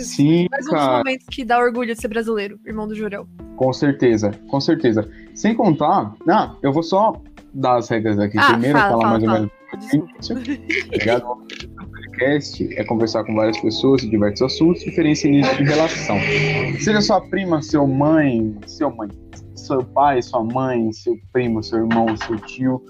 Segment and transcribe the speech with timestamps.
[0.00, 0.16] desses.
[0.16, 3.26] Sim, mais um dos momentos que dá orgulho de ser brasileiro, irmão do Jurel.
[3.56, 5.08] Com certeza, com certeza.
[5.34, 7.20] Sem contar, não, eu vou só
[7.54, 8.38] dar as regras aqui.
[8.38, 9.38] Ah, Primeiro, fala, falar fala, mais ou fala.
[9.40, 9.60] menos.
[10.18, 10.44] Desculpa.
[10.90, 11.24] Tá ligado?
[11.30, 16.16] O podcast é conversar com várias pessoas de diversos assuntos, diferentes inícios de relação.
[16.80, 19.08] Seja sua prima, seu mãe, seu mãe,
[19.54, 22.82] seu pai, sua mãe, seu primo, seu irmão, seu tio,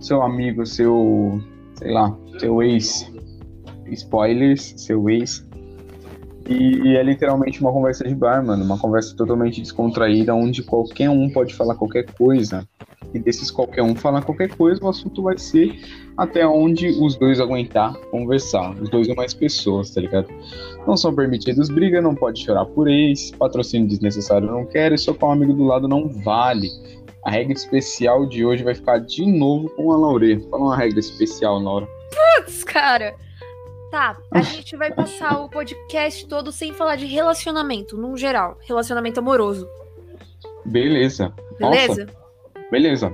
[0.00, 1.40] seu amigo, seu,
[1.76, 3.10] sei lá, seu ex,
[3.86, 5.47] spoilers, seu ex.
[6.48, 11.10] E, e é literalmente uma conversa de bar, mano, uma conversa totalmente descontraída, onde qualquer
[11.10, 12.66] um pode falar qualquer coisa.
[13.12, 15.78] E desses qualquer um falar qualquer coisa, o assunto vai ser
[16.16, 18.74] até onde os dois aguentar conversar.
[18.80, 20.28] Os dois ou mais pessoas, tá ligado?
[20.86, 25.28] Não são permitidos briga, não pode chorar por ex, patrocínio desnecessário não quero, e socar
[25.30, 26.68] um amigo do lado não vale.
[27.24, 30.40] A regra especial de hoje vai ficar de novo com a Laure.
[30.50, 31.86] Fala uma regra especial, Laura.
[32.10, 33.14] Putz, cara.
[33.90, 38.58] Tá, a gente vai passar o podcast todo sem falar de relacionamento, num geral.
[38.66, 39.66] Relacionamento amoroso.
[40.64, 41.32] Beleza.
[41.58, 42.06] Nossa, Beleza?
[42.70, 43.12] beleza.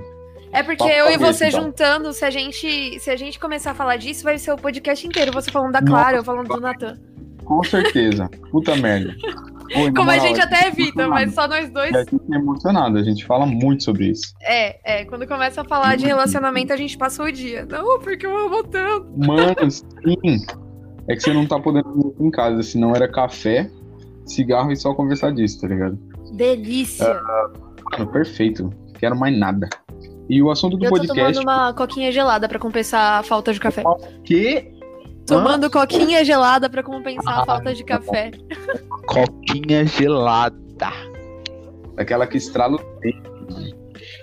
[0.51, 1.63] É porque Papo eu e você então.
[1.63, 5.05] juntando, se a gente se a gente começar a falar disso, vai ser o podcast
[5.05, 5.31] inteiro.
[5.31, 6.97] Você falando da Clara, eu falando do Natan.
[7.43, 8.29] Com certeza.
[8.51, 9.15] Puta merda.
[9.75, 11.93] Oi, Como a gente até evita, mas só nós dois.
[11.93, 14.33] A gente é emocionado, a gente fala muito sobre isso.
[14.41, 15.05] É, é.
[15.05, 17.65] Quando começa a falar de relacionamento, a gente passa o dia.
[17.65, 19.07] Não, porque eu amo tanto.
[19.17, 20.45] Mano, sim.
[21.07, 23.69] É que você não tá podendo ir em casa, senão era café,
[24.25, 25.97] cigarro e só conversar disso, tá ligado?
[26.33, 27.21] Delícia.
[27.91, 28.69] Mano, perfeito.
[28.99, 29.69] Quero mais nada.
[30.27, 31.39] E o assunto do eu tô podcast.
[31.39, 33.83] tomando uma coquinha gelada pra compensar a falta de café.
[34.23, 34.73] Que?
[35.27, 38.31] Tomando coquinha gelada pra compensar a falta de tá café.
[39.07, 40.55] Coquinha gelada.
[41.97, 43.74] Aquela que estrala o dente.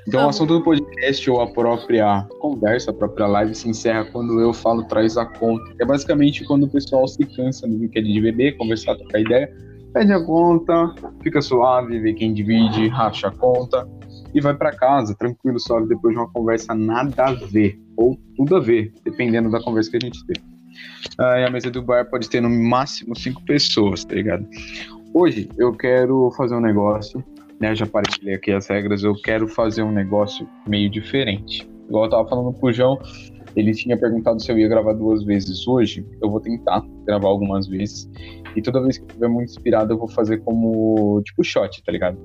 [0.07, 0.31] Então, o Amo.
[0.31, 4.83] assunto do podcast ou a própria conversa, a própria live se encerra quando eu falo
[4.85, 5.73] traz a conta.
[5.79, 9.49] É basicamente quando o pessoal se cansa no weekend de beber, conversar, trocar ideia,
[9.93, 10.93] pede a conta,
[11.23, 13.89] fica suave, vê quem divide, racha a conta
[14.35, 18.57] e vai pra casa, tranquilo, suave, depois de uma conversa nada a ver, ou tudo
[18.57, 20.41] a ver, dependendo da conversa que a gente teve.
[21.19, 24.47] Ah, e a mesa do bar pode ter no máximo cinco pessoas, tá ligado?
[25.15, 27.23] Hoje eu quero fazer um negócio,
[27.63, 27.77] né?
[27.77, 27.87] Já
[28.23, 31.67] ler aqui as regras, eu quero fazer um negócio meio diferente.
[31.89, 32.99] Igual eu tava falando pro João,
[33.55, 36.05] ele tinha perguntado se eu ia gravar duas vezes hoje.
[36.21, 38.11] Eu vou tentar gravar algumas vezes.
[38.57, 41.93] E toda vez que eu estiver muito inspirado, eu vou fazer como tipo shot, tá
[41.93, 42.19] ligado?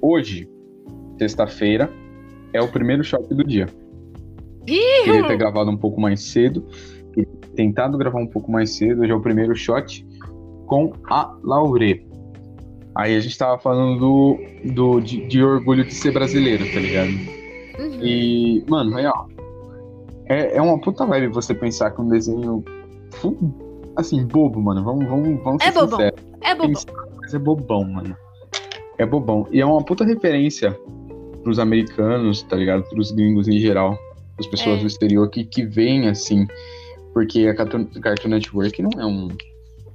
[0.00, 0.48] Hoje,
[1.18, 1.90] sexta-feira,
[2.52, 3.66] é o primeiro shot do dia.
[4.64, 6.64] Queria ter gravado um pouco mais cedo.
[7.56, 9.02] Tentado gravar um pouco mais cedo.
[9.02, 10.06] Hoje é o primeiro shot
[10.66, 12.09] com a Laure.
[13.00, 14.38] Aí a gente tava falando do,
[14.74, 17.08] do, de, de orgulho de ser brasileiro, tá ligado?
[17.78, 17.98] Uhum.
[18.02, 19.24] E, mano, aí, ó.
[20.26, 22.62] É, é uma puta vibe você pensar que um desenho.
[23.96, 24.84] Assim, bobo, mano.
[24.84, 25.98] Vamos, vamos, vamos É ser bobão.
[25.98, 26.20] sinceros.
[26.42, 26.82] É bobão.
[27.22, 28.16] Mas é bobão, mano.
[28.98, 29.48] É bobão.
[29.50, 30.78] E é uma puta referência
[31.42, 32.82] pros americanos, tá ligado?
[32.90, 33.98] Pros gringos em geral.
[34.38, 34.80] As pessoas É.
[34.82, 36.46] do exterior que, que veem, assim.
[37.14, 39.28] Porque a Cartoon, Cartoon Network não é um.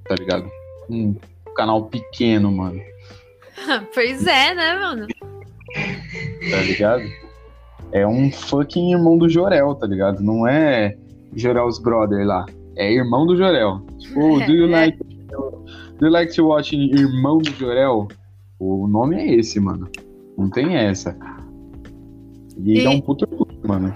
[0.07, 0.49] Tá ligado?
[0.89, 1.16] Um
[1.55, 2.79] canal pequeno, mano.
[3.93, 5.07] Pois é, né, mano?
[6.51, 7.03] Tá ligado?
[7.91, 10.21] É um fucking irmão do Jorel, tá ligado?
[10.21, 10.95] Não é
[11.35, 12.45] Jorel's brother lá.
[12.75, 13.81] É irmão do Jorel.
[13.99, 14.71] Tipo, do you É.
[14.71, 14.97] like.
[15.97, 18.09] Do you like to watch Irmão do Jorel?
[18.59, 19.89] O nome é esse, mano.
[20.37, 21.17] Não tem essa.
[22.57, 23.25] E, E- dá um puto
[23.66, 23.95] mano.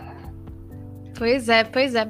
[1.18, 2.10] Pois é, pois é.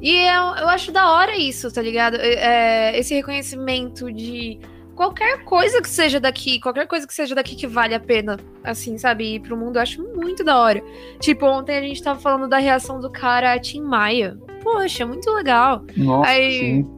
[0.00, 2.16] E eu, eu acho da hora isso, tá ligado?
[2.16, 4.58] É, esse reconhecimento de
[4.96, 8.98] qualquer coisa que seja daqui, qualquer coisa que seja daqui que vale a pena, assim,
[8.98, 9.34] sabe?
[9.36, 10.82] Ir pro mundo, eu acho muito da hora.
[11.20, 14.36] Tipo, ontem a gente tava falando da reação do cara a Tim Maia.
[14.62, 15.84] Poxa, muito legal.
[15.96, 16.92] Nossa, Aí- sim.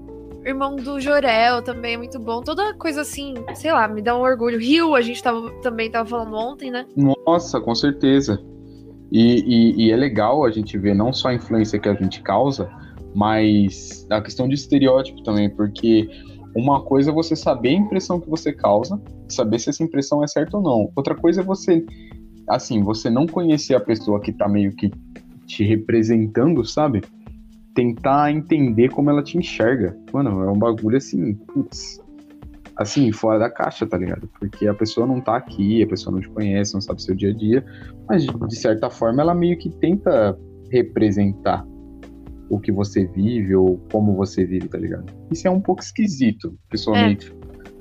[0.46, 2.40] Irmão do Jorel também é muito bom.
[2.40, 4.58] Toda coisa assim, sei lá, me dá um orgulho.
[4.58, 6.86] Rio, a gente tava, também tava falando ontem, né?
[7.26, 8.40] Nossa, com certeza.
[9.12, 9.42] E,
[9.76, 12.70] e- e é legal a gente ver não só a influência que a gente causa,
[13.14, 16.08] mas a questão de estereótipo também, porque
[16.58, 20.26] uma coisa é você saber a impressão que você causa, saber se essa impressão é
[20.26, 20.90] certa ou não.
[20.96, 21.86] Outra coisa é você,
[22.48, 24.90] assim, você não conhecer a pessoa que tá meio que
[25.46, 27.04] te representando, sabe?
[27.74, 29.96] Tentar entender como ela te enxerga.
[30.12, 32.00] Mano, é um bagulho assim, putz,
[32.76, 34.28] assim, fora da caixa, tá ligado?
[34.40, 37.30] Porque a pessoa não tá aqui, a pessoa não te conhece, não sabe seu dia
[37.30, 37.64] a dia,
[38.08, 40.36] mas de certa forma ela meio que tenta
[40.72, 41.64] representar
[42.48, 45.12] o que você vive ou como você vive, tá ligado?
[45.30, 47.32] Isso é um pouco esquisito, pessoalmente,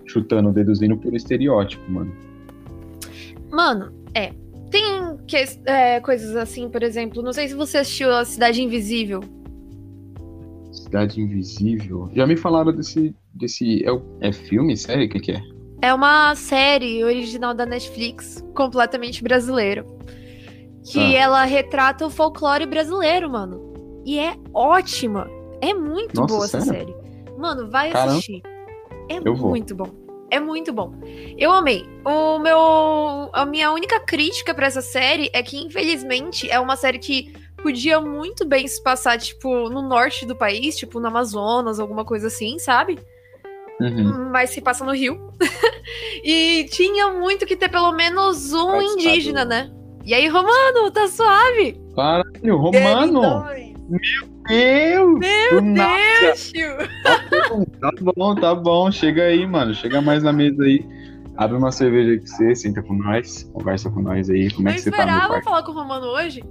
[0.06, 2.14] chutando, deduzindo por estereótipo, mano.
[3.52, 4.31] Mano, é.
[4.69, 9.22] Tem que, é, coisas assim, por exemplo, não sei se você assistiu a Cidade Invisível.
[10.72, 12.10] Cidade Invisível.
[12.14, 13.16] Já me falaram desse.
[13.34, 14.75] desse é, é filme?
[14.75, 15.06] Série?
[15.06, 15.42] O que, que é?
[15.81, 19.86] É uma série original da Netflix, completamente brasileiro.
[20.84, 21.19] Que ah.
[21.19, 23.67] ela retrata o folclore brasileiro, mano.
[24.07, 25.30] E é ótima.
[25.59, 26.63] É muito Nossa, boa sério?
[26.63, 26.95] essa série.
[27.38, 28.13] Mano, vai Caramba.
[28.13, 28.42] assistir.
[29.09, 29.88] É Eu muito vou.
[29.88, 29.94] bom.
[30.31, 30.94] É muito bom.
[31.38, 31.86] Eu amei.
[32.06, 37.00] O meu, a minha única crítica para essa série é que, infelizmente, é uma série
[37.00, 42.06] que podia muito bem se passar, tipo, no norte do país, tipo, no Amazonas, alguma
[42.06, 42.98] coisa assim, sabe?
[43.81, 44.30] Uhum.
[44.31, 45.33] Mas se passa no Rio.
[46.24, 49.69] e tinha muito que ter pelo menos um indígena, né?
[50.06, 51.77] E aí, Romano, tá suave?
[51.94, 53.68] Caralho, Romano!
[53.89, 54.00] Meu
[54.48, 55.19] Deus!
[55.19, 56.54] Meu Deus!
[57.80, 58.92] Tá bom, tá bom.
[58.92, 59.74] Chega aí, mano.
[59.74, 60.86] Chega mais na mesa aí.
[61.38, 64.51] Abre uma cerveja aí pra você, senta com nós, conversa com nós aí.
[64.51, 64.98] Como é que você tá?
[64.98, 66.44] Eu esperava falar com o Romano hoje.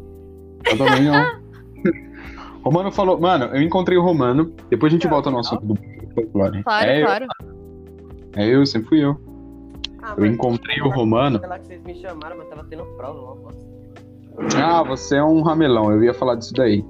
[0.64, 1.46] Eu também não.
[2.62, 4.54] Romano falou, mano, eu encontrei o Romano.
[4.70, 5.76] Depois a gente volta no assunto do
[6.14, 6.62] folclore.
[6.62, 7.26] Claro, é claro.
[8.36, 9.20] Eu, é eu, sempre fui eu.
[10.02, 11.40] Ah, eu encontrei o Romano.
[11.46, 13.52] Lá que vocês me chamaram, mas tava tendo prova,
[14.56, 16.84] Ah, você é um ramelão, eu ia falar disso daí.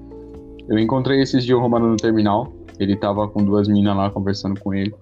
[0.69, 2.53] Eu encontrei esses dias o Romano no terminal.
[2.79, 4.95] Ele tava com duas minas lá conversando com ele.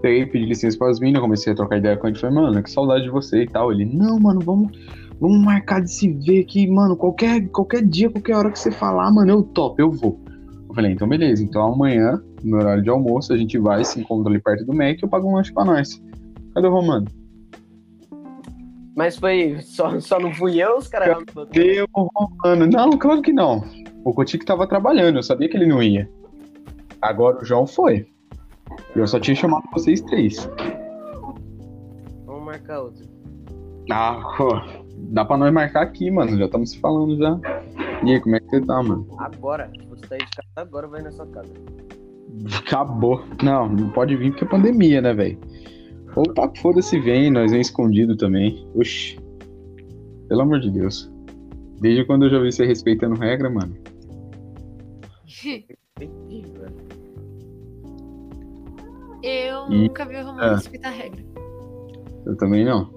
[0.00, 2.18] Peguei, pedi licença para as minas, comecei a trocar ideia com ele.
[2.18, 3.72] Falei, mano, que saudade de você e tal.
[3.72, 4.72] Ele, não, mano, vamos,
[5.20, 6.96] vamos marcar de se ver aqui, mano.
[6.96, 10.20] Qualquer, qualquer dia, qualquer hora que você falar, mano, eu topo, eu vou.
[10.68, 11.42] Eu falei, então beleza.
[11.42, 14.98] Então amanhã, no horário de almoço, a gente vai, se encontra ali perto do Mac
[14.98, 16.02] e eu pago um lanche pra nós.
[16.54, 17.06] Cadê o Romano?
[18.96, 19.58] Mas foi.
[19.60, 21.22] Só, só não fui eu, os caras.
[21.34, 22.66] Cadê o Romano?
[22.66, 23.62] Não, claro que não.
[24.04, 26.08] O Cotique tava trabalhando, eu sabia que ele não ia.
[27.00, 28.06] Agora o João foi.
[28.94, 30.48] Eu só tinha chamado vocês três.
[32.26, 33.06] Vamos marcar outro.
[33.90, 34.60] Ah, pô,
[35.10, 36.36] dá pra nós marcar aqui, mano.
[36.36, 37.38] Já estamos se falando já.
[38.04, 39.06] E aí, como é que você tá, mano?
[39.18, 39.70] Agora.
[39.90, 41.52] Você tá aí de casa agora, vai na sua casa.
[42.58, 43.24] Acabou.
[43.42, 45.38] Não, não pode vir porque é pandemia, né, velho?
[46.14, 48.66] Opa, foda-se, vem, nós vem escondido também.
[48.74, 49.18] Oxi.
[50.28, 51.10] Pelo amor de Deus.
[51.80, 53.76] Desde quando eu já vi você respeitando regra, mano?
[59.22, 59.82] eu e...
[59.82, 60.54] nunca vi o Romano é.
[60.54, 61.24] respeitar regra.
[62.26, 62.92] Eu também não.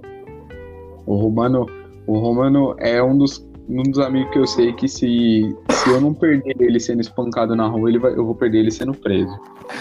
[1.06, 1.68] O Romano,
[2.08, 6.02] o Romano é um dos, um dos amigos que eu sei que se, se eu
[6.02, 9.38] não perder ele sendo espancado na rua, ele vai, eu vou perder ele sendo preso.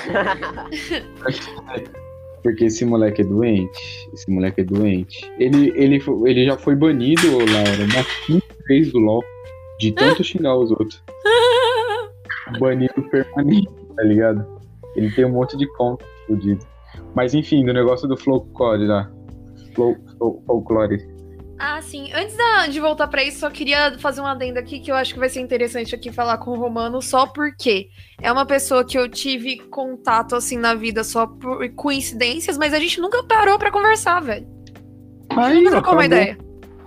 [2.43, 4.09] Porque esse moleque é doente.
[4.15, 5.31] Esse moleque é doente.
[5.39, 9.23] Ele, ele, ele já foi banido, Laura, uma quinta vez do LOL.
[9.79, 11.03] De tanto xingar os outros.
[12.59, 14.47] Banido permanente, tá ligado?
[14.95, 16.65] Ele tem um monte de conta fodido.
[17.15, 19.11] Mas enfim, do negócio do folclore lá.
[19.75, 21.09] Folclore.
[21.59, 22.11] Ah, sim.
[22.15, 22.37] Antes
[22.73, 25.29] de voltar para isso, só queria fazer um adendo aqui que eu acho que vai
[25.29, 27.89] ser interessante aqui falar com o Romano, só porque
[28.21, 32.79] é uma pessoa que eu tive contato assim na vida só por coincidências, mas a
[32.79, 34.47] gente nunca parou para conversar, velho.
[35.29, 36.39] Aí, nunca trocou uma ideia.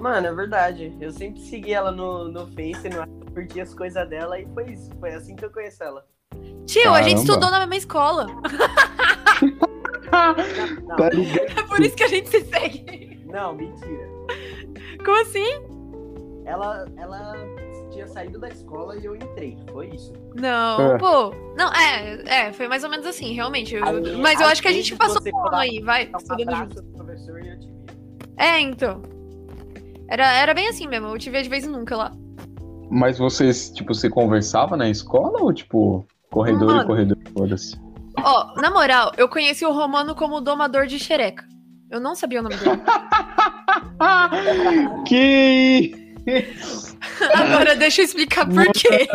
[0.04, 0.94] Mano, é verdade.
[1.00, 4.92] Eu sempre segui ela no, no Face, no curti as coisas dela e foi isso.
[5.00, 6.06] Foi assim que eu conheci ela.
[6.66, 7.00] Tio, Caramba.
[7.00, 8.28] a gente estudou na mesma escola.
[10.12, 10.36] não,
[10.90, 10.96] não.
[10.98, 13.24] Tá é por isso que a gente se segue.
[13.32, 14.10] Não, mentira.
[15.06, 15.48] Como assim?
[16.44, 17.34] Ela, ela
[17.90, 19.58] tinha saído da escola e eu entrei.
[19.72, 20.12] Foi isso.
[20.36, 20.98] Não, é.
[20.98, 21.34] pô.
[21.56, 23.74] Não, é, é, foi mais ou menos assim, realmente.
[23.74, 26.84] Eu, aí, mas eu acho que a gente passou por aí, vai, estudando junto.
[26.92, 27.86] Professor e eu te vi.
[28.36, 29.23] É, então.
[30.14, 32.12] Era, era bem assim mesmo, eu te via de vez em nunca lá.
[32.92, 36.84] Mas vocês, tipo, você conversava na escola ou, tipo, corredor Mano.
[36.84, 37.76] e corredor, foda-se?
[38.20, 41.44] Ó, na moral, eu conheci o Romano como domador de xereca.
[41.90, 42.80] Eu não sabia o nome dele.
[45.08, 46.04] que
[47.34, 49.08] Agora deixa eu explicar por quê.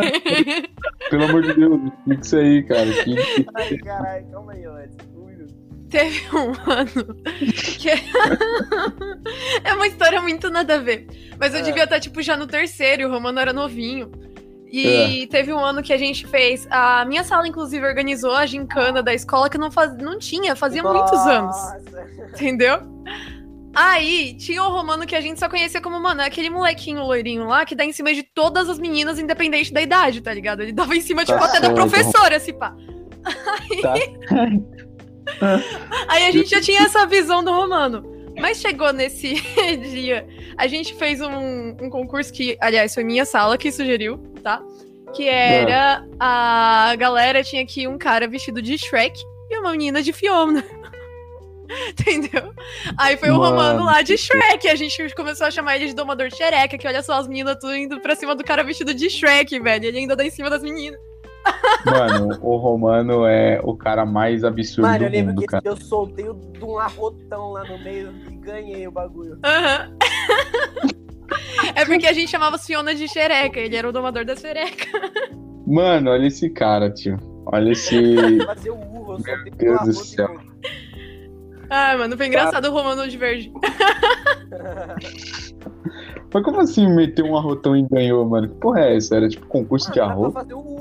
[1.09, 3.03] Pelo amor de Deus, explica isso aí, cara.
[3.03, 3.15] Que...
[3.55, 4.97] Ai, caralho, calma aí, Alex.
[5.89, 7.15] Teve um ano
[7.53, 7.89] que
[9.63, 11.07] é uma história muito nada a ver.
[11.39, 11.63] Mas eu é.
[11.63, 14.11] devia estar, tipo, já no terceiro, o Romano era novinho.
[14.71, 15.27] E é.
[15.27, 16.67] teve um ano que a gente fez.
[16.69, 20.83] A minha sala, inclusive, organizou a gincana da escola que não, faz, não tinha, fazia
[20.83, 20.99] Nossa.
[20.99, 21.55] muitos anos.
[22.33, 22.79] Entendeu?
[23.73, 27.45] Aí tinha o Romano que a gente só conhecia como, mano, é aquele molequinho loirinho
[27.45, 30.61] lá que dá em cima de todas as meninas, independente da idade, tá ligado?
[30.61, 32.75] Ele dava em cima, tá tipo, até da professora, assim, pá.
[33.25, 33.81] Aí...
[33.81, 33.93] Tá.
[36.07, 38.19] Aí a gente já tinha essa visão do Romano.
[38.39, 39.33] Mas chegou nesse
[39.91, 40.25] dia,
[40.57, 44.63] a gente fez um, um concurso que, aliás, foi minha sala que sugeriu, tá?
[45.13, 49.19] Que era a galera tinha que um cara vestido de Shrek
[49.49, 50.63] e uma menina de Fiona.
[51.89, 52.53] Entendeu?
[52.97, 53.41] Aí foi Mano.
[53.41, 54.67] o Romano lá de Shrek.
[54.67, 57.57] A gente começou a chamar ele de domador de xereca, que olha só as meninas
[57.59, 59.85] tudo indo pra cima do cara vestido de Shrek, velho.
[59.85, 60.99] Ele ainda dá em cima das meninas.
[61.85, 65.63] Mano, o Romano é o cara mais absurdo Mano, eu do lembro mundo, que cara.
[65.65, 69.39] eu soltei o- de um arrotão lá no meio e ganhei o bagulho.
[69.45, 69.93] Aham.
[71.75, 74.87] É porque a gente chamava Fiona de xereca, ele era o domador das xerecas.
[75.65, 77.17] Mano, olha esse cara, tio.
[77.45, 77.95] Olha esse.
[78.45, 80.35] Fazer o urro, eu soltei Deus um do céu.
[81.69, 83.51] Ai, mano, foi engraçado o Romano de verde.
[86.33, 88.47] Mas como assim meteu um arrotão e ganhou, mano?
[88.49, 89.15] Que porra é essa?
[89.15, 90.31] Era tipo concurso de era pra arroto?
[90.33, 90.78] fazer o.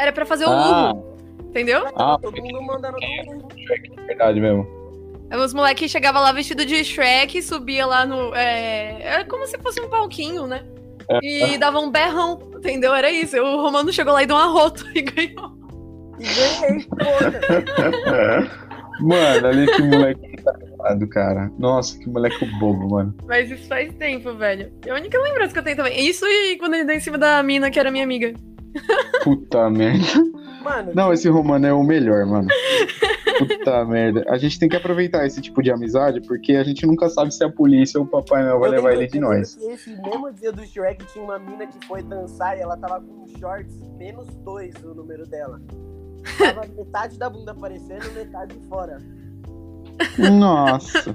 [0.00, 1.16] Era pra fazer o Ah, urro,
[1.48, 1.86] entendeu?
[1.96, 3.48] ah, Todo mundo mandando no urro.
[3.98, 4.66] é verdade mesmo.
[5.32, 8.34] Os moleques chegavam lá vestido de Shrek, subia lá no.
[8.34, 10.64] É, é como se fosse um palquinho, né?
[11.22, 12.92] E dava um berrão, entendeu?
[12.94, 13.36] Era isso.
[13.36, 15.52] O Romano chegou lá e deu um arroto e ganhou.
[16.18, 18.70] E ganhei, porra.
[19.00, 21.50] Mano, olha esse moleque safado, cara.
[21.58, 23.14] Nossa, que moleque bobo, mano.
[23.26, 24.70] Mas isso faz tempo, velho.
[24.86, 26.06] É a única lembrança que eu tenho também.
[26.06, 28.34] Isso e quando ele deu em cima da mina que era minha amiga.
[29.24, 30.06] Puta merda.
[30.62, 32.48] Mano, Não, esse Romano é o melhor, mano.
[33.38, 34.24] Puta merda.
[34.28, 37.42] A gente tem que aproveitar esse tipo de amizade, porque a gente nunca sabe se
[37.42, 39.56] a polícia ou o Papai Noel vai eu levar ele de nós.
[39.56, 43.26] Esse mesmo dia do Shrek tinha uma mina que foi dançar e ela tava com
[43.38, 45.60] shorts menos dois o número dela.
[46.38, 48.98] Tava metade da bunda aparecendo, metade fora.
[50.30, 51.14] Nossa.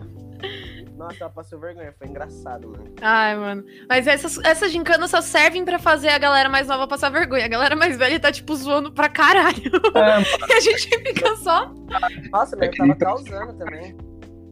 [0.98, 2.86] Nossa, ela passou vergonha, foi engraçado, mano.
[3.02, 3.66] Ai, mano.
[3.90, 7.46] Mas essas, essas gincanas só servem pra fazer a galera mais nova passar vergonha.
[7.46, 9.72] A galera mais velha tá, tipo, zoando pra caralho.
[9.94, 11.68] É, E a gente fica só.
[12.32, 13.96] Nossa, mas É eu tava tá- causando também.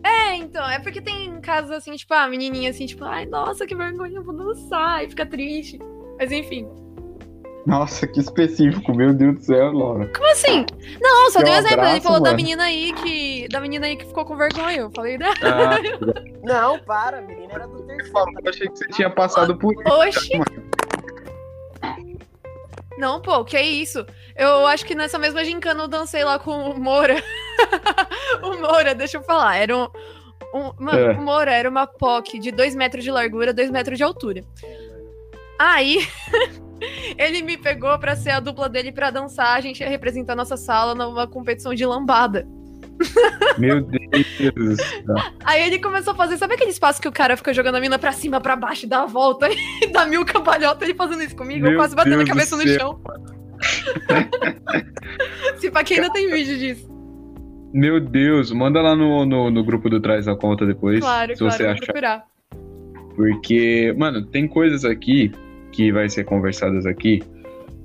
[0.03, 0.67] É, então.
[0.69, 4.23] É porque tem casos assim, tipo, a menininha assim, tipo, ai, nossa, que vergonha, eu
[4.23, 5.03] vou dançar.
[5.05, 5.79] E fica triste.
[6.19, 6.67] Mas enfim.
[7.65, 10.11] Nossa, que específico, meu Deus do céu, Laura.
[10.13, 10.65] Como assim?
[11.01, 11.73] Não, só Que deu um exemplo.
[11.75, 12.35] Ele abraço, falou da mano.
[12.35, 13.47] menina aí que.
[13.49, 14.79] Da menina aí que ficou com vergonha.
[14.81, 15.33] Eu falei dela.
[15.41, 15.77] Ah,
[16.43, 18.19] Não, para, a menina era do terceiro.
[18.43, 19.83] eu achei que você tinha passado por isso.
[19.93, 20.39] Oxi!
[22.97, 24.05] Não, pô, que isso?
[24.35, 27.15] Eu acho que nessa mesma gincana eu dancei lá com o Moura.
[28.43, 29.87] o Moura, deixa eu falar, era um.
[30.53, 31.11] um mano, É.
[31.13, 34.43] o Moura era uma POC de 2 metros de largura, 2 metros de altura.
[35.57, 36.05] Aí.
[37.17, 39.57] Ele me pegou pra ser a dupla dele pra dançar.
[39.57, 42.47] A gente ia representar nossa sala numa competição de lambada.
[43.57, 44.79] Meu Deus.
[45.43, 47.97] Aí ele começou a fazer, sabe aquele espaço que o cara fica jogando a mina
[47.97, 51.35] pra cima, pra baixo, e dá a volta e dá mil cambalhotas ele fazendo isso
[51.35, 51.65] comigo?
[51.65, 52.99] eu Meu quase batendo Deus a cabeça no chão.
[55.57, 56.91] Se pra quem ainda tem vídeo disso.
[57.73, 61.39] Meu Deus, manda lá no, no, no grupo do Traz a Conta depois, Claro, se
[61.39, 61.85] claro, você vou achar.
[61.85, 62.23] procurar.
[63.15, 65.31] Porque, mano, tem coisas aqui
[65.73, 67.21] que vai ser conversadas aqui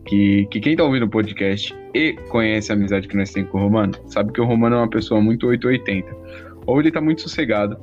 [0.08, 3.58] que, que quem tá ouvindo o podcast e conhece a amizade que nós temos com
[3.58, 6.16] o Romano, sabe que o Romano é uma pessoa muito 880.
[6.66, 7.78] Ou ele tá muito sossegado,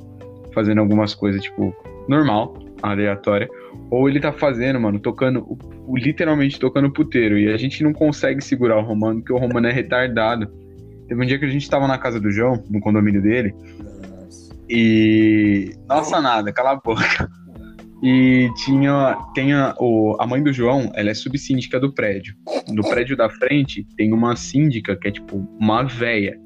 [0.52, 1.74] fazendo algumas coisas, tipo,
[2.08, 3.48] normal, aleatória,
[3.90, 5.56] ou ele tá fazendo, mano, tocando,
[5.94, 7.38] literalmente tocando puteiro.
[7.38, 10.48] E a gente não consegue segurar o Romano, porque o Romano é retardado.
[11.08, 13.54] Teve um dia que a gente tava na casa do João, no condomínio dele,
[14.68, 15.76] e.
[15.88, 17.30] Nossa, nada, cala a boca.
[18.02, 19.16] E tinha.
[19.34, 22.34] Tem a, o, a mãe do João, ela é subsíndica do prédio.
[22.68, 26.38] No prédio da frente tem uma síndica que é tipo uma véia,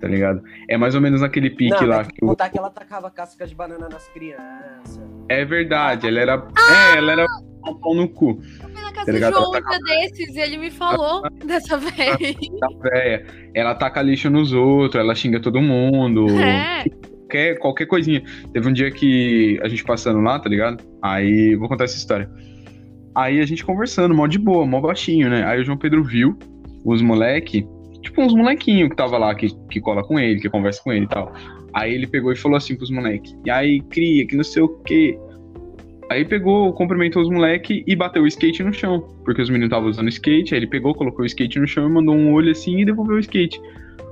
[0.00, 0.42] tá ligado?
[0.68, 2.28] É mais ou menos naquele pique Não, lá que o.
[2.28, 5.00] contar que ela tacava casca de banana nas crianças.
[5.28, 6.48] É verdade, ela era.
[6.94, 7.26] É, ela era
[7.66, 8.40] um pau no cu.
[8.62, 9.32] Eu fui na casa Tá do ligado?
[9.34, 12.36] João um Ela tá dia desses e ele me falou dessa vez.
[12.62, 13.26] A véia.
[13.54, 16.26] Ela taca lixo nos outros, ela xinga todo mundo.
[16.40, 16.84] É.
[17.26, 18.22] qualquer, qualquer coisinha.
[18.52, 20.82] Teve um dia que a gente passando lá, tá ligado?
[21.02, 22.30] Aí, vou contar essa história.
[23.14, 25.44] Aí a gente conversando, mó de boa, mó baixinho, né?
[25.44, 26.38] Aí o João Pedro viu
[26.84, 27.66] os moleque,
[28.00, 31.06] tipo uns molequinhos que tava lá, que, que cola com ele, que conversa com ele
[31.06, 31.32] e tal.
[31.74, 34.68] Aí ele pegou e falou assim pros moleque, e aí, cria, que não sei o
[34.84, 35.18] quê.
[36.08, 39.88] Aí pegou, cumprimentou os moleque e bateu o skate no chão, porque os meninos estavam
[39.88, 42.78] usando skate, aí ele pegou, colocou o skate no chão e mandou um olho assim
[42.80, 43.60] e devolveu o skate.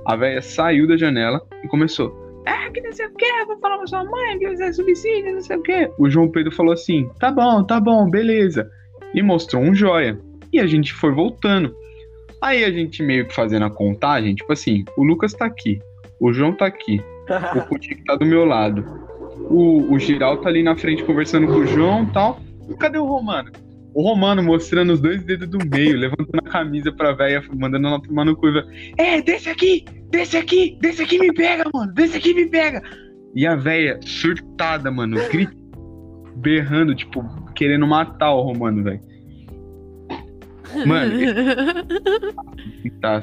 [0.06, 2.23] A véia saiu da janela e começou.
[2.46, 5.32] Ah, que não sei o que, vou falar pra sua mãe que você é subsídio,
[5.32, 5.90] não sei o que.
[5.98, 8.70] O João Pedro falou assim: tá bom, tá bom, beleza.
[9.14, 10.18] E mostrou um joia.
[10.52, 11.74] E a gente foi voltando.
[12.40, 15.80] Aí a gente meio que fazendo a contagem, tipo assim: o Lucas tá aqui,
[16.20, 17.00] o João tá aqui,
[17.56, 18.84] o Coutinho tá do meu lado,
[19.48, 22.40] o, o Giral tá ali na frente conversando com o João e tal.
[22.78, 23.50] Cadê o Romano?
[23.94, 28.02] O Romano mostrando os dois dedos do meio, levantando a camisa pra véia, mandando ela
[28.02, 28.48] tomar no cu.
[28.48, 32.82] e É, desce aqui, desce aqui, desce aqui me pega, mano, desce aqui me pega.
[33.34, 35.64] E a véia surtada, mano, gritando,
[36.36, 37.24] berrando, tipo,
[37.54, 39.00] querendo matar o Romano, velho.
[40.84, 41.14] Mano,
[43.00, 43.20] Tá.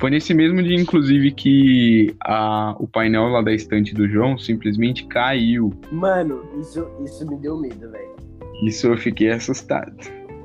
[0.00, 5.04] Foi nesse mesmo dia, inclusive, que a, o painel lá da estante do João simplesmente
[5.06, 5.74] caiu.
[5.90, 8.27] Mano, isso, isso me deu medo, velho.
[8.62, 9.92] Isso eu fiquei assustado.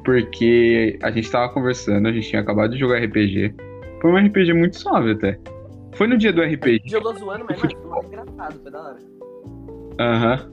[0.03, 3.55] porque a gente tava conversando, a gente tinha acabado de jogar RPG.
[4.01, 5.39] Foi um RPG muito suave até.
[5.93, 6.81] Foi no dia do RPG.
[6.85, 8.97] Jogou zoando, mas mano, foi mais engraçado, foi da hora.
[9.99, 10.51] Aham.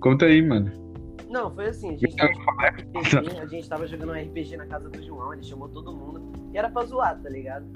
[0.00, 0.72] Conta aí, mano.
[1.28, 4.66] Não, foi assim, a gente tava jogando RPG, a gente tava jogando um RPG na
[4.66, 6.32] casa do João, ele chamou todo mundo.
[6.54, 7.66] E era pra zoar, tá ligado?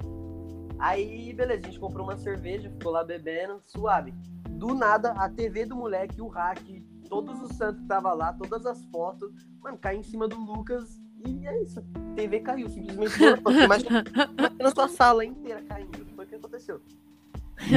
[0.79, 4.13] Aí, beleza, a gente comprou uma cerveja, ficou lá bebendo, suave.
[4.49, 6.61] Do nada, a TV do moleque, o hack,
[7.11, 9.29] todos os santos que tava lá, todas as fotos,
[9.61, 11.79] mano, caiu em cima do Lucas e é isso.
[11.79, 13.19] A TV caiu, simplesmente.
[13.65, 14.03] Imagina,
[14.39, 16.05] imagina sua sala inteira caindo.
[16.15, 16.79] Foi o que aconteceu.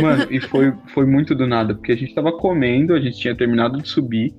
[0.01, 3.37] Mano, e foi, foi muito do nada, porque a gente tava comendo, a gente tinha
[3.37, 4.33] terminado de subir,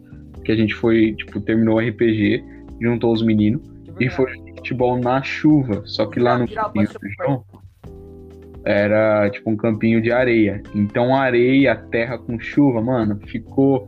[0.43, 2.43] que a gente foi, tipo, terminou o RPG,
[2.81, 3.61] juntou os meninos,
[3.99, 4.25] e foi
[4.55, 5.83] futebol na chuva.
[5.85, 6.99] Só que lá no campinho do.
[7.17, 7.45] João
[8.63, 10.63] era tipo um campinho de areia.
[10.73, 13.87] Então areia, terra com chuva, mano, ficou.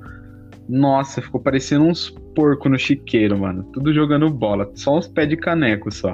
[0.67, 3.63] Nossa, ficou parecendo uns porco no chiqueiro, mano.
[3.73, 6.13] Tudo jogando bola, só uns pés de caneco só.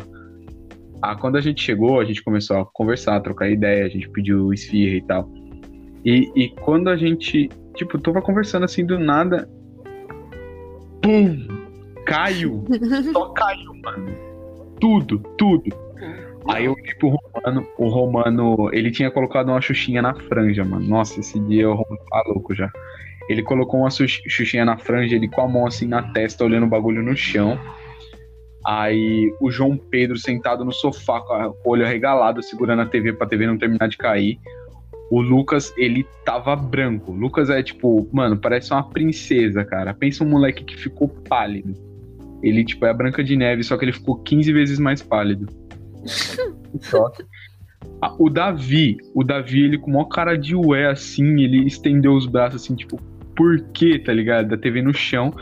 [1.01, 4.09] Ah, quando a gente chegou, a gente começou a conversar, a trocar ideia, a gente
[4.09, 5.29] pediu esfirra e tal.
[6.05, 9.49] E, e quando a gente, tipo, tava conversando assim do nada.
[11.01, 11.47] Pum!
[12.05, 12.63] Caiu!
[13.11, 14.15] Só caiu, mano.
[14.79, 15.63] Tudo, tudo.
[16.49, 20.85] Aí eu olhei pro Romano, o Romano, ele tinha colocado uma xuxinha na franja, mano.
[20.85, 22.71] Nossa, esse dia o Romano tá louco já.
[23.29, 26.65] Ele colocou uma xux- xuxinha na franja, ele com a mão assim na testa, olhando
[26.65, 27.57] o bagulho no chão.
[28.65, 32.85] Aí o João Pedro sentado no sofá com a- com o olho arregalado, segurando a
[32.85, 34.37] TV pra TV não terminar de cair.
[35.11, 37.11] O Lucas, ele tava branco.
[37.11, 39.93] O Lucas é tipo, mano, parece uma princesa, cara.
[39.93, 41.73] Pensa um moleque que ficou pálido.
[42.41, 45.45] Ele, tipo, é a Branca de Neve, só que ele ficou 15 vezes mais pálido.
[46.81, 47.23] Choque.
[48.01, 52.25] Ah, O Davi, o Davi, ele com uma cara de ué, assim, ele estendeu os
[52.25, 52.97] braços, assim, tipo,
[53.35, 54.49] por quê, tá ligado?
[54.49, 55.33] Da TV no chão.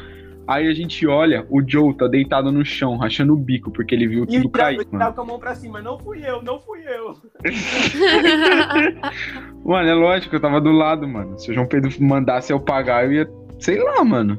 [0.47, 4.07] Aí a gente olha, o Joe tá deitado no chão, rachando o bico, porque ele
[4.07, 5.03] viu E tudo cair, Thiago mano.
[5.05, 5.81] tava com a mão pra cima.
[5.81, 7.13] Não fui eu, não fui eu.
[9.63, 11.37] Mano, é lógico eu tava do lado, mano.
[11.39, 14.37] Se o João Pedro mandasse eu pagar, eu ia, sei lá, mano,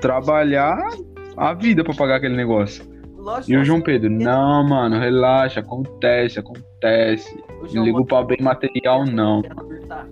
[0.00, 0.78] trabalhar
[1.36, 2.88] a vida pra pagar aquele negócio.
[3.16, 3.52] Lógico.
[3.52, 7.38] E o João Pedro, não, mano, relaxa, acontece, acontece.
[7.74, 9.42] Não ligo pra bem material, não.
[9.42, 10.06] Tá.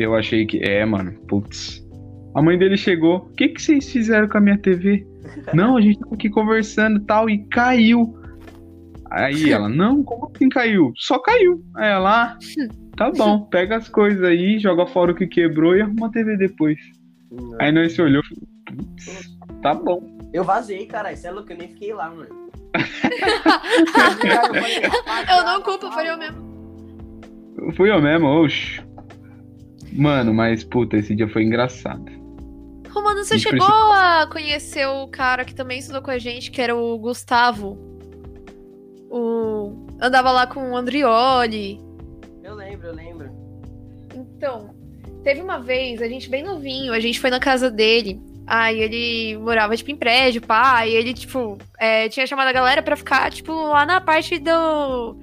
[0.00, 0.58] Eu achei que.
[0.64, 1.86] É, mano, putz.
[2.34, 3.18] A mãe dele chegou.
[3.18, 5.06] O que, que vocês fizeram com a minha TV?
[5.52, 8.18] Não, a gente tava aqui conversando e tal, e caiu.
[9.10, 10.92] Aí ela, não, como assim caiu?
[10.96, 11.60] Só caiu.
[11.76, 12.38] Aí ela, ah,
[12.96, 16.36] tá bom, pega as coisas aí, joga fora o que quebrou e arruma a TV
[16.36, 16.78] depois.
[17.60, 18.22] Aí nós se olhou,
[18.66, 20.18] putz, tá bom.
[20.32, 21.12] Eu vazei, cara.
[21.12, 22.28] Isso é louco, eu nem fiquei lá, mano.
[25.28, 26.50] eu não culpo, foi eu mesmo.
[27.76, 28.80] Fui eu mesmo, oxe.
[29.92, 32.20] Mano, mas puta, esse dia foi engraçado.
[32.90, 36.74] Romano, você chegou a conhecer o cara que também estudou com a gente, que era
[36.74, 37.78] o Gustavo?
[39.08, 39.86] O...
[40.00, 41.80] Andava lá com o Andrioli.
[42.42, 43.30] Eu lembro, eu lembro.
[44.14, 44.74] Então,
[45.22, 48.20] teve uma vez, a gente bem novinho, a gente foi na casa dele.
[48.46, 50.84] Aí ele morava, tipo, em prédio, pá.
[50.84, 55.16] E ele, tipo, é, tinha chamado a galera pra ficar, tipo, lá na parte do.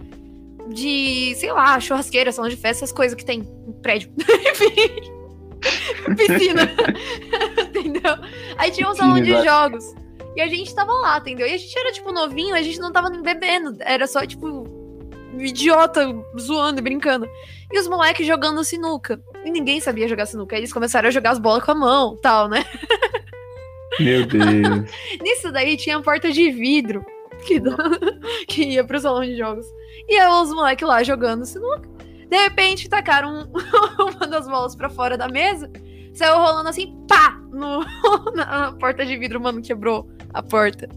[0.70, 4.12] De, sei lá, churrasqueira, salão de festa, essas coisas que tem em prédio.
[4.52, 6.16] Enfim.
[6.16, 6.70] Piscina.
[7.70, 8.14] entendeu?
[8.58, 9.94] Aí tinha um salão de jogos.
[10.36, 11.48] E a gente tava lá, entendeu?
[11.48, 13.76] E a gente era, tipo, novinho, a gente não tava nem bebendo.
[13.80, 14.66] Era só, tipo,
[15.40, 17.28] idiota zoando e brincando.
[17.72, 19.20] E os moleques jogando sinuca.
[19.44, 20.56] E ninguém sabia jogar sinuca.
[20.56, 22.66] Aí eles começaram a jogar as bolas com a mão, tal, né?
[24.00, 24.92] Meu Deus.
[25.22, 27.04] Nisso daí tinha porta de vidro
[27.46, 27.76] que, dá-
[28.48, 29.66] que ia pro salão de jogos.
[30.08, 31.88] E aí os moleques lá jogando sinuca.
[32.30, 33.48] De repente tacaram um-
[34.18, 35.70] uma das bolas pra fora da mesa.
[36.14, 37.40] Saiu rolando assim, pá!
[37.52, 37.84] No,
[38.36, 40.88] na porta de vidro, mano, quebrou a porta.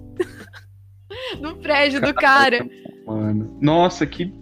[1.40, 2.66] no prédio do cara.
[3.06, 3.56] Mano.
[3.60, 4.32] Nossa, que.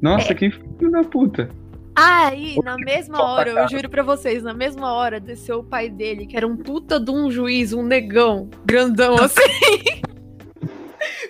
[0.00, 1.48] Nossa, que filho da puta.
[1.94, 6.26] Aí, na mesma hora, eu juro pra vocês, na mesma hora desceu o pai dele,
[6.26, 10.00] que era um puta de um juiz, um negão, grandão assim.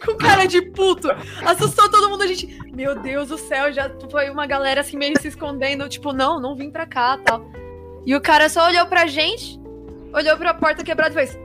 [0.04, 1.08] Com cara de puto.
[1.44, 2.58] Assustou todo mundo, a gente.
[2.72, 6.56] Meu Deus do céu, já foi uma galera assim meio se escondendo, tipo, não, não
[6.56, 7.44] vim pra cá tal.
[8.06, 9.60] E o cara só olhou pra gente,
[10.14, 11.38] olhou pra porta quebrada e fez.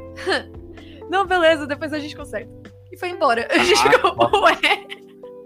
[1.10, 2.50] Não, beleza, depois a gente conserta.
[2.92, 3.48] E foi embora.
[3.52, 4.56] A gente Ah, ficou, ué.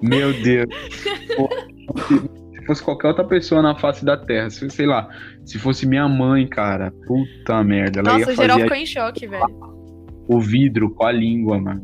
[0.01, 0.69] Meu Deus.
[2.53, 5.09] Se fosse qualquer outra pessoa na face da Terra, se, sei lá,
[5.43, 8.85] se fosse minha mãe, cara, puta merda, ela Nossa, ia o geral fazer ficou em
[8.85, 9.43] choque, velho.
[10.27, 11.81] o vidro com a língua, mano.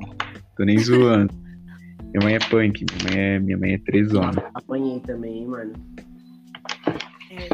[0.56, 1.34] Tô nem zoando.
[2.14, 4.44] Minha mãe é punk, minha mãe é, minha mãe é trêsona.
[4.54, 5.74] Apanhei também, hein, mano.
[7.32, 7.48] É.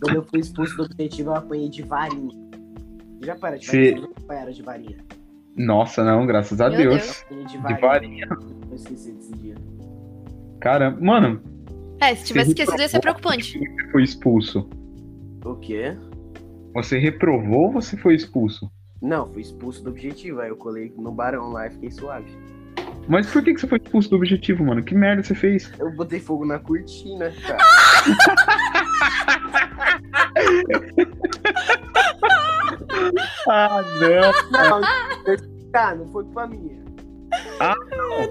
[0.00, 2.34] Quando eu fui expulso do objetivo, eu apanhei de varinha.
[3.24, 4.08] Já para de Cê- varinha?
[4.16, 4.34] Você...
[4.34, 4.96] era de varinha.
[5.56, 7.24] Nossa, não, graças a Meu Deus.
[7.30, 7.80] De De varinha.
[7.80, 8.28] varinha.
[8.70, 9.54] Eu esqueci desse dia.
[10.60, 11.40] Caramba, mano,
[12.00, 13.58] É, se tivesse esquecido ia ser preocupante.
[13.58, 14.68] você foi expulso.
[15.44, 15.96] O quê?
[16.74, 18.70] Você reprovou ou você foi expulso?
[19.00, 20.40] Não, fui expulso do objetivo.
[20.40, 22.30] Aí eu colei no barão lá e fiquei suave.
[23.08, 24.82] Mas por que, que você foi expulso do objetivo, mano?
[24.82, 25.72] Que merda você fez?
[25.78, 27.58] Eu botei fogo na cortina, cara.
[33.48, 34.80] Ah, não.
[34.80, 34.80] Não,
[35.72, 36.84] cara, não foi culpa minha.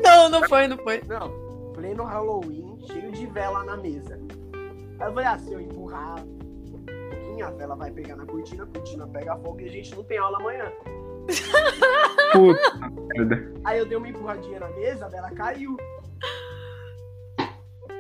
[0.04, 1.02] Não, não foi, não foi.
[1.08, 1.30] Não,
[1.74, 4.20] pleno Halloween, cheio de vela na mesa.
[5.00, 6.24] Aí eu falei, ah, se eu empurrar
[7.38, 9.96] um pouquinho, a vela vai pegar na cortina, a cortina pega fogo e a gente
[9.96, 10.72] não tem aula amanhã.
[12.34, 13.54] Puta merda.
[13.64, 15.78] Aí eu dei uma empurradinha na mesa, a vela caiu.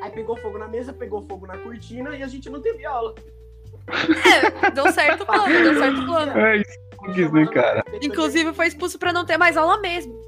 [0.02, 3.14] Aí pegou fogo na mesa, pegou fogo na cortina e a gente não teve aula.
[3.88, 6.38] É, deu certo o plano, deu certo o plano.
[6.38, 6.80] É isso,
[7.14, 7.84] quis, né, cara?
[8.02, 10.20] Inclusive foi expulso pra não ter mais aula mesmo.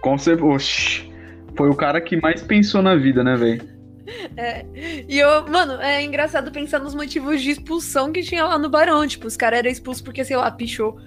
[0.00, 0.46] Com certeza.
[0.46, 1.12] Oxi.
[1.56, 3.73] Foi o cara que mais pensou na vida, né, velho?
[5.08, 9.06] E eu, mano, é engraçado pensar nos motivos de expulsão que tinha lá no Barão.
[9.06, 10.98] Tipo, os caras eram expulsos porque, sei lá, pichou.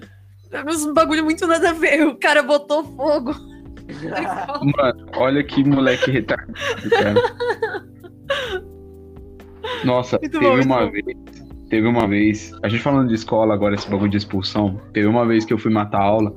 [0.52, 2.08] Era uns bagulho muito nada a ver.
[2.08, 3.36] O cara botou fogo.
[4.78, 7.16] Mano, olha que moleque retardado, cara.
[9.84, 10.92] Nossa, Muito teve bom, uma bom.
[10.92, 11.06] vez.
[11.70, 12.52] Teve uma vez.
[12.64, 14.82] A gente falando de escola agora, esse bagulho de expulsão.
[14.94, 16.34] Teve uma vez que eu fui matar a aula.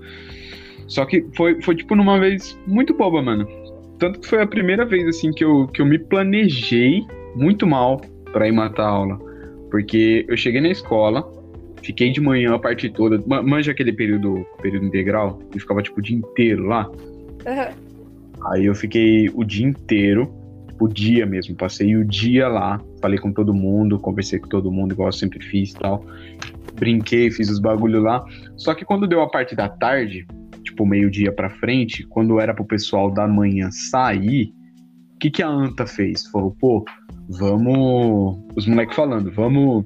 [0.86, 3.46] Só que foi, foi tipo numa vez muito boba, mano.
[4.00, 7.02] Tanto que foi a primeira vez, assim, que eu, que eu me planejei
[7.36, 8.00] muito mal
[8.32, 9.18] pra ir matar a aula.
[9.70, 11.22] Porque eu cheguei na escola,
[11.82, 13.22] fiquei de manhã a parte toda.
[13.26, 15.38] ma- Manja aquele período, período integral?
[15.52, 16.90] Que ficava tipo o dia inteiro lá.
[17.46, 17.68] Aham.
[18.52, 20.32] Aí eu fiquei o dia inteiro,
[20.68, 24.72] tipo, o dia mesmo, passei o dia lá, falei com todo mundo, conversei com todo
[24.72, 26.02] mundo, igual eu sempre fiz e tal.
[26.74, 28.24] Brinquei, fiz os bagulho lá.
[28.56, 30.26] Só que quando deu a parte da tarde,
[30.62, 34.52] tipo, meio-dia pra frente, quando era pro pessoal da manhã sair,
[35.14, 36.26] o que, que a Anta fez?
[36.26, 36.84] Falou, pô,
[37.28, 38.38] vamos.
[38.56, 39.84] Os moleques falando, vamos.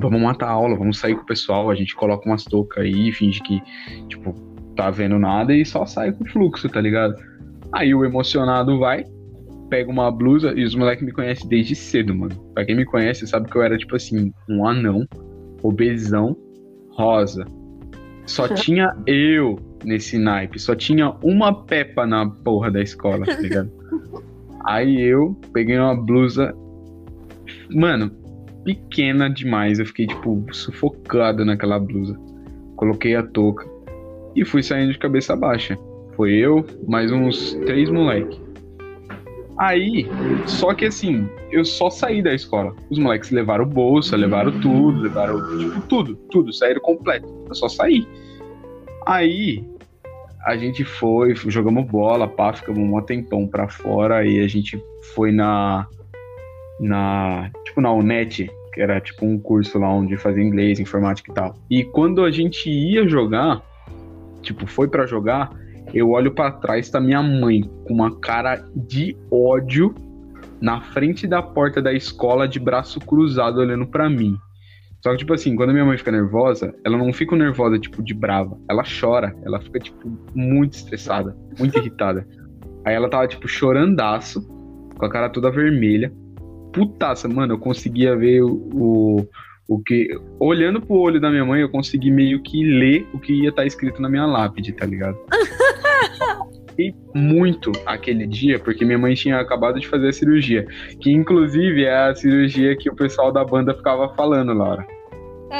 [0.00, 3.10] Vamos matar a aula, vamos sair com o pessoal, a gente coloca umas toucas aí,
[3.10, 3.60] finge que,
[4.08, 4.32] tipo,
[4.76, 7.14] tá vendo nada e só sai com o fluxo, tá ligado?
[7.72, 9.04] Aí o emocionado vai,
[9.68, 12.34] pega uma blusa e os moleques me conhecem desde cedo, mano.
[12.54, 15.06] Pra quem me conhece, sabe que eu era tipo assim, um anão,
[15.62, 16.36] obesão,
[16.92, 17.44] rosa.
[18.28, 23.70] Só tinha eu nesse naipe, só tinha uma pepa na porra da escola, tá ligado?
[24.66, 26.54] Aí eu peguei uma blusa,
[27.70, 28.10] mano,
[28.64, 29.78] pequena demais.
[29.78, 32.18] Eu fiquei, tipo, sufocado naquela blusa.
[32.76, 33.66] Coloquei a touca
[34.36, 35.78] e fui saindo de cabeça baixa.
[36.14, 38.47] Foi eu, mais uns três moleques.
[39.58, 40.06] Aí,
[40.46, 42.74] só que assim, eu só saí da escola.
[42.88, 47.26] Os moleques levaram bolsa, levaram tudo, levaram, tipo, tudo, tudo, saíram completo.
[47.48, 48.06] Eu só saí.
[49.04, 49.64] Aí,
[50.46, 54.80] a gente foi, jogamos bola, pá, ficamos um tempão pra fora, aí a gente
[55.14, 55.86] foi na,
[56.78, 61.34] na, tipo, na UNET, que era tipo um curso lá onde fazia inglês, informática e
[61.34, 61.54] tal.
[61.68, 63.60] E quando a gente ia jogar,
[64.40, 65.50] tipo, foi pra jogar,
[65.92, 69.94] eu olho pra trás, tá minha mãe com uma cara de ódio
[70.60, 74.36] na frente da porta da escola, de braço cruzado, olhando pra mim.
[75.02, 78.12] Só que, tipo assim, quando minha mãe fica nervosa, ela não fica nervosa, tipo, de
[78.12, 78.58] brava.
[78.68, 79.34] Ela chora.
[79.44, 82.26] Ela fica, tipo, muito estressada, muito irritada.
[82.84, 84.46] Aí ela tava, tipo, chorandaço,
[84.96, 86.12] com a cara toda vermelha.
[86.72, 89.28] Putaça, mano, eu conseguia ver o, o,
[89.68, 90.08] o que.
[90.40, 93.66] Olhando pro olho da minha mãe, eu consegui meio que ler o que ia estar
[93.66, 95.16] escrito na minha lápide, tá ligado?
[96.80, 100.64] E muito aquele dia, porque minha mãe tinha acabado de fazer a cirurgia.
[101.00, 104.86] Que inclusive é a cirurgia que o pessoal da banda ficava falando, Laura.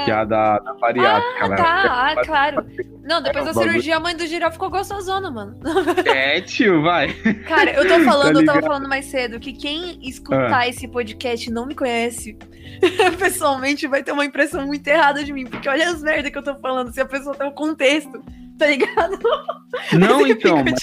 [0.05, 1.41] Que é a da, da bariátrica.
[1.41, 2.65] Ah, ela- tá, ah, claro.
[3.03, 5.57] Não, depois da É, bagulho- cirurgia, a mãe do Girau ficou gostosona, mano.
[6.07, 7.13] É, tio, vai.
[7.49, 11.51] Cara, eu tô falando, Tá eu tava falando mais cedo, que quem escutar esse podcast
[11.51, 12.39] e não me conhece,
[13.19, 16.43] pessoalmente vai ter uma impressão muito errada de mim, porque olha as merdas que eu
[16.43, 18.23] tô falando, se a pessoa tem o contexto,
[18.59, 19.19] tá ligado?
[19.99, 20.81] Não, Enfim, então, mas,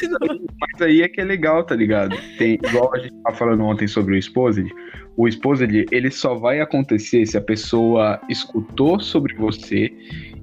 [0.60, 2.16] mas aí é que é legal, tá ligado?
[2.38, 4.70] Tem, igual a gente tava falando ontem sobre o Exposed,
[5.18, 9.92] o Exposed, ele só vai acontecer se a pessoa escutou sobre você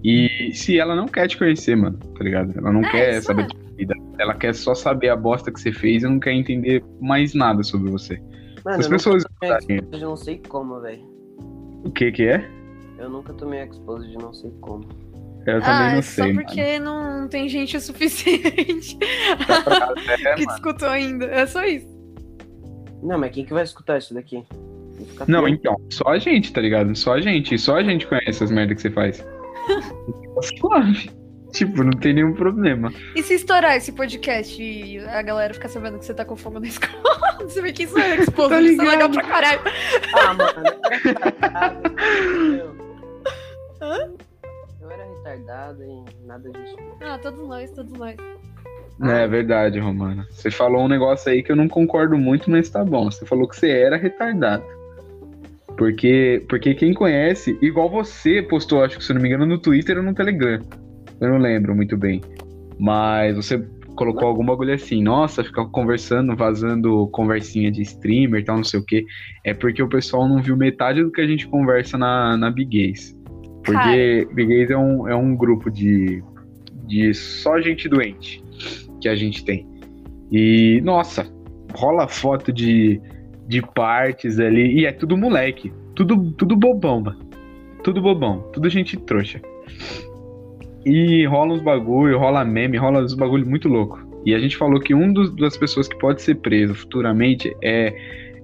[0.04, 2.52] e se ela não quer te conhecer, mano, tá ligado?
[2.56, 3.46] Ela não É, quer saber é.
[3.46, 3.94] da sua vida.
[4.18, 7.62] Ela quer só saber a bosta que você fez e não quer entender mais nada
[7.62, 8.20] sobre você.
[8.64, 9.24] Mano, As eu pessoas
[9.66, 11.11] de não sei como, velho.
[11.84, 12.48] O que que é,
[12.98, 14.84] Eu nunca tomei exposed de não sei como.
[15.46, 16.46] eu também ah, não é sei, só mano.
[16.46, 20.46] porque não tem gente o suficiente É, que mano.
[20.48, 21.26] discutiu ainda.
[21.26, 21.86] É só isso.
[23.02, 24.44] Não, mas quem que vai escutar isso daqui?
[25.26, 25.54] Não, feio.
[25.54, 26.94] então, só a gente, tá ligado?
[26.94, 29.26] Só a gente, só a gente conhece as merdas que você faz.
[30.60, 31.10] Suave.
[31.52, 32.92] Tipo, não tem nenhum problema.
[33.14, 36.60] E se estourar esse podcast e a galera ficar sabendo que você tá com fome
[36.60, 37.02] na escola?
[37.42, 39.12] Você vê que isso é exposto, Tá isso é legal ligado.
[39.14, 39.60] pra caralho.
[40.14, 41.88] Ah, mano, eu era retardado.
[41.88, 42.76] entendeu?
[43.80, 44.10] Hã?
[44.80, 46.76] Eu era retardado e nada disso.
[47.00, 48.14] Ah, todos nós, todos nós.
[49.02, 50.24] É verdade, Romana.
[50.30, 53.10] Você falou um negócio aí que eu não concordo muito, mas tá bom.
[53.10, 54.62] Você falou que você era retardado.
[55.76, 59.58] Porque, porque quem conhece, igual você postou, acho que se eu não me engano, no
[59.58, 60.60] Twitter ou no Telegram.
[61.22, 62.20] Eu não lembro muito bem.
[62.78, 68.56] Mas você colocou algum bagulho assim, nossa, ficar conversando, vazando conversinha de streamer e tal,
[68.56, 69.04] não sei o quê.
[69.44, 72.76] É porque o pessoal não viu metade do que a gente conversa na, na Big
[72.76, 73.16] Gays.
[73.64, 76.22] Porque Big Gays é um, é um grupo de,
[76.88, 78.42] de só gente doente
[79.00, 79.64] que a gente tem.
[80.32, 81.32] E, nossa,
[81.72, 83.00] rola foto de,
[83.46, 85.72] de partes ali, e é tudo moleque.
[85.94, 87.20] Tudo, tudo bobão, mano.
[87.84, 88.40] Tudo bobão.
[88.52, 89.40] Tudo gente trouxa.
[90.84, 94.00] E rola uns bagulho, rola meme, rola uns bagulho muito louco.
[94.26, 97.94] E a gente falou que um dos, das pessoas que pode ser preso futuramente é,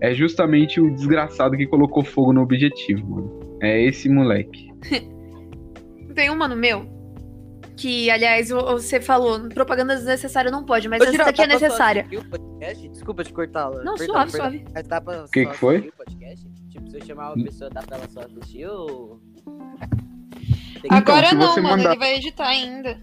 [0.00, 3.40] é justamente o desgraçado que colocou fogo no objetivo, mano.
[3.62, 4.68] É esse moleque.
[6.14, 6.84] Tem um mano meu,
[7.76, 11.58] que, aliás, o- você falou, propaganda desnecessária não pode, mas Ô, essa daqui é dá
[11.58, 12.06] pra só necessária.
[12.12, 12.88] o?
[12.90, 13.70] Desculpa te cortar.
[13.84, 14.50] Não, perdão, suave, perdão.
[14.50, 14.64] suave.
[14.74, 15.78] Mas dá pra Que que foi?
[15.78, 15.82] o?
[16.68, 19.20] Tipo, se eu chamar uma pessoa, dá pra ela só assistir ou...
[20.80, 23.00] Que- Agora se não, você mano, mandar- ele vai editar ainda.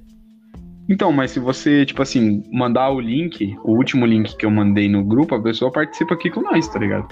[0.88, 4.88] Então, mas se você, tipo assim, mandar o link, o último link que eu mandei
[4.88, 7.08] no grupo, a pessoa participa aqui com nós, tá ligado?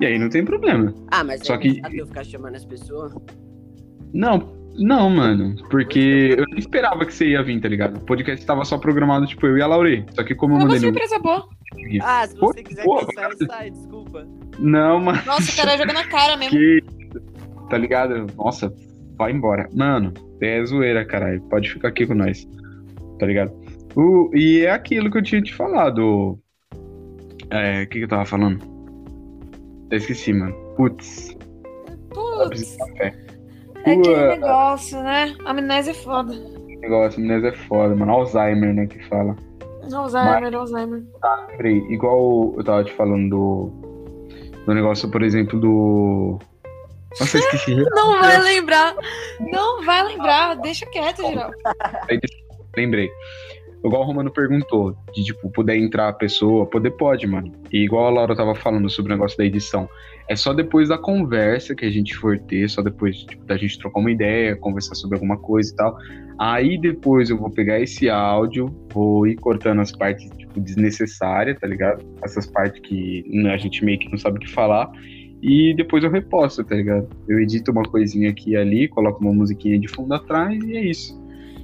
[0.00, 0.94] E aí não tem problema.
[1.10, 3.12] Ah, mas Só é que- eu ficar chamando as pessoas.
[4.14, 5.56] Não, não, mano.
[5.68, 7.98] Porque eu não esperava que você ia vir, tá ligado?
[7.98, 10.06] O podcast tava só programado, tipo, eu e a Laure.
[10.14, 11.48] Só que como eu Foi uma mandei no surpresa boa.
[12.02, 14.26] Ah, se Pô, você quiser pô, cansar, sai, desculpa.
[14.58, 15.20] Não, mano.
[15.26, 16.56] Nossa, o cara joga na cara mesmo.
[16.58, 16.82] Que.
[17.68, 18.26] Tá ligado?
[18.36, 18.72] Nossa,
[19.18, 19.68] vai embora.
[19.74, 21.42] Mano, é zoeira, caralho.
[21.42, 22.48] Pode ficar aqui com nós.
[23.18, 23.52] Tá ligado?
[23.96, 26.38] O, e é aquilo que eu tinha te falado.
[27.50, 28.60] É, o que, que eu tava falando?
[29.90, 30.54] Eu esqueci, mano.
[30.76, 31.36] Putz.
[32.10, 35.34] Putz, é aquele negócio, né?
[35.44, 36.34] Amnésia é foda.
[36.80, 38.12] Negócio, amnésia é foda, mano.
[38.12, 39.34] Alzheimer, né, que fala.
[39.92, 41.02] Alzheimer, Alzheimer.
[41.50, 43.72] Lembrei, igual eu tava te falando do,
[44.66, 46.38] do negócio, por exemplo, do.
[47.18, 47.74] Nossa, esqueci.
[47.74, 48.94] Não vai lembrar.
[49.40, 50.54] Não vai lembrar.
[50.56, 51.50] Deixa quieto, geral.
[52.76, 53.10] Lembrei.
[53.84, 57.52] Igual o Romano perguntou, de tipo, poder entrar a pessoa, poder pode, mano.
[57.72, 59.88] E igual a Laura tava falando sobre o negócio da edição.
[60.28, 63.78] É só depois da conversa que a gente for ter, só depois tipo, da gente
[63.78, 65.96] trocar uma ideia, conversar sobre alguma coisa e tal.
[66.38, 71.66] Aí depois eu vou pegar esse áudio, vou ir cortando as partes, tipo, desnecessárias, tá
[71.66, 72.04] ligado?
[72.22, 74.90] Essas partes que a gente meio que não sabe o que falar.
[75.42, 77.08] E depois eu reposto, tá ligado?
[77.28, 80.84] Eu edito uma coisinha aqui e ali, coloco uma musiquinha de fundo atrás e é
[80.84, 81.16] isso.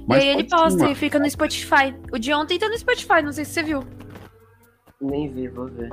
[0.09, 1.93] e aí ele posta e fica no Spotify.
[2.11, 3.83] O de ontem tá no Spotify, não sei se você viu.
[5.01, 5.89] Nem vi, vou ver.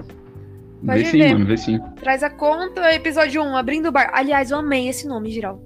[0.85, 1.33] Pode Vê sim, ver.
[1.33, 1.81] mano, vê sim.
[1.97, 4.11] Traz a conta, episódio 1, abrindo o bar.
[4.13, 5.61] Aliás, eu amei esse nome, geral.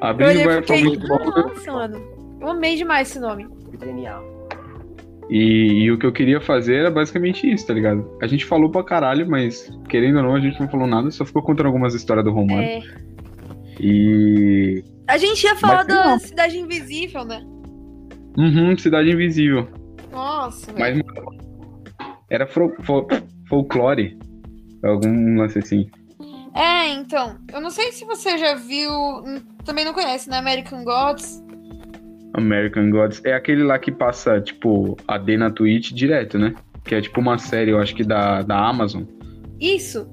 [0.00, 1.18] Abrindo o bar foi muito bom.
[1.24, 2.00] nossa, mano.
[2.40, 3.46] Eu amei demais esse nome.
[3.82, 4.35] Genial.
[5.28, 8.08] E, e o que eu queria fazer era basicamente isso, tá ligado?
[8.22, 11.24] A gente falou pra caralho, mas querendo ou não, a gente não falou nada, só
[11.24, 12.62] ficou contando algumas histórias do Romano.
[12.62, 12.80] É.
[13.80, 14.84] E.
[15.08, 16.18] A gente ia falar Mas da não.
[16.18, 17.42] Cidade Invisível, né?
[18.38, 19.68] Uhum, Cidade Invisível.
[20.12, 20.72] Nossa.
[20.78, 20.98] Mas
[22.30, 23.06] era fro- fo-
[23.48, 24.18] folclore.
[24.84, 25.88] Algum lance assim.
[26.54, 27.36] É, então.
[27.52, 28.90] Eu não sei se você já viu.
[29.64, 30.38] Também não conhece, né?
[30.38, 31.42] American Gods.
[32.36, 33.20] American Gods.
[33.24, 36.54] É aquele lá que passa, tipo, AD na Twitch direto, né?
[36.84, 39.02] Que é tipo uma série, eu acho que da, da Amazon.
[39.60, 40.08] Isso.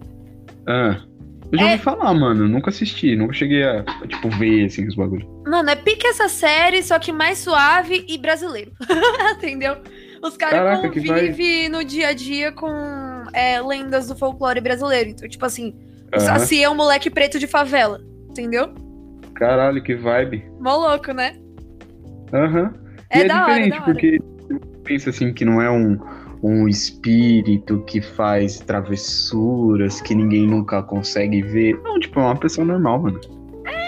[0.68, 1.02] Ah.
[1.52, 2.48] Eu já É- ouvi falar, mano.
[2.48, 5.28] Nunca assisti, nunca cheguei a, tipo, ver, assim, os bagulhos.
[5.46, 8.72] Mano, é pique essa série, só que mais suave e brasileiro.
[9.38, 9.76] Entendeu?
[10.24, 12.70] Os caras convivem no dia a dia com
[13.34, 15.10] é, lendas do folclore brasileiro.
[15.12, 15.76] Então, tipo assim,
[16.12, 16.26] o Aham.
[16.40, 18.02] Saci é um moleque preto de favela.
[18.30, 18.74] Entendeu?
[19.36, 20.44] Caralho, que vibe.
[20.60, 21.36] Mó louco, né?
[22.34, 22.74] Aham.
[23.10, 23.84] É e é hora, diferente, hora.
[23.84, 24.20] porque
[24.84, 26.00] pensa assim que não é um,
[26.42, 31.80] um espírito que faz travessuras que ninguém nunca consegue ver.
[31.84, 33.22] Não, tipo, é uma pessoa normal, mano.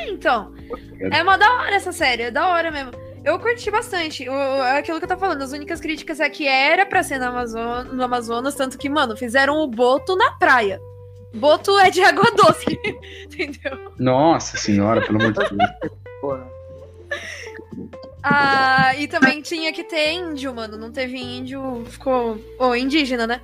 [0.07, 0.53] Então,
[0.99, 2.91] é uma da hora essa série, é da hora mesmo.
[3.23, 4.27] Eu curti bastante.
[4.27, 7.25] É aquilo que eu tô falando, as únicas críticas é que era pra ser no,
[7.25, 10.79] Amazon, no Amazonas, tanto que, mano, fizeram o Boto na praia.
[11.33, 12.79] Boto é de água doce,
[13.25, 13.91] entendeu?
[13.99, 15.95] Nossa senhora, pelo amor de Deus.
[18.27, 20.77] Ah, e também tinha que ter índio, mano.
[20.77, 22.39] Não teve índio, ficou.
[22.59, 23.39] Ou indígena, né?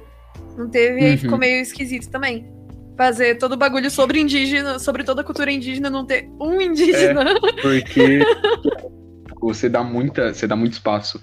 [0.58, 1.18] Não teve, aí Uhum.
[1.18, 2.52] ficou meio esquisito também.
[2.98, 7.24] Fazer todo o bagulho sobre indígena, sobre toda a cultura indígena, não ter um indígena.
[7.62, 8.20] Porque
[9.40, 11.20] você dá muita, você dá muito espaço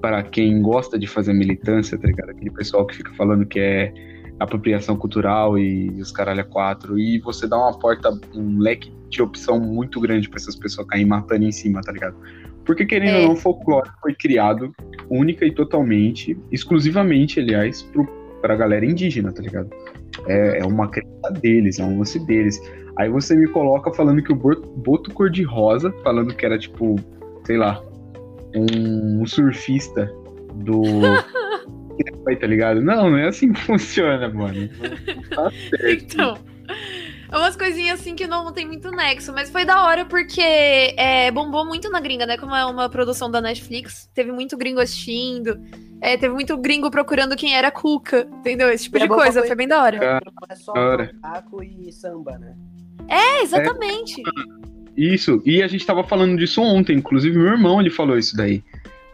[0.00, 2.30] para quem gosta de fazer militância, tá ligado?
[2.30, 3.92] Aquele pessoal que fica falando que é
[4.38, 9.20] apropriação cultural e os caralho a quatro, e você dá uma porta, um leque de
[9.20, 12.16] opção muito grande para essas pessoas caírem matando em cima, tá ligado?
[12.64, 13.20] Porque, querendo É.
[13.20, 14.72] ou não, o folclore foi criado
[15.08, 18.04] única e totalmente, exclusivamente, aliás, pro,
[18.40, 19.68] pra galera indígena, tá ligado?
[20.26, 22.60] É, é uma crença deles, é um lance deles.
[22.96, 26.96] Aí você me coloca falando que o Bo- Boto Cor-de-Rosa, falando que era tipo,
[27.44, 27.82] sei lá,
[28.54, 30.12] um surfista
[30.54, 30.82] do.
[32.40, 32.80] Tá ligado?
[32.80, 34.68] Não, não é assim que funciona, mano.
[35.34, 36.14] Tá certo.
[36.14, 36.38] Então.
[37.32, 41.30] É umas coisinhas assim que não tem muito nexo, mas foi da hora porque é,
[41.30, 42.36] bombou muito na gringa, né?
[42.36, 45.56] Como é uma produção da Netflix, teve muito gringo assistindo,
[46.00, 48.68] é, teve muito gringo procurando quem era Cuca, entendeu?
[48.68, 50.20] Esse tipo É de coisa, foi bem da hora.
[50.48, 52.56] É só macaco e samba, né?
[53.08, 54.20] É, exatamente.
[54.96, 58.62] Isso, e a gente tava falando disso ontem, inclusive meu irmão ele falou isso daí.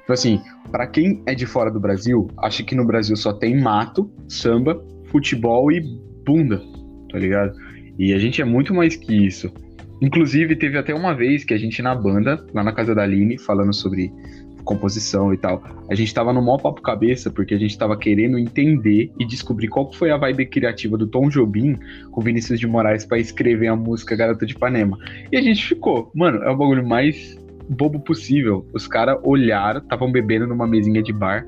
[0.01, 3.61] Tipo assim, pra quem é de fora do Brasil, acha que no Brasil só tem
[3.61, 5.81] mato, samba, futebol e
[6.25, 6.63] bunda,
[7.11, 7.66] tá ligado?
[7.99, 9.53] E a gente é muito mais que isso.
[10.01, 13.39] Inclusive, teve até uma vez que a gente na banda, lá na casa da Aline,
[13.39, 14.13] falando sobre
[14.67, 18.37] composição e tal, a gente tava no maior papo cabeça, porque a gente tava querendo
[18.37, 21.79] entender e descobrir qual foi a vibe criativa do Tom Jobim
[22.11, 24.99] com Vinícius de Moraes pra escrever a música Garota de Ipanema.
[25.31, 28.67] E a gente ficou, mano, é o bagulho mais bobo possível.
[28.75, 31.47] Os caras olharam, estavam bebendo numa mesinha de bar,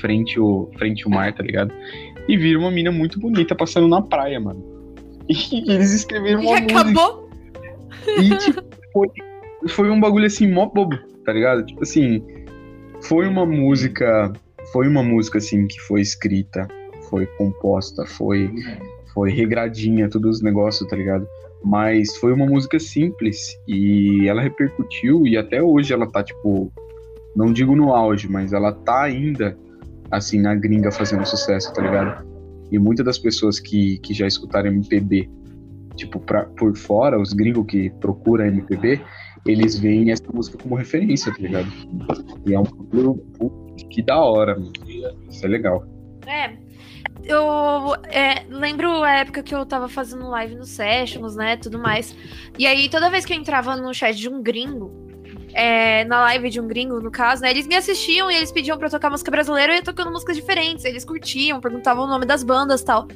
[0.00, 1.72] frente o, frente o mar, tá ligado?
[2.28, 4.71] E viram uma mina muito bonita passando na praia, mano.
[5.28, 6.80] E eles escreveram E uma música.
[6.80, 7.30] acabou.
[8.18, 9.08] E, tipo, foi,
[9.68, 11.64] foi um bagulho assim, mó bobo, tá ligado?
[11.64, 12.24] Tipo assim,
[13.02, 14.32] foi uma música.
[14.72, 16.66] Foi uma música, assim, que foi escrita,
[17.10, 18.50] foi composta, foi,
[19.12, 21.26] foi regradinha, todos os negócios, tá ligado?
[21.64, 26.72] Mas foi uma música simples e ela repercutiu e até hoje ela tá, tipo,
[27.36, 29.56] não digo no auge, mas ela tá ainda,
[30.10, 32.24] assim, na gringa fazendo sucesso, tá ligado?
[32.72, 35.30] E muitas das pessoas que, que já escutaram MPB
[35.96, 39.00] tipo, pra, por fora, os gringos que procuram MPB,
[39.46, 41.70] eles veem essa música como referência, tá ligado?
[42.46, 44.72] E é um putz, que da hora, mano.
[45.28, 45.84] Isso é legal.
[46.26, 46.52] É.
[47.24, 51.56] Eu é, lembro a época que eu tava fazendo live no Sessions, né?
[51.56, 52.16] Tudo mais.
[52.58, 55.01] E aí, toda vez que eu entrava no chat de um gringo,
[55.54, 57.50] é, na live de um gringo, no caso, né?
[57.50, 60.10] Eles me assistiam e eles pediam pra eu tocar música brasileira e eu ia tocando
[60.10, 60.84] músicas diferentes.
[60.84, 63.06] Eles curtiam, perguntavam o nome das bandas e tal.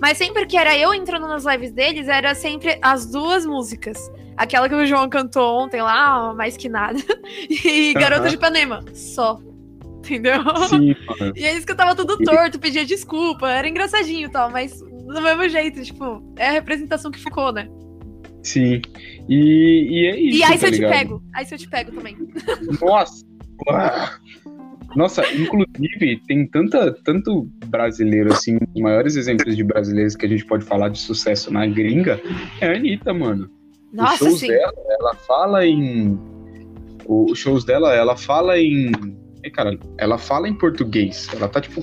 [0.00, 4.10] Mas sempre que era eu entrando nas lives deles, era sempre as duas músicas.
[4.36, 6.98] Aquela que o João cantou ontem lá, mais que nada.
[7.48, 8.82] E Garota de Ipanema.
[8.94, 9.38] Só.
[9.98, 10.42] Entendeu?
[10.68, 10.96] Sim.
[11.36, 15.20] E eles que eu tava tudo torto, pedia desculpa, era engraçadinho e tal, mas do
[15.20, 17.68] mesmo jeito, tipo, é a representação que ficou, né?
[18.42, 18.82] Sim.
[19.28, 20.38] E, e é isso.
[20.38, 20.92] e aí se tá eu te ligado?
[20.92, 22.16] pego, aí se eu te pego também.
[22.80, 23.24] Nossa!
[24.96, 30.44] Nossa, inclusive, tem tanta, tanto brasileiro, assim, os maiores exemplos de brasileiros que a gente
[30.44, 32.20] pode falar de sucesso na gringa
[32.60, 33.48] é a Anitta, mano.
[33.92, 34.48] Os Nossa, shows sim.
[34.48, 36.18] dela, ela fala em.
[37.06, 38.92] Os shows dela, ela fala em.
[39.42, 41.28] Ei, cara, ela fala em português.
[41.34, 41.82] Ela tá tipo.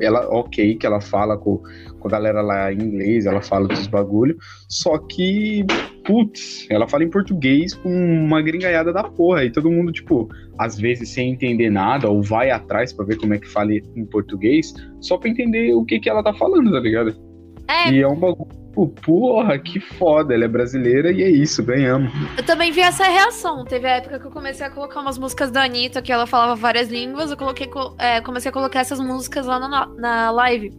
[0.00, 1.62] Ela, ok, que ela fala com,
[2.02, 4.36] com a galera lá em inglês, ela fala dos bagulho.
[4.68, 5.64] Só que,
[6.04, 9.44] putz, ela fala em português com uma gringaiada da porra.
[9.44, 13.34] E todo mundo, tipo, às vezes sem entender nada, ou vai atrás pra ver como
[13.34, 16.80] é que fala em português, só pra entender o que que ela tá falando, tá
[16.80, 17.14] ligado?
[17.68, 20.34] É, E é um bagulho, pô, porra, que foda.
[20.34, 22.12] Ela é brasileira e é isso, ganhamos.
[22.36, 23.64] eu também vi essa reação.
[23.64, 26.54] Teve a época que eu comecei a colocar umas músicas da Anitta, que ela falava
[26.56, 30.70] várias línguas, eu coloquei, co- é, comecei a colocar essas músicas lá na, na live.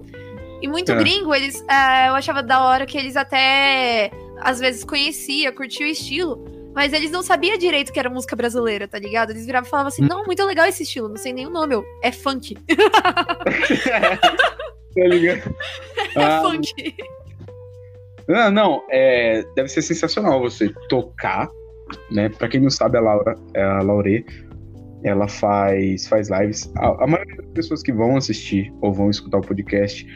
[0.64, 0.96] E muito É.
[0.96, 1.62] gringo, eles.
[1.70, 6.44] é, eu achava da hora que eles até às vezes conhecia, curtia o estilo.
[6.74, 9.30] Mas eles não sabiam direito que era música brasileira, tá ligado?
[9.30, 11.76] Eles viravam e falavam assim: não, muito legal esse estilo, não sei nem o nome,
[11.76, 12.56] eu, é funk.
[14.96, 15.56] tá ligado?
[16.16, 16.96] É Ah, funk.
[18.28, 21.50] Não, não, é, deve ser sensacional você tocar,
[22.10, 22.30] né?
[22.30, 24.26] Pra quem não sabe, a Laura, é a Laure,
[25.04, 26.72] ela faz, faz lives.
[26.78, 30.08] A, a maioria das pessoas que vão assistir ou vão escutar o podcast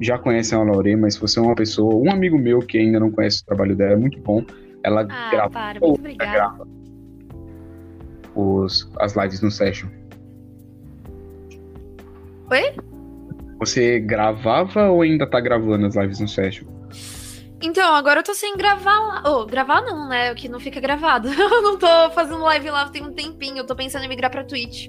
[0.00, 3.00] já conhecem a Laure, mas se você é uma pessoa, um amigo meu que ainda
[3.00, 4.44] não conhece o trabalho dela, é muito bom.
[4.84, 6.30] Ela Ah, grava, para, muito obrigada.
[6.32, 6.68] grava
[8.34, 9.88] os, as lives no Session.
[12.50, 12.74] Oi?
[13.58, 16.66] Você gravava ou ainda tá gravando as lives no Session?
[17.62, 19.22] Então, agora eu tô sem gravar lá.
[19.30, 20.30] Ô, gravar não, né?
[20.30, 21.26] O que não fica gravado.
[21.32, 23.56] Eu não tô fazendo live lá tem um tempinho.
[23.56, 24.88] Eu tô pensando em migrar pra Twitch,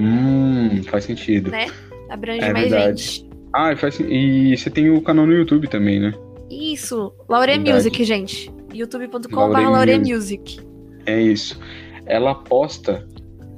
[0.00, 1.50] Hum, faz sentido.
[1.52, 1.66] né?
[2.10, 3.02] Abrange É mais verdade.
[3.02, 3.27] gente.
[3.54, 6.12] Ah, e faz, e você tem o canal no YouTube também, né?
[6.50, 7.12] Isso.
[7.28, 7.58] Laure.
[7.58, 8.50] Music, gente.
[8.72, 9.98] youtube.com.br Laure.
[9.98, 10.60] Music.
[11.06, 11.58] É isso.
[12.06, 13.06] ela posta,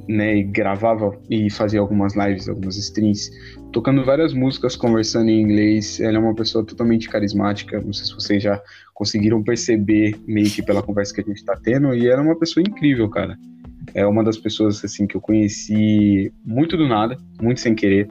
[0.08, 3.30] né, e gravava e fazia algumas lives, algumas streams,
[3.72, 6.00] tocando várias músicas, conversando em inglês.
[6.00, 7.80] Ela é uma pessoa totalmente carismática.
[7.80, 8.60] Não sei se vocês já
[8.94, 11.94] conseguiram perceber meio que pela conversa que a gente tá tendo.
[11.94, 13.36] E ela é uma pessoa incrível, cara.
[13.94, 18.08] É uma das pessoas assim que eu conheci muito do nada, muito sem querer.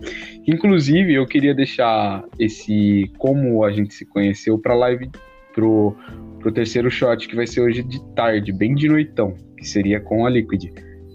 [0.47, 5.09] Inclusive, eu queria deixar esse como a gente se conheceu para live
[5.53, 5.95] pro
[6.39, 10.25] pro terceiro shot que vai ser hoje de tarde, bem de noitão, que seria com
[10.25, 10.69] a Liquid.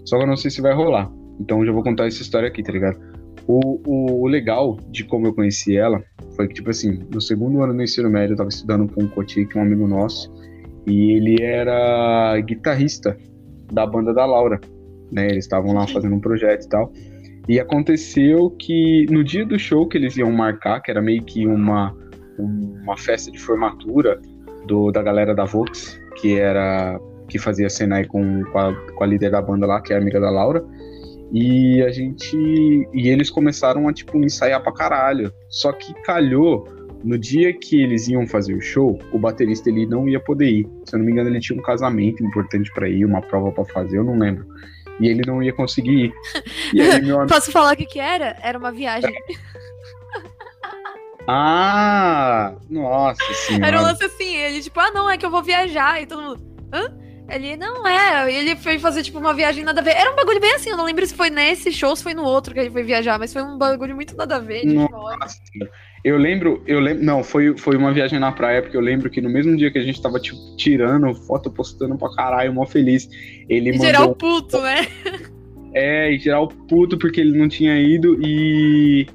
[0.05, 1.11] Só que eu não sei se vai rolar.
[1.39, 2.99] Então já vou contar essa história aqui, tá ligado?
[3.47, 6.03] O, o, o, legal de como eu conheci ela
[6.35, 9.09] foi que, tipo assim, no segundo ano do ensino médio, eu tava estudando com o
[9.09, 10.31] Cotique, que é um amigo nosso,
[10.87, 13.17] e ele era guitarrista
[13.71, 14.59] da banda da Laura,
[15.11, 15.27] né?
[15.27, 16.91] Eles estavam lá fazendo um projeto e tal.
[17.47, 21.45] E aconteceu que no dia do show que eles iam marcar, que era meio que
[21.45, 21.95] uma,
[22.39, 24.19] uma festa de formatura
[24.65, 29.07] do, da galera da Vox, que era que fazia Senai com, com a, com a
[29.07, 30.63] líder da banda lá, que é amiga da Laura.
[31.31, 32.37] E a gente.
[32.93, 35.31] E eles começaram a, tipo, ensaiar pra caralho.
[35.49, 36.67] Só que calhou,
[37.05, 40.67] no dia que eles iam fazer o show, o baterista ele não ia poder ir.
[40.85, 43.63] Se eu não me engano, ele tinha um casamento importante para ir, uma prova para
[43.65, 44.47] fazer, eu não lembro.
[44.99, 46.13] E ele não ia conseguir ir.
[46.73, 47.27] Aí, amigo...
[47.29, 48.35] Posso falar o que, que era?
[48.41, 49.13] Era uma viagem.
[51.27, 52.53] Ah!
[52.69, 53.65] Nossa senhora.
[53.65, 55.99] Era um lance assim, ele tipo, ah não, é que eu vou viajar.
[55.99, 56.39] E todo mundo.
[56.71, 56.95] Hã?
[57.27, 59.95] Ele, não é, ele foi fazer, tipo, uma viagem nada a ver.
[59.95, 62.13] Era um bagulho bem assim, eu não lembro se foi nesse show ou se foi
[62.13, 64.63] no outro que ele foi viajar, mas foi um bagulho muito nada a ver.
[64.65, 65.39] Nossa.
[66.03, 69.19] Eu lembro, eu lembro, não, foi, foi uma viagem na praia, porque eu lembro que
[69.19, 73.09] no mesmo dia que a gente tava, tipo, tirando foto, postando pra caralho, mó feliz,
[73.49, 73.85] ele e mandou...
[73.87, 74.87] geral puto, né?
[75.73, 79.05] É, e geral puto porque ele não tinha ido e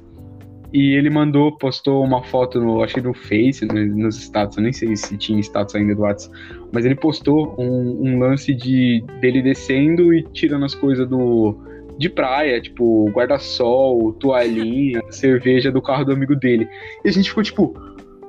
[0.73, 4.63] e ele mandou, postou uma foto, no, acho que no Face, no, nos status, eu
[4.63, 6.33] nem sei se tinha status ainda do WhatsApp,
[6.71, 11.57] mas ele postou um, um lance de dele descendo e tirando as coisas do
[11.97, 16.67] de praia, tipo guarda-sol, toalhinha, cerveja do carro do amigo dele.
[17.05, 17.75] E a gente ficou tipo,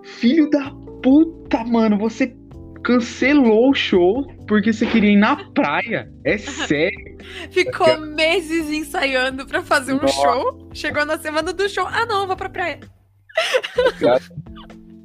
[0.02, 0.70] filho da
[1.02, 2.36] puta, mano, você
[2.82, 6.12] cancelou o show porque você queria ir na praia.
[6.24, 7.16] É sério.
[7.50, 10.14] Ficou meses ensaiando para fazer um Nossa.
[10.14, 10.68] show.
[10.74, 11.86] Chegou na semana do show.
[11.86, 12.80] Ah, não, vou pra praia.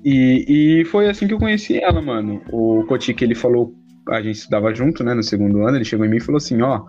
[0.04, 2.42] E, e foi assim que eu conheci ela, mano.
[2.52, 3.74] O Cotique, ele falou,
[4.10, 6.62] a gente estudava junto, né, no segundo ano, ele chegou em mim e falou assim,
[6.62, 6.86] ó,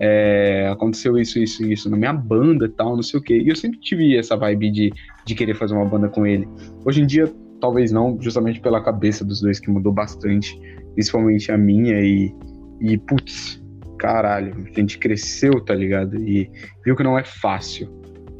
[0.00, 3.38] é, aconteceu isso, isso, isso na minha banda e tal, não sei o quê.
[3.38, 4.92] E eu sempre tive essa vibe de,
[5.24, 6.48] de querer fazer uma banda com ele.
[6.84, 10.58] Hoje em dia, talvez não, justamente pela cabeça dos dois que mudou bastante,
[10.94, 12.32] principalmente a minha e,
[12.80, 13.62] e putz,
[13.98, 16.16] caralho, a gente cresceu, tá ligado?
[16.16, 16.50] E
[16.84, 17.88] viu que não é fácil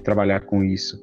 [0.05, 1.03] trabalhar com isso.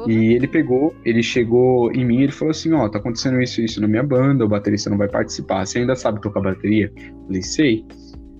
[0.00, 0.10] Uhum.
[0.10, 3.40] E ele pegou, ele chegou em mim e ele falou assim, ó, oh, tá acontecendo
[3.40, 6.92] isso isso na minha banda, o baterista não vai participar, você ainda sabe tocar bateria?
[6.96, 7.84] Eu falei, sei.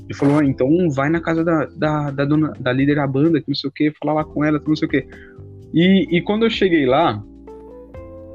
[0.04, 3.40] Ele falou, ah, então vai na casa da, da, da, dona, da líder da banda,
[3.40, 5.06] que não sei o que, falar lá com ela, que não sei o que.
[5.72, 7.22] E, e quando eu cheguei lá,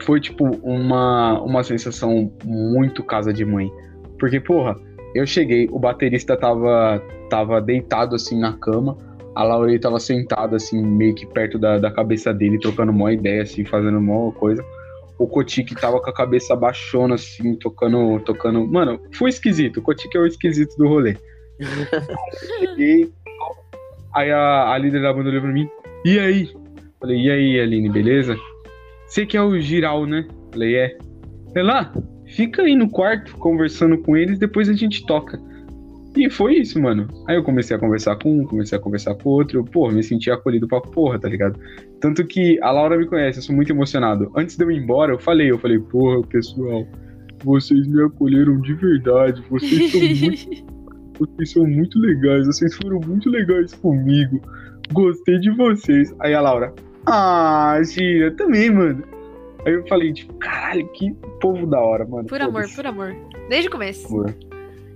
[0.04, 3.70] foi tipo uma, uma sensação muito casa de mãe.
[4.18, 4.76] Porque, porra,
[5.14, 8.98] eu cheguei, o baterista tava, tava deitado assim na cama,
[9.36, 13.44] a Laurei tava sentada assim, meio que perto da, da cabeça dele, trocando uma ideia,
[13.44, 14.64] assim, fazendo uma coisa.
[15.20, 18.20] O Kotik tava com a cabeça baixona, assim, tocando.
[18.22, 18.66] tocando.
[18.66, 19.78] Mano, foi esquisito.
[19.78, 21.18] O Kotik é o esquisito do rolê.
[22.60, 23.10] cheguei,
[24.14, 25.70] aí a, a líder da banda olhou pra mim,
[26.04, 26.50] e aí?
[27.00, 28.38] Falei, e aí, Aline, beleza?
[29.08, 30.28] Você que é o Giral, né?
[30.52, 30.98] Falei, é.
[31.54, 31.94] Sei lá,
[32.26, 35.40] fica aí no quarto conversando com eles, depois a gente toca.
[36.16, 37.08] E foi isso, mano.
[37.28, 40.32] Aí eu comecei a conversar com um, comecei a conversar com outro, pô, me senti
[40.32, 41.60] acolhido pra porra, tá ligado?
[42.00, 44.32] Tanto que a Laura me conhece, eu sou muito emocionado.
[44.36, 46.88] Antes de eu ir embora, eu falei, eu falei, porra, pessoal,
[47.44, 50.66] vocês me acolheram de verdade, vocês são muito.
[51.20, 54.42] vocês são muito legais, vocês foram muito legais comigo.
[54.94, 56.16] Gostei de vocês.
[56.20, 56.74] Aí a Laura,
[57.08, 59.04] ah, Gira, também, mano.
[59.66, 62.28] Aí eu falei, tipo, caralho, que povo da hora, mano.
[62.28, 63.16] Por amor, por amor.
[63.50, 64.08] Desde o começo.
[64.08, 64.55] Por.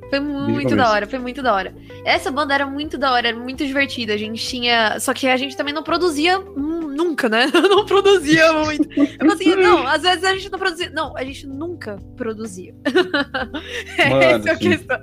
[0.09, 1.73] Foi muito da hora, foi muito da hora.
[2.03, 4.13] Essa banda era muito da hora, era muito divertida.
[4.13, 4.99] A gente tinha.
[4.99, 7.47] Só que a gente também não produzia nunca, né?
[7.69, 8.89] Não produzia muito.
[8.93, 10.89] Eu assim, não, às vezes a gente não produzia.
[10.89, 12.75] Não, a gente nunca produzia.
[14.09, 14.99] Mano, Essa é a questão.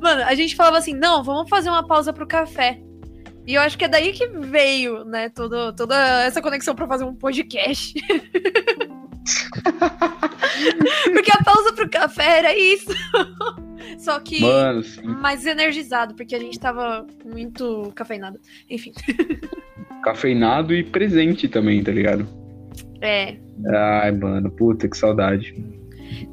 [0.00, 2.80] Mano, a gente falava assim: não, vamos fazer uma pausa pro café.
[3.46, 7.04] E eu acho que é daí que veio, né, todo, toda essa conexão para fazer
[7.04, 7.94] um podcast.
[11.04, 12.90] porque a pausa pro café era isso.
[13.98, 18.38] Só que Mano, mais energizado, porque a gente tava muito cafeinado.
[18.68, 18.92] Enfim.
[20.02, 22.26] Cafeinado e presente também, tá ligado?
[23.00, 23.36] É.
[23.66, 25.54] Ai, mano, puta que saudade.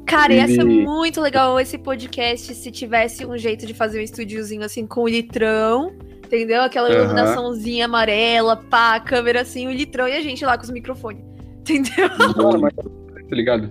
[0.06, 4.62] Cara, ia ser muito legal esse podcast se tivesse um jeito de fazer um estúdiozinho
[4.62, 5.92] assim com o litrão.
[6.24, 6.62] Entendeu?
[6.62, 6.98] Aquela Aham.
[6.98, 11.22] iluminaçãozinha amarela, pá, câmera assim, o litrão e a gente lá com os microfones.
[11.60, 12.08] Entendeu?
[12.36, 13.70] Mano, mas, tá ligado?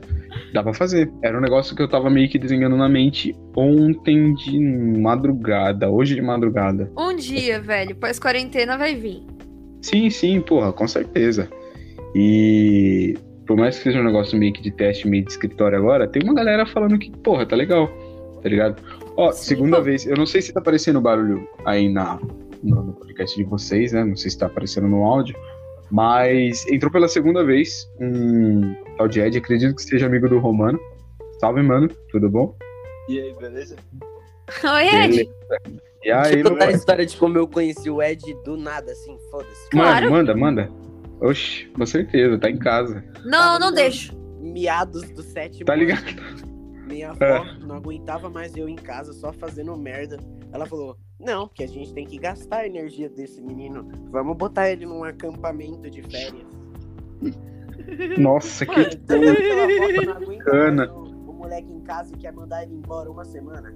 [0.56, 1.12] Dá pra fazer.
[1.22, 6.16] Era um negócio que eu tava meio que desenhando na mente ontem de madrugada, hoje
[6.16, 6.90] de madrugada.
[6.98, 9.22] Um dia, velho, pós-quarentena vai vir.
[9.82, 11.50] Sim, sim, porra, com certeza.
[12.16, 16.08] E por mais que seja um negócio meio que de teste, meio de escritório agora,
[16.08, 17.90] tem uma galera falando que, porra, tá legal,
[18.42, 18.82] tá ligado?
[19.18, 19.84] Ó, Sim, segunda pô.
[19.84, 22.18] vez, eu não sei se tá aparecendo barulho aí na,
[22.64, 24.06] no, no podcast de vocês, né?
[24.06, 25.36] Não sei se tá aparecendo no áudio,
[25.92, 30.80] mas entrou pela segunda vez um tal de Ed, acredito que seja amigo do Romano.
[31.40, 32.56] Salve, mano, tudo bom?
[33.10, 33.76] E aí, beleza?
[34.64, 35.10] Oi, Ed.
[35.12, 35.32] Beleza.
[36.04, 39.18] E aí, Deixa eu a história de como eu conheci o Ed do nada, assim,
[39.32, 39.70] foda-se.
[39.72, 40.12] Claro.
[40.12, 40.86] Manda, manda, manda.
[41.20, 43.04] Oxi, com certeza, tá em casa.
[43.24, 44.14] Não, não deixo.
[44.40, 45.66] Meados do sétimo.
[45.66, 46.06] Tá ligado?
[46.88, 47.58] Minha avó É.
[47.66, 50.18] não aguentava mais eu em casa só fazendo merda.
[50.56, 53.92] Ela falou: Não, porque a gente tem que gastar a energia desse menino.
[54.10, 56.48] Vamos botar ele num acampamento de férias.
[58.18, 59.16] Nossa, Mano, que
[60.06, 63.74] mais o, o moleque em casa e quer mandar ele embora uma semana?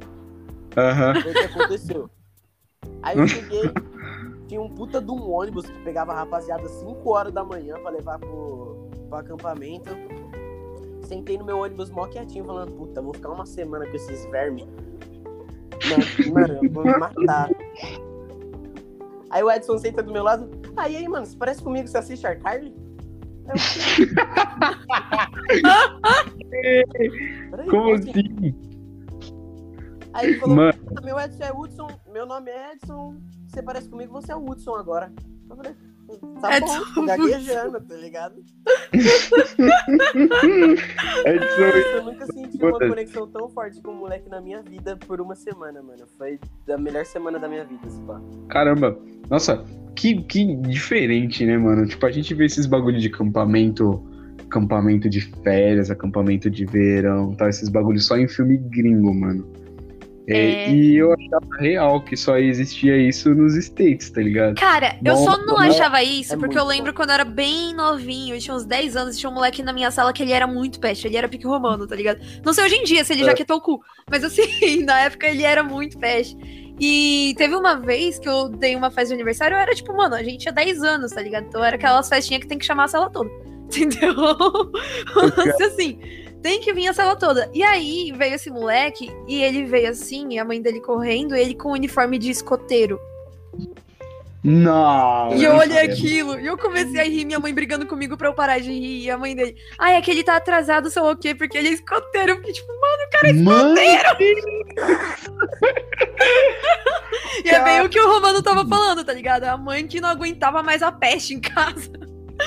[0.77, 1.21] Aham.
[1.21, 2.09] Foi o que aconteceu.
[3.01, 3.71] Aí eu cheguei,
[4.47, 7.75] tinha um puta de um ônibus que pegava a rapaziada às 5 horas da manhã
[7.81, 9.89] pra levar pro, pro acampamento.
[11.01, 14.65] Sentei no meu ônibus mó quietinho, falando, puta, vou ficar uma semana com esses vermes.
[15.87, 17.49] Mano, mano, eu vou me matar.
[19.29, 20.49] Aí o Edson senta do meu lado.
[20.75, 22.73] Aí, aí, mano, você parece comigo, você assiste Arcade?
[27.51, 28.09] Peraí, Como assim?
[28.11, 28.55] assim?
[30.13, 33.15] Aí ele falou, Mano, "Puta, meu Edson é Hudson, meu nome é Edson,
[33.47, 35.11] você parece comigo, você é o Hudson agora.
[35.49, 35.75] Eu falei,
[36.41, 38.43] tá Edson bom, gaguejando, tá ligado?
[41.25, 41.83] é isso aí.
[41.95, 45.35] Eu nunca senti uma conexão tão forte com um moleque na minha vida por uma
[45.35, 46.05] semana, mano.
[46.17, 46.39] Foi
[46.69, 48.21] a melhor semana da minha vida, esse pá.
[48.49, 48.97] Caramba.
[49.29, 49.63] Nossa,
[49.95, 51.85] que, que diferente, né, mano?
[51.85, 54.01] Tipo, a gente vê esses bagulho de acampamento,
[54.45, 59.45] acampamento de férias, acampamento de verão, tal, esses bagulhos só em filme gringo, mano.
[60.29, 60.69] É, É.
[60.71, 64.55] E eu achava real que só existia isso nos States, tá ligado?
[64.55, 68.35] Cara, eu só não achava isso é porque eu lembro quando eu era bem novinho,
[68.35, 70.79] eu tinha uns 10 anos, tinha um moleque na minha sala que ele era muito
[70.79, 72.19] peste, ele era pique romano, tá ligado?
[72.45, 73.33] Não sei hoje em dia se ele já É.
[73.33, 74.43] quietou o cu, mas assim,
[74.85, 76.37] na época ele era muito peste.
[76.79, 80.15] E teve uma vez que eu dei uma festa de aniversário, eu era tipo, mano,
[80.15, 81.45] a gente tinha 10 anos, tá ligado?
[81.47, 83.29] Então era aquelas festinhas que tem que chamar a sala toda.
[83.69, 84.13] Entendeu?
[85.65, 85.99] Assim,
[86.41, 87.49] tem que vir a sala toda.
[87.53, 91.41] E aí veio esse moleque, e ele veio assim, e a mãe dele correndo, e
[91.41, 92.99] ele com o uniforme de escoteiro.
[94.41, 95.35] Não!
[95.35, 98.33] E eu olhei aquilo, e eu comecei a rir, minha mãe brigando comigo pra eu
[98.33, 101.11] parar de rir, e a mãe dele, ai, é que ele tá atrasado, sei lá
[101.11, 102.31] o quê, porque ele é escoteiro.
[102.31, 103.09] Eu fiquei tipo, mano,
[103.43, 103.75] Mano!
[107.43, 109.43] e é bem o que o Romano tava falando, tá ligado?
[109.43, 111.91] A mãe que não aguentava mais a peste em casa.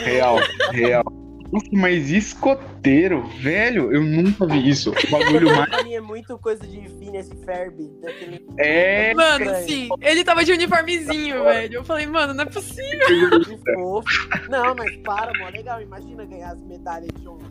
[0.03, 0.39] Real,
[0.71, 1.22] real.
[1.53, 4.91] Nossa, mas escoteiro, velho, eu nunca vi isso.
[4.91, 5.69] O bagulho mais.
[5.69, 9.67] Pra mim é muito coisa de Phineas e Ferb, daquele É, Mano, estranho.
[9.69, 11.75] sim, ele tava de uniformezinho, velho.
[11.75, 14.29] Eu falei, mano, não é possível, de fofo.
[14.49, 15.83] Não, mas para, mó legal.
[15.83, 17.51] Imagina ganhar as medalhas de honra.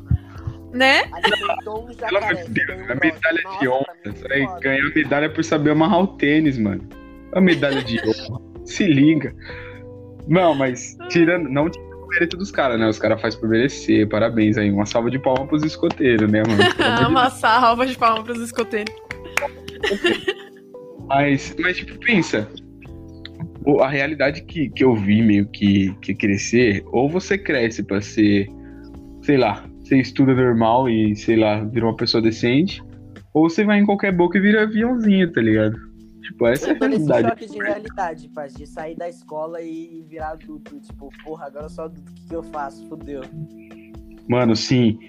[0.74, 1.04] né?
[1.64, 3.96] Pelo amor de Deus, um a medalha Nossa, de honra.
[4.48, 4.60] foda.
[4.62, 6.82] ganhar medalha por saber amarrar o tênis, mano.
[7.34, 8.42] A medalha de honra.
[8.66, 9.36] Se liga.
[10.28, 11.48] Não, mas tirando.
[11.50, 11.70] Não
[12.12, 12.88] mérito dos caras, né?
[12.88, 14.08] Os caras fazem por merecer.
[14.08, 14.70] Parabéns aí.
[14.70, 17.10] Uma salva de palmas pros escoteiros, né, mano?
[17.10, 18.94] Uma salva de palmas pros escoteiros.
[21.08, 22.48] Mas, mas tipo, pensa.
[23.80, 28.48] A realidade que, que eu vi meio que, que crescer, ou você cresce pra ser,
[29.22, 32.82] sei lá, você estuda normal e, sei lá, vira uma pessoa decente,
[33.34, 35.91] ou você vai em qualquer boca e vira aviãozinho, tá ligado?
[36.22, 37.28] Tipo, essa é a realidade.
[37.28, 40.80] choque de realidade, paz, de sair da escola e virar adulto.
[40.80, 42.88] Tipo, porra, agora eu sou adulto, o que, que eu faço?
[42.88, 43.22] Fudeu.
[44.30, 45.00] Mano, sim.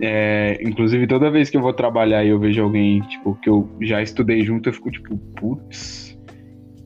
[0.00, 3.68] É, inclusive, toda vez que eu vou trabalhar e eu vejo alguém, tipo, que eu
[3.80, 6.16] já estudei junto, eu fico tipo, putz,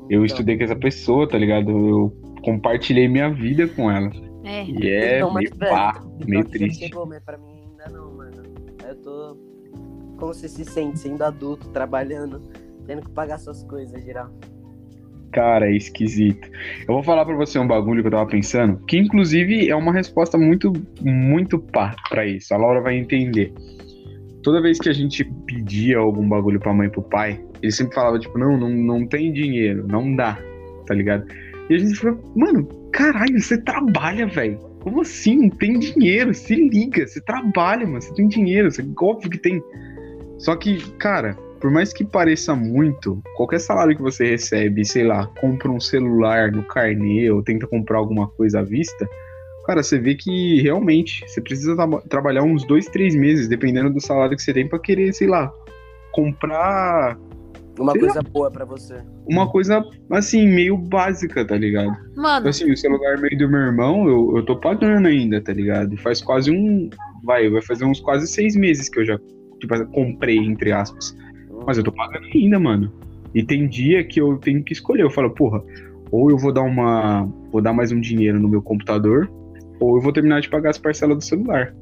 [0.08, 1.70] eu Então, estudei com essa pessoa, tá ligado?
[1.70, 2.10] Eu
[2.42, 4.10] compartilhei minha vida com ela.
[4.44, 4.64] É.
[4.64, 6.84] E é então, mas, meio velho, pá, pior meio que já triste.
[6.84, 8.42] Chegou, mas pra mim ainda não, mano.
[8.86, 9.36] Eu tô.
[10.18, 12.42] Como você se sente sendo adulto, trabalhando,
[12.86, 14.30] tendo que pagar suas coisas, geral?
[15.32, 16.48] Cara, é esquisito.
[16.80, 19.92] Eu vou falar pra você um bagulho que eu tava pensando, que inclusive é uma
[19.92, 22.52] resposta muito, muito pá pra isso.
[22.52, 23.52] A Laura vai entender.
[24.42, 27.94] Toda vez que a gente pedia algum bagulho pra mãe e pro pai, ele sempre
[27.94, 30.38] falava, tipo, não, não, não tem dinheiro, não dá,
[30.86, 31.26] tá ligado?
[31.70, 34.58] E a gente falou, mano, caralho, você trabalha, velho.
[34.80, 35.42] Como assim?
[35.42, 36.34] Não tem dinheiro?
[36.34, 38.02] Se liga, você trabalha, mano.
[38.02, 39.62] Você tem dinheiro, você, óbvio que tem.
[40.38, 45.28] Só que, cara, por mais que pareça muito, qualquer salário que você recebe, sei lá,
[45.40, 49.08] compra um celular no carnê ou tenta comprar alguma coisa à vista,
[49.64, 54.00] cara, você vê que realmente você precisa tra trabalhar uns dois, três meses, dependendo do
[54.00, 55.54] salário que você tem, pra querer, sei lá,
[56.10, 57.16] comprar.
[57.78, 58.96] Uma coisa lá, boa para você.
[59.24, 61.96] Uma coisa, assim, meio básica, tá ligado?
[62.16, 62.40] Mano.
[62.40, 65.94] Então, assim, o celular meio do meu irmão, eu, eu tô pagando ainda, tá ligado?
[65.94, 66.90] E faz quase um.
[67.22, 69.16] Vai, vai fazer uns quase seis meses que eu já
[69.60, 71.16] tipo, comprei, entre aspas.
[71.66, 72.92] Mas eu tô pagando ainda, mano.
[73.34, 75.02] E tem dia que eu tenho que escolher.
[75.02, 75.62] Eu falo, porra,
[76.10, 77.28] ou eu vou dar uma.
[77.50, 79.30] Vou dar mais um dinheiro no meu computador,
[79.80, 81.74] ou eu vou terminar de pagar as parcelas do celular.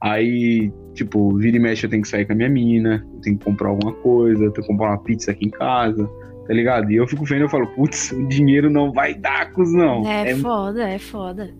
[0.00, 3.38] Aí, tipo, vira e mexe eu tenho que sair com a minha mina, eu tenho
[3.38, 6.06] que comprar alguma coisa, eu tenho que comprar uma pizza aqui em casa,
[6.46, 6.90] tá ligado?
[6.90, 10.06] E eu fico vendo e falo, putz, o dinheiro não vai dar, não.
[10.06, 11.54] É, é foda, é foda.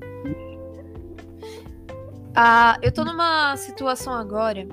[2.35, 4.67] Ah, eu tô numa situação agora.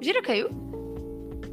[0.00, 0.67] Gira caiu?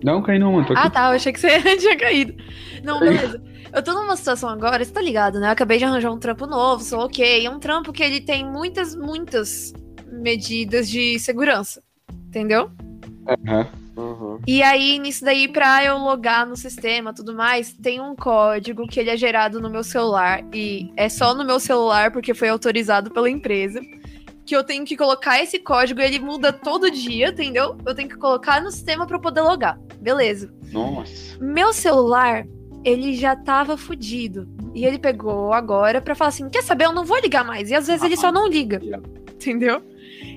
[0.05, 0.67] Não, caiu não, mano.
[0.75, 1.09] Ah, tá.
[1.09, 2.35] Eu achei que você tinha caído.
[2.83, 3.41] Não, beleza.
[3.73, 5.47] Eu tô numa situação agora, você tá ligado, né?
[5.47, 7.43] Eu acabei de arranjar um trampo novo, sou ok.
[7.43, 9.73] É um trampo que ele tem muitas, muitas
[10.11, 11.81] medidas de segurança.
[12.27, 12.69] Entendeu?
[13.27, 13.67] Aham.
[13.97, 14.39] Uhum.
[14.45, 18.99] E aí, nisso daí, pra eu logar no sistema tudo mais, tem um código que
[18.99, 20.43] ele é gerado no meu celular.
[20.53, 23.81] E é só no meu celular, porque foi autorizado pela empresa
[24.45, 27.77] que eu tenho que colocar esse código, ele muda todo dia, entendeu?
[27.85, 29.79] Eu tenho que colocar no sistema para poder logar.
[29.99, 30.53] Beleza.
[30.71, 31.37] Nossa.
[31.39, 32.45] Meu celular,
[32.83, 34.47] ele já tava fudido.
[34.73, 36.85] E ele pegou agora para falar assim: quer saber?
[36.85, 37.71] Eu não vou ligar mais.
[37.71, 38.79] E às vezes ele só não liga.
[39.33, 39.81] Entendeu?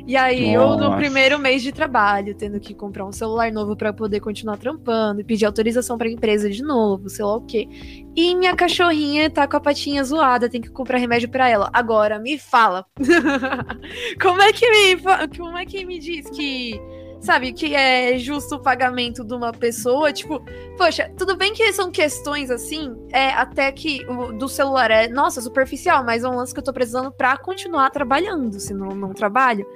[0.08, 0.82] E aí, Nossa.
[0.82, 4.56] eu no primeiro mês de trabalho, tendo que comprar um celular novo para poder continuar
[4.56, 7.68] trampando e pedir autorização pra empresa de novo, sei lá o quê.
[8.16, 11.68] E minha cachorrinha tá com a patinha zoada, tem que comprar remédio para ela.
[11.74, 12.86] Agora, me fala.
[14.18, 15.02] como é que me
[15.36, 16.80] como é que me diz que
[17.20, 20.42] sabe, que é justo o pagamento de uma pessoa, tipo,
[20.78, 25.42] poxa, tudo bem que são questões assim, é até que o do celular é, nossa,
[25.42, 29.12] superficial, mas é um lance que eu tô precisando para continuar trabalhando, se não não
[29.12, 29.66] trabalho.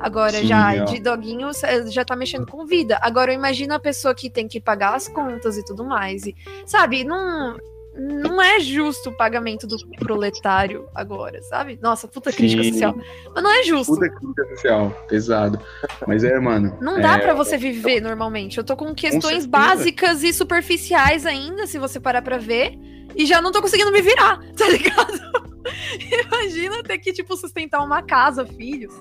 [0.00, 0.84] Agora, Sim, já ó.
[0.84, 1.50] de doguinho,
[1.88, 2.98] já tá mexendo com vida.
[3.02, 6.26] Agora, eu imagino a pessoa que tem que pagar as contas e tudo mais.
[6.26, 6.34] E,
[6.64, 7.58] sabe, não,
[7.94, 11.78] não é justo o pagamento do proletário agora, sabe?
[11.82, 12.72] Nossa, puta crítica Sim.
[12.72, 12.96] social.
[13.34, 13.92] Mas não é justo.
[13.92, 15.60] Puta crítica social, pesado.
[16.06, 16.78] Mas é, mano.
[16.80, 17.18] Não dá é...
[17.18, 18.56] para você viver normalmente.
[18.56, 22.78] Eu tô com questões com básicas e superficiais ainda, se você parar pra ver.
[23.14, 25.20] E já não tô conseguindo me virar, tá ligado?
[26.26, 28.94] Imagina ter que, tipo, sustentar uma casa, filhos.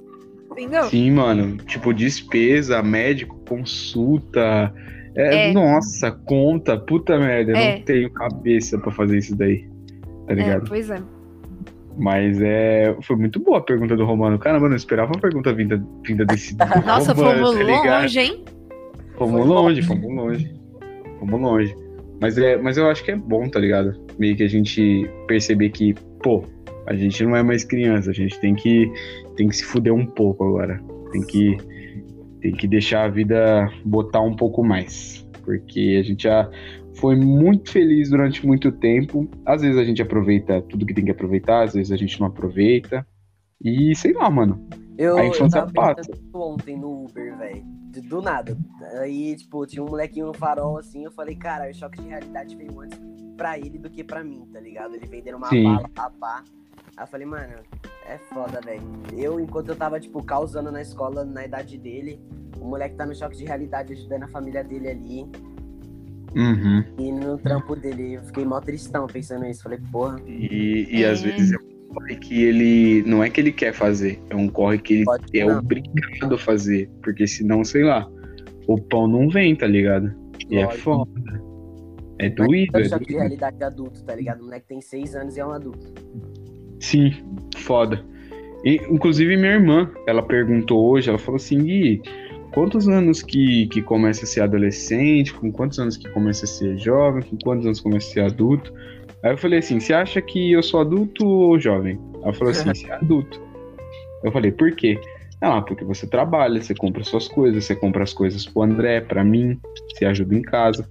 [0.60, 0.84] Entendeu?
[0.86, 1.58] Sim, mano.
[1.58, 4.74] Tipo, despesa, médico, consulta.
[5.16, 5.54] É, é.
[5.54, 7.54] Nossa, conta, puta merda.
[7.54, 7.76] Eu é.
[7.78, 9.66] não tenho cabeça para fazer isso daí.
[10.28, 10.68] Tá é, ligado?
[10.68, 11.02] Pois é.
[11.98, 14.38] Mas é, foi muito boa a pergunta do Romano.
[14.38, 16.56] Caramba, eu não esperava uma pergunta vinda, vinda desse.
[16.86, 18.46] Nossa, Romano, fomos tá longe, hein?
[19.18, 20.54] Fomos longe, fomos longe.
[21.20, 21.76] Fomos longe.
[22.22, 23.98] Mas, é, mas eu acho que é bom, tá ligado?
[24.18, 26.44] Meio que a gente perceber que, pô,
[26.86, 28.92] a gente não é mais criança, a gente tem que
[29.40, 30.84] tem que se fuder um pouco agora.
[31.14, 31.58] Tem que,
[32.42, 35.26] tem que deixar a vida botar um pouco mais.
[35.46, 36.52] Porque a gente já
[36.96, 39.30] foi muito feliz durante muito tempo.
[39.46, 42.28] Às vezes a gente aproveita tudo que tem que aproveitar, às vezes a gente não
[42.28, 43.08] aproveita.
[43.64, 44.68] E sei lá, mano.
[44.98, 46.12] Eu, a infância eu passa.
[46.34, 47.64] ontem no Uber, velho.
[48.10, 48.58] Do nada.
[49.00, 51.06] Aí, tipo, tinha um molequinho no farol assim.
[51.06, 53.00] Eu falei, cara, o choque de realidade veio antes
[53.38, 54.96] pra ele do que pra mim, tá ligado?
[54.96, 55.64] Ele vendendo uma Sim.
[55.64, 56.44] bala, papá.
[57.00, 57.54] Aí eu falei, mano,
[58.06, 58.82] é foda, velho.
[59.18, 62.20] Eu, enquanto eu tava, tipo, causando na escola, na idade dele,
[62.60, 65.26] o moleque tá no choque de realidade ajudando a família dele ali.
[66.36, 66.84] Uhum.
[67.00, 69.64] E no trampo dele, eu fiquei mó tristão pensando nisso.
[69.64, 70.20] Falei, porra.
[70.28, 71.10] E, e é.
[71.10, 73.02] às vezes é um corre que ele.
[73.04, 75.60] Não é que ele quer fazer, é um corre que ele Pode é não.
[75.60, 76.90] obrigado a fazer.
[77.02, 78.12] Porque senão, sei lá,
[78.68, 80.14] o pão não vem, tá ligado?
[80.50, 80.76] E é Lógico.
[80.76, 81.44] é foda.
[82.20, 82.78] É doído.
[82.78, 84.42] É, é choque de realidade adulto, tá ligado?
[84.42, 85.94] O moleque tem seis anos e é um adulto.
[86.80, 87.14] Sim,
[87.58, 88.04] foda.
[88.64, 92.02] E, inclusive minha irmã, ela perguntou hoje, ela falou assim, Gui,
[92.52, 96.78] quantos anos que, que começa a ser adolescente, com quantos anos que começa a ser
[96.78, 98.74] jovem, com quantos anos começa a ser adulto?
[99.24, 102.00] Aí eu falei assim, você acha que eu sou adulto ou jovem?
[102.22, 103.42] Ela falou assim, você é adulto.
[104.24, 105.00] Eu falei, por quê?
[105.42, 109.24] Ah, porque você trabalha, você compra suas coisas, você compra as coisas pro André, para
[109.24, 109.58] mim,
[109.94, 110.90] você ajuda em casa.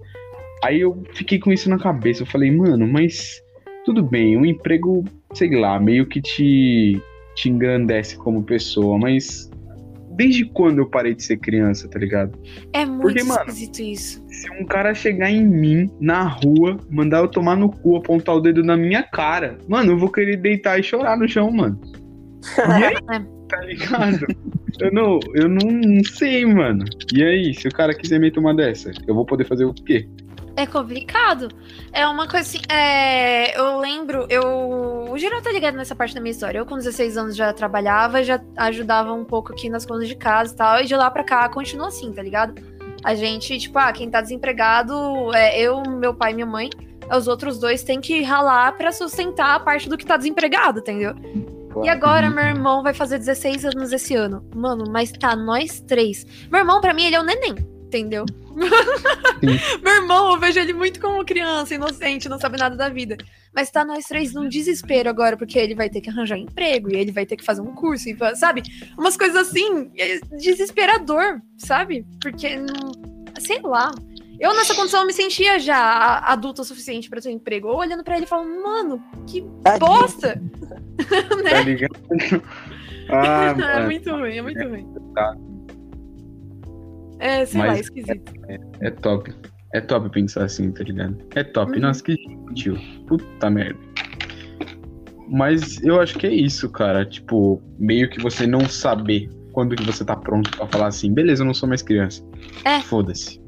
[0.63, 3.41] Aí eu fiquei com isso na cabeça, eu falei, mano, mas
[3.85, 7.01] tudo bem, um emprego sei lá, meio que te,
[7.35, 9.49] te engrandece como pessoa, mas
[10.19, 12.37] desde quando eu parei de ser criança, tá ligado?
[12.73, 14.25] É muito Porque, mano, esquisito isso.
[14.27, 18.41] Se um cara chegar em mim, na rua, mandar eu tomar no cu, apontar o
[18.41, 21.79] dedo na minha cara, mano, eu vou querer deitar e chorar no chão, mano.
[22.57, 22.95] E aí?
[23.49, 24.27] Tá ligado?
[24.79, 26.85] Eu não, eu não sei, mano.
[27.11, 30.07] E aí, se o cara quiser meter uma dessa, eu vou poder fazer o quê?
[30.59, 31.47] É complicado.
[31.93, 32.59] É uma coisa assim.
[32.69, 35.09] É, eu lembro, eu.
[35.09, 36.59] O geral tá ligado nessa parte da minha história.
[36.59, 40.53] Eu, com 16 anos, já trabalhava, já ajudava um pouco aqui nas contas de casa
[40.53, 40.81] e tal.
[40.81, 42.61] E de lá pra cá continua assim, tá ligado?
[43.05, 46.69] A gente, tipo, ah, quem tá desempregado é eu, meu pai e minha mãe.
[47.09, 51.15] Os outros dois têm que ralar pra sustentar a parte do que tá desempregado, entendeu?
[51.83, 54.43] E agora, meu irmão vai fazer 16 anos esse ano.
[54.53, 56.25] Mano, mas tá nós três.
[56.51, 57.55] Meu irmão, pra mim, ele é um neném,
[57.89, 58.25] entendeu?
[59.81, 63.17] meu irmão, eu vejo ele muito como criança, inocente, não sabe nada da vida.
[63.53, 66.95] Mas tá nós três num desespero agora, porque ele vai ter que arranjar emprego e
[66.95, 68.61] ele vai ter que fazer um curso, e, sabe?
[68.97, 72.05] Umas coisas assim, é desesperador, sabe?
[72.21, 72.91] Porque, não,
[73.39, 73.91] sei lá.
[74.39, 77.67] Eu, nessa condição, me sentia já adulta o suficiente para ter um emprego.
[77.67, 79.41] Eu olhando para ele e falando, mano, que
[79.79, 80.41] bosta!
[81.43, 81.49] né?
[81.49, 81.99] Tá ligado?
[83.11, 84.87] Ah, é muito ruim, é muito ruim.
[85.15, 85.35] Tá.
[87.19, 88.33] É, sei Mas lá, esquisito.
[88.47, 89.33] É, é, é, top.
[89.73, 91.17] É top pensar assim, tá ligado?
[91.35, 91.73] É top.
[91.73, 91.79] Uhum.
[91.79, 92.77] Nossa, que gentil.
[93.07, 93.79] Puta merda.
[95.29, 97.05] Mas eu acho que é isso, cara.
[97.05, 101.43] Tipo, meio que você não saber quando que você tá pronto pra falar assim, beleza,
[101.43, 102.23] eu não sou mais criança.
[102.65, 102.79] É.
[102.81, 103.39] Foda-se.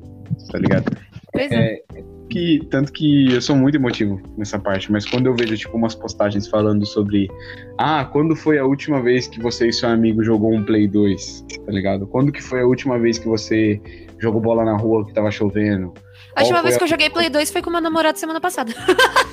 [0.52, 0.92] Tá ligado?
[1.34, 1.82] Pois é.
[1.96, 5.76] é que, tanto que eu sou muito emotivo nessa parte, mas quando eu vejo, tipo,
[5.76, 7.30] umas postagens falando sobre
[7.78, 11.46] ah, quando foi a última vez que você e seu amigo jogou um Play 2,
[11.66, 12.08] tá ligado?
[12.08, 13.82] Quando que foi a última vez que você
[14.18, 15.94] jogou bola na rua que tava chovendo?
[16.36, 18.72] A última vez que eu joguei Play 2 foi com meu namorado semana passada.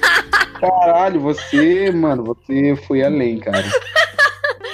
[0.59, 3.64] Caralho, você, mano, você foi além, cara.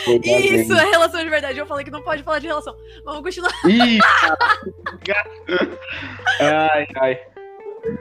[0.06, 1.58] Isso, é relação de verdade.
[1.58, 2.74] Eu falei que não pode falar de relação.
[3.04, 3.52] Vamos continuar.
[3.66, 3.98] Ih,
[6.40, 7.20] ai, ai.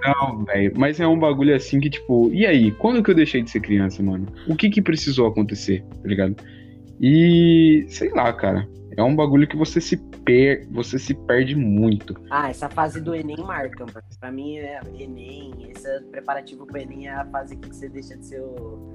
[0.06, 0.74] Não, velho.
[0.76, 2.72] Mas é um bagulho assim que, tipo, e aí?
[2.72, 4.28] Quando que eu deixei de ser criança, mano?
[4.48, 6.36] O que que precisou acontecer, tá ligado?
[7.02, 8.68] E sei lá, cara.
[8.96, 10.68] É um bagulho que você se per...
[10.70, 12.16] você se perde muito.
[12.30, 14.06] Ah, essa fase do Enem marca, mano.
[14.20, 18.26] Pra mim, é Enem, esse preparativo pro Enem é a fase que você deixa de
[18.26, 18.93] ser o...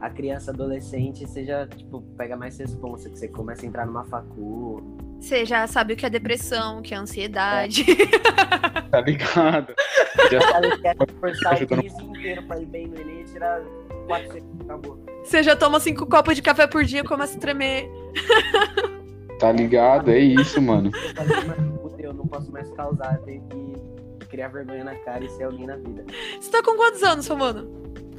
[0.00, 4.04] a criança adolescente você já, tipo, pega mais responsa, que você começa a entrar numa
[4.04, 4.82] facu.
[5.20, 7.84] Você já sabe o que é depressão, o que é ansiedade.
[7.90, 8.82] É.
[8.90, 9.74] tá ligado?
[10.30, 13.24] Já sabe o que é forçar o dia inteiro pra ir bem no Enem e
[13.24, 13.62] tirar
[14.06, 15.04] quatro segundos, acabou.
[15.24, 17.90] Você já toma cinco copos de café por dia e começa a tremer.
[19.38, 20.10] Tá ligado?
[20.10, 20.90] É isso, mano.
[21.98, 25.76] Eu não posso mais causar, tenho que criar vergonha na cara e ser alguém na
[25.76, 26.04] vida.
[26.40, 27.68] Você tá com quantos anos, seu mano?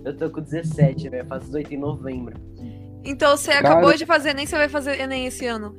[0.07, 1.25] Eu tô com 17, velho.
[1.27, 2.35] Faço 18 em novembro.
[3.03, 3.71] Então você cara...
[3.71, 5.75] acabou de fazer, nem você vai fazer Enem esse ano.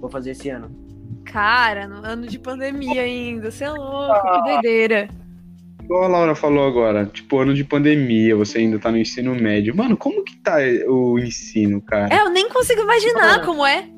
[0.00, 0.70] Vou fazer esse ano.
[1.26, 3.50] Cara, no ano de pandemia ainda.
[3.50, 4.42] Você é louco, ah.
[4.42, 5.08] que doideira.
[5.82, 9.76] Igual a Laura falou agora, tipo, ano de pandemia, você ainda tá no ensino médio.
[9.76, 10.56] Mano, como que tá
[10.88, 12.14] o ensino, cara?
[12.14, 13.88] É, eu nem consigo imaginar como é.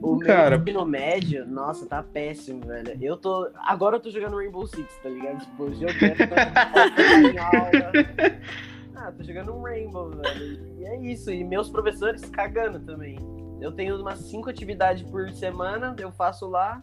[0.00, 0.56] O cara...
[0.56, 2.96] meu ensino médio, nossa, tá péssimo, velho.
[3.00, 3.50] Eu tô.
[3.56, 5.40] Agora eu tô jogando Rainbow Six, tá ligado?
[5.40, 6.18] Tipo, jogando.
[8.94, 10.78] ah, tô jogando um Rainbow, velho.
[10.78, 11.30] E é isso.
[11.30, 13.18] E meus professores cagando também.
[13.60, 16.82] Eu tenho umas cinco atividades por semana, eu faço lá,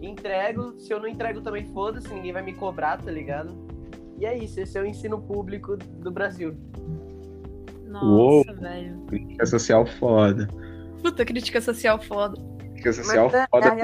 [0.00, 0.78] entrego.
[0.78, 3.52] Se eu não entrego também, foda-se, ninguém vai me cobrar, tá ligado?
[4.18, 6.56] E é isso, esse é o ensino público do Brasil.
[7.86, 9.00] Nossa, Uou, velho.
[9.08, 10.46] Crítica social foda.
[11.02, 12.40] Puta, crítica social foda.
[12.72, 13.76] Crítica social Mas, foda.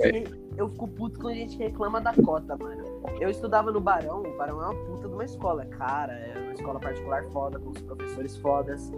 [0.00, 0.24] É, é,
[0.56, 2.84] eu fico puto quando a gente reclama da cota, mano.
[3.20, 6.12] Eu estudava no Barão, o Barão é uma puta de uma escola, cara.
[6.12, 8.90] É uma escola particular foda, com os professores fodas.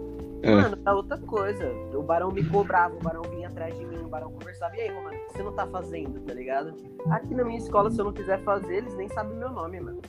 [0.43, 0.55] É.
[0.55, 1.71] Mano, é outra coisa.
[1.93, 4.75] O Barão me cobrava, o Barão vinha atrás de mim, o Barão conversava.
[4.75, 6.73] E aí, Romano, o que você não tá fazendo, tá ligado?
[7.11, 10.01] Aqui na minha escola, se eu não quiser fazer, eles nem sabem meu nome, mano.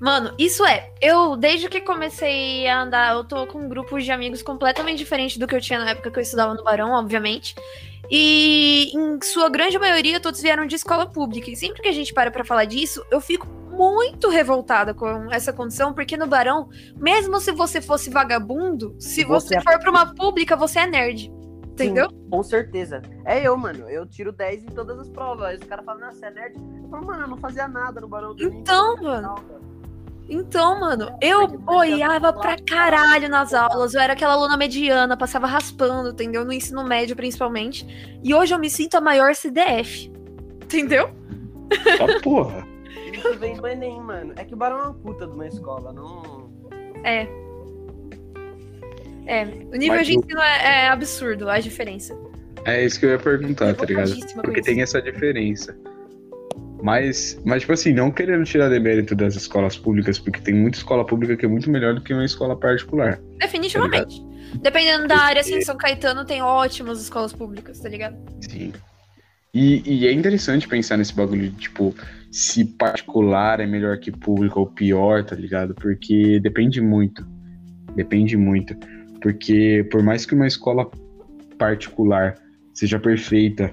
[0.00, 0.92] Mano, isso é.
[1.00, 5.38] Eu, desde que comecei a andar, eu tô com um grupo de amigos completamente diferente
[5.38, 7.54] do que eu tinha na época que eu estudava no Barão, obviamente.
[8.10, 11.50] E em sua grande maioria, todos vieram de escola pública.
[11.50, 13.46] E sempre que a gente para pra falar disso, eu fico
[13.76, 19.56] muito revoltada com essa condição, porque no Barão, mesmo se você fosse vagabundo, se você,
[19.56, 21.32] você for pra uma pública, você é nerd.
[21.68, 22.08] Entendeu?
[22.08, 23.02] Sim, com certeza.
[23.24, 23.90] É eu, mano.
[23.90, 25.46] Eu tiro 10 em todas as provas.
[25.46, 26.54] Aí os caras falam, nossa, você é nerd?
[26.56, 29.34] Eu falo, mano, eu não fazia nada no Barão do Então, mano.
[30.28, 33.92] Então, mano, eu boiava pra caralho nas aulas.
[33.92, 36.44] Eu era aquela aluna mediana, passava raspando, entendeu?
[36.44, 37.84] No ensino médio, principalmente.
[38.22, 40.10] E hoje eu me sinto a maior CDF.
[40.62, 41.10] Entendeu?
[41.98, 42.73] Tá porra
[43.14, 44.34] isso vem do Enem, mano.
[44.36, 46.50] É que o Barão é uma puta de uma escola, não.
[47.04, 47.26] É.
[49.26, 52.16] É, o nível Mas de ensino é, é, absurdo, a diferença.
[52.64, 54.14] É isso que eu ia perguntar, tá ligado?
[54.42, 55.76] Porque tem essa diferença.
[56.82, 61.04] Mas, mas, tipo assim, não querendo tirar demérito das escolas públicas, porque tem muita escola
[61.04, 63.18] pública que é muito melhor do que uma escola particular.
[63.38, 64.20] Definitivamente.
[64.20, 68.16] Tá Dependendo da área, assim, São Caetano tem ótimas escolas públicas, tá ligado?
[68.40, 68.72] Sim.
[69.52, 71.94] E, e é interessante pensar nesse bagulho de, tipo,
[72.34, 75.72] se particular é melhor que público ou pior, tá ligado?
[75.72, 77.24] Porque depende muito.
[77.94, 78.74] Depende muito.
[79.22, 80.90] Porque por mais que uma escola
[81.56, 82.34] particular
[82.72, 83.70] seja perfeita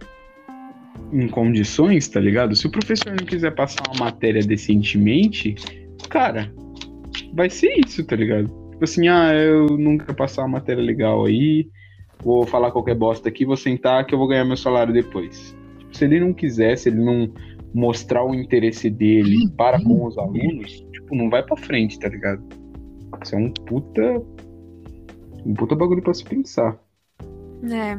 [1.12, 2.55] em condições, tá ligado?
[2.55, 5.55] Se o professor não quiser passar uma matéria decentemente,
[6.07, 6.53] cara,
[7.34, 8.45] vai ser isso, tá ligado?
[8.74, 9.66] Tipo assim, ah, eu
[9.97, 11.68] quero passar uma matéria legal aí,
[12.24, 15.55] vou falar qualquer bosta aqui, vou sentar que eu vou ganhar meu salário depois.
[15.80, 17.28] Tipo, se ele não quiser, se ele não
[17.74, 22.43] mostrar o interesse dele para com os alunos, tipo, não vai pra frente, tá ligado?
[23.24, 24.22] Isso é um puta.
[25.45, 26.78] Um puta bagulho pra se pensar.
[27.69, 27.97] É.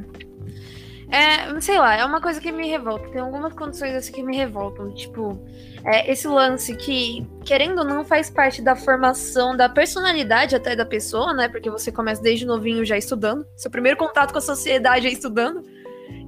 [1.13, 3.07] É, sei lá, é uma coisa que me revolta.
[3.11, 4.95] Tem algumas condições assim que me revoltam.
[4.95, 5.39] Tipo,
[5.85, 10.87] é, esse lance que, querendo ou não, faz parte da formação, da personalidade até da
[10.87, 11.51] pessoa, né?
[11.51, 13.47] Porque você começa desde novinho já estudando.
[13.57, 15.63] Seu primeiro contato com a sociedade é estudando.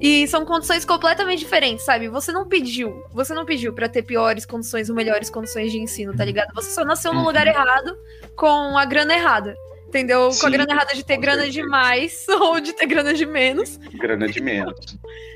[0.00, 2.08] E são condições completamente diferentes, sabe?
[2.08, 6.14] Você não pediu, você não pediu para ter piores condições ou melhores condições de ensino,
[6.14, 6.52] tá ligado?
[6.54, 7.26] Você só nasceu no Uhum.
[7.26, 7.96] lugar errado,
[8.36, 9.54] com a grana errada.
[9.88, 10.26] Entendeu?
[10.26, 11.62] com Sim, a grana errada de ter com grana certeza.
[11.62, 13.76] demais ou de ter grana de menos.
[13.94, 14.74] Grana de menos.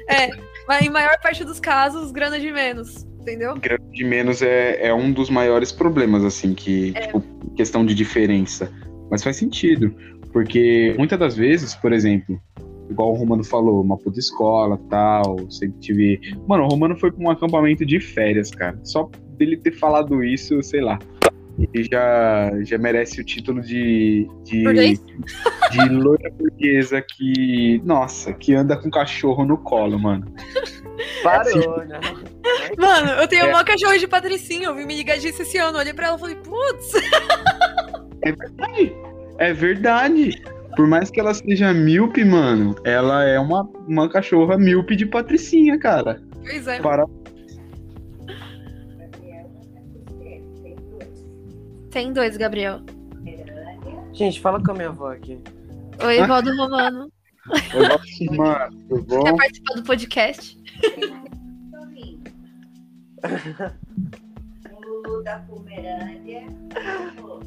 [0.66, 3.04] Mas em maior parte dos casos, grana de menos.
[3.20, 3.54] Entendeu?
[3.56, 7.22] Grana de menos é, é um dos maiores problemas, assim, que, tipo,
[7.56, 8.72] questão de diferença.
[9.10, 9.94] Mas faz sentido.
[10.32, 12.40] Porque muitas das vezes, por exemplo,
[12.90, 16.20] igual o Romano falou, uma puta escola tal, sempre tive.
[16.46, 18.78] Mano, o Romano foi pra um acampamento de férias, cara.
[18.82, 20.98] Só dele ter falado isso, sei lá.
[21.74, 28.76] Ele já, já merece o título de, de, de loira burguesa que, nossa, que anda
[28.76, 30.32] com cachorro no colo, mano.
[31.22, 31.98] Parou, né?
[32.76, 33.48] Mano, eu tenho É.
[33.48, 35.78] uma cachorro de patricinha, eu vi me ligar disso esse ano.
[35.78, 36.92] Olhei pra ela e falei, putz,
[38.22, 38.92] É verdade.
[39.38, 40.42] É verdade.
[40.78, 45.76] Por mais que ela seja míope, mano, ela é uma, uma cachorra míope de patricinha,
[45.76, 46.22] cara.
[46.40, 46.80] pois é.
[46.80, 47.04] Para...
[51.90, 52.80] Tem dois, Gabriel.
[54.12, 55.40] Gente, fala com a minha avó aqui.
[56.00, 57.12] Oi, Valdo Romano.
[57.48, 59.36] Gosto, mano, eu Quer vou...
[59.36, 60.62] participar do podcast?
[64.70, 66.46] O Lulu da Pomerânia.
[67.20, 67.38] o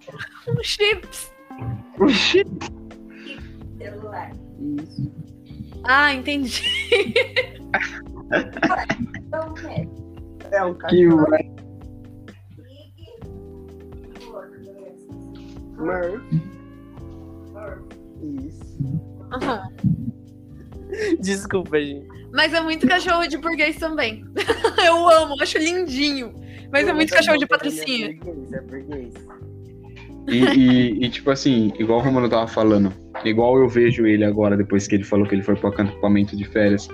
[0.00, 0.62] Chips.
[0.62, 1.32] Chips?
[1.98, 2.42] Um chips.
[2.44, 2.44] Oxi,
[3.78, 4.32] Celular.
[4.60, 5.12] Isso.
[5.84, 6.62] Ah, entendi.
[8.32, 8.50] É.
[10.52, 10.92] É um cachorro.
[10.92, 11.16] O eu.
[15.78, 16.42] Murphy.
[17.52, 18.46] Murphy.
[18.46, 18.78] Isso.
[18.82, 19.96] Uhum.
[21.20, 22.08] Desculpa, gente.
[22.32, 24.24] Mas é muito cachorro de burguês também.
[24.84, 26.34] Eu amo, acho lindinho.
[26.70, 28.10] Mas é muito cachorro de patricinha.
[28.10, 29.14] É burguês, é burguês.
[30.28, 32.92] E, e- e, tipo assim, igual o Romano tava falando,
[33.24, 36.44] igual eu vejo ele agora, depois que ele falou que ele foi pro acampamento de
[36.44, 36.88] férias.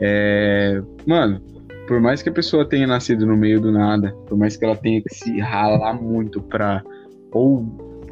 [0.00, 0.82] É...
[1.06, 1.40] Mano,
[1.86, 4.76] por mais que a pessoa tenha nascido no meio do nada, por mais que ela
[4.76, 6.82] tenha que se ralar muito pra
[7.32, 7.64] ou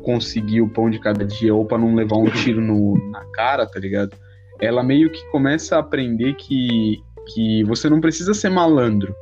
[0.02, 3.64] conseguir o pão de cada dia, ou pra não levar um tiro no, na cara,
[3.66, 4.16] tá ligado?
[4.60, 7.00] Ela meio que começa a aprender que,
[7.32, 9.14] que você não precisa ser malandro,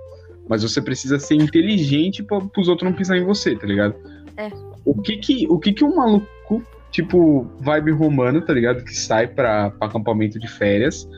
[0.49, 3.95] mas você precisa ser inteligente para os outros não pisar em você, tá ligado?
[4.37, 4.51] É.
[4.85, 8.85] O que que, o que que um maluco, tipo, vibe romano, tá ligado?
[8.85, 11.09] Que sai pra, acampamento de férias,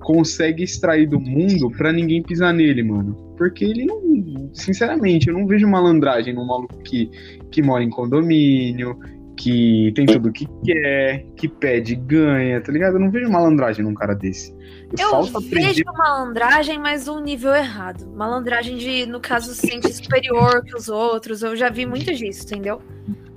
[0.00, 3.14] consegue extrair do mundo pra ninguém pisar nele, mano.
[3.36, 4.06] Porque ele não.
[4.52, 7.10] Sinceramente, eu não vejo malandragem num maluco que,
[7.50, 8.98] que mora em condomínio,
[9.36, 12.94] que tem tudo que quer, que pede ganha, tá ligado?
[12.94, 14.54] Eu não vejo malandragem num cara desse.
[14.98, 18.06] Eu Falta vejo malandragem, mas um nível errado.
[18.14, 21.42] Malandragem de, no caso, se sente superior que os outros.
[21.42, 22.80] Eu já vi muito disso, entendeu?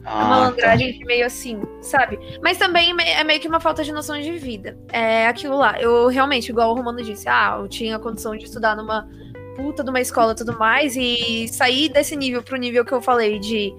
[0.06, 2.20] Ah, Uma malandragem de meio assim, sabe?
[2.42, 4.78] Mas também é meio que uma falta de noção de vida.
[4.92, 5.80] É aquilo lá.
[5.82, 9.08] Eu realmente, igual o Romano disse, ah, eu tinha condição de estudar numa
[9.56, 13.02] puta de uma escola e tudo mais, e sair desse nível pro nível que eu
[13.02, 13.74] falei de.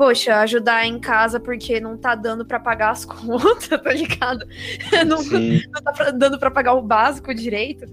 [0.00, 4.46] Poxa, ajudar em casa porque não tá dando pra pagar as contas, tá ligado?
[5.06, 7.84] Não, não tá dando pra pagar o básico direito.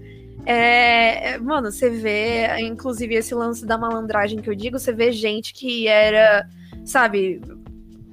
[0.46, 5.12] É, é, mano, você vê, inclusive, esse lance da malandragem que eu digo, você vê
[5.12, 6.48] gente que era,
[6.82, 7.42] sabe,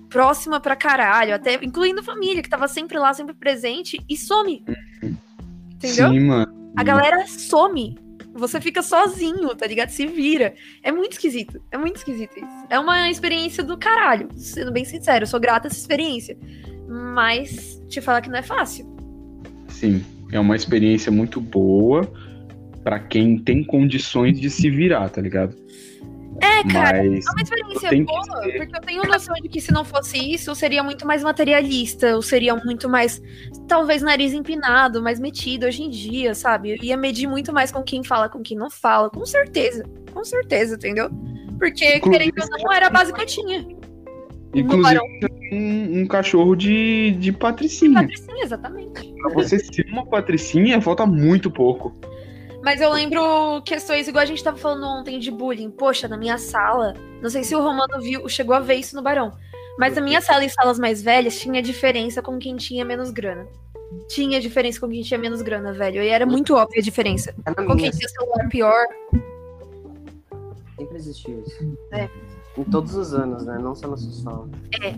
[0.10, 4.66] próxima pra caralho, até incluindo família, que tava sempre lá, sempre presente, e some.
[5.72, 6.10] Entendeu?
[6.10, 6.74] Sim, mano.
[6.76, 7.98] A galera some.
[8.36, 9.90] Você fica sozinho, tá ligado?
[9.90, 10.54] Se vira.
[10.84, 11.62] É muito esquisito.
[11.72, 12.66] É muito esquisito isso.
[12.70, 14.28] É uma experiência do caralho.
[14.36, 16.38] Sendo bem sincero, eu sou grata a essa experiência.
[16.88, 18.86] Mas te falar que não é fácil.
[19.70, 22.02] Sim, é uma experiência muito boa
[22.84, 25.56] pra quem tem condições de se virar, tá ligado?
[26.42, 28.58] É, cara, Mas é uma experiência boa, ser.
[28.58, 32.08] porque eu tenho noção de que se não fosse isso, eu seria muito mais materialista,
[32.08, 33.22] eu seria muito mais,
[33.68, 36.72] talvez, nariz empinado, mais metido hoje em dia, sabe?
[36.72, 40.24] Eu ia medir muito mais com quem fala, com quem não fala, com certeza, com
[40.24, 41.10] certeza, entendeu?
[41.58, 43.66] Porque, Inclusive, querendo ou não, era a base que eu tinha.
[44.54, 45.00] Inclusive,
[45.52, 48.02] um, um cachorro de, de patricinha.
[48.02, 49.14] Patricinha, exatamente.
[49.22, 51.98] Pra você ser uma patricinha, falta muito pouco.
[52.66, 55.70] Mas eu lembro questões, igual a gente tava falando ontem de bullying.
[55.70, 59.04] Poxa, na minha sala, não sei se o Romano viu, chegou a ver isso no
[59.04, 59.32] Barão.
[59.78, 63.48] Mas na minha sala e salas mais velhas tinha diferença com quem tinha menos grana.
[64.08, 66.02] Tinha diferença com quem tinha menos grana, velho.
[66.02, 67.36] E era muito óbvia a diferença.
[67.46, 68.86] É Com quem tinha celular pior.
[70.76, 71.78] sempre existiu isso.
[71.92, 72.10] É.
[72.58, 73.60] Em todos os anos, né?
[73.62, 74.50] Não só na sua sala.
[74.82, 74.96] É,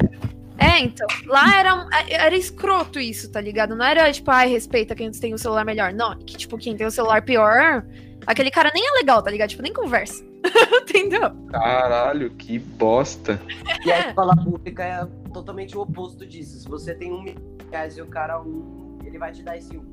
[0.79, 1.07] então.
[1.25, 3.75] Lá era, era escroto isso, tá ligado?
[3.75, 5.93] Não era tipo, ai, respeita quem tem o celular melhor.
[5.93, 7.85] Não, é que tipo, quem tem o celular pior,
[8.25, 9.49] aquele cara nem é legal, tá ligado?
[9.49, 10.25] Tipo, nem conversa.
[10.81, 11.31] Entendeu?
[11.49, 13.39] Caralho, que bosta.
[13.85, 16.59] E a escola pública é totalmente o oposto disso.
[16.59, 19.57] Se você tem um milhão de reais e o cara um, ele vai te dar
[19.57, 19.85] esse um.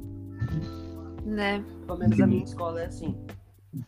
[1.24, 1.64] Né?
[1.86, 3.16] Pelo menos a minha escola é assim.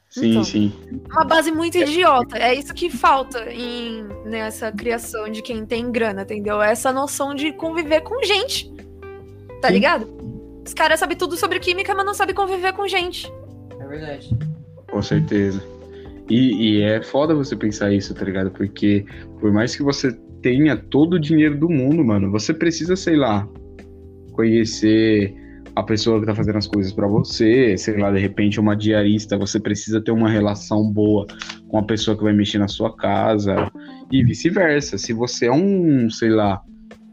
[0.09, 0.45] Sim, Então.
[0.45, 0.73] sim.
[1.11, 2.39] Uma base muito idiota.
[2.39, 6.63] É isso que falta em, nessa criação de quem tem grana, entendeu?
[6.63, 8.73] É Essa noção de conviver com gente.
[9.61, 9.75] Tá Sim.
[9.75, 10.09] ligado?
[10.67, 13.33] Os caras sabem tudo sobre química, mas não sabem conviver com gente.
[13.79, 14.31] É verdade.
[14.91, 15.63] Com certeza.
[16.29, 18.51] E, e é foda você pensar isso, tá ligado?
[18.51, 19.05] Porque
[19.39, 20.13] por mais que você
[20.43, 23.49] tenha todo o dinheiro do mundo, mano, você precisa, sei lá,
[24.33, 25.35] conhecer
[25.77, 29.37] a pessoa que tá fazendo as coisas pra você, sei lá, de repente uma diarista,
[29.37, 31.27] você precisa ter uma relação boa
[31.69, 33.71] com a pessoa que vai mexer na sua casa
[34.11, 34.97] e vice-versa.
[34.97, 36.63] Se você é um, sei lá,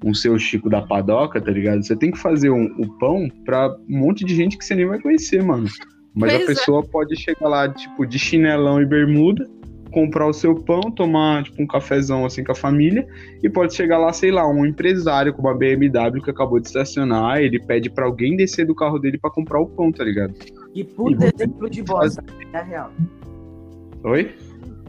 [0.03, 1.84] um seu Chico da padoca, tá ligado?
[1.84, 4.86] Você tem que fazer um- o pão pra um monte de gente que você nem
[4.86, 5.68] vai conhecer, mano.
[6.16, 6.45] Mas Pois a é.
[6.45, 9.45] pessoa pode chegar lá, tipo, de chinelão e bermuda,
[9.93, 13.07] comprar o seu pão, tomar, tipo, um cafezão assim com a família,
[13.41, 17.37] e pode chegar lá, sei lá, um empresário com uma BMW que acabou de estacionar,
[17.37, 20.33] ele pede pra alguém descer do carro dele pra comprar o pão, tá ligado?
[20.73, 22.23] E puta exemplo de bosta.
[22.51, 22.91] É a real.
[24.03, 24.35] Oi?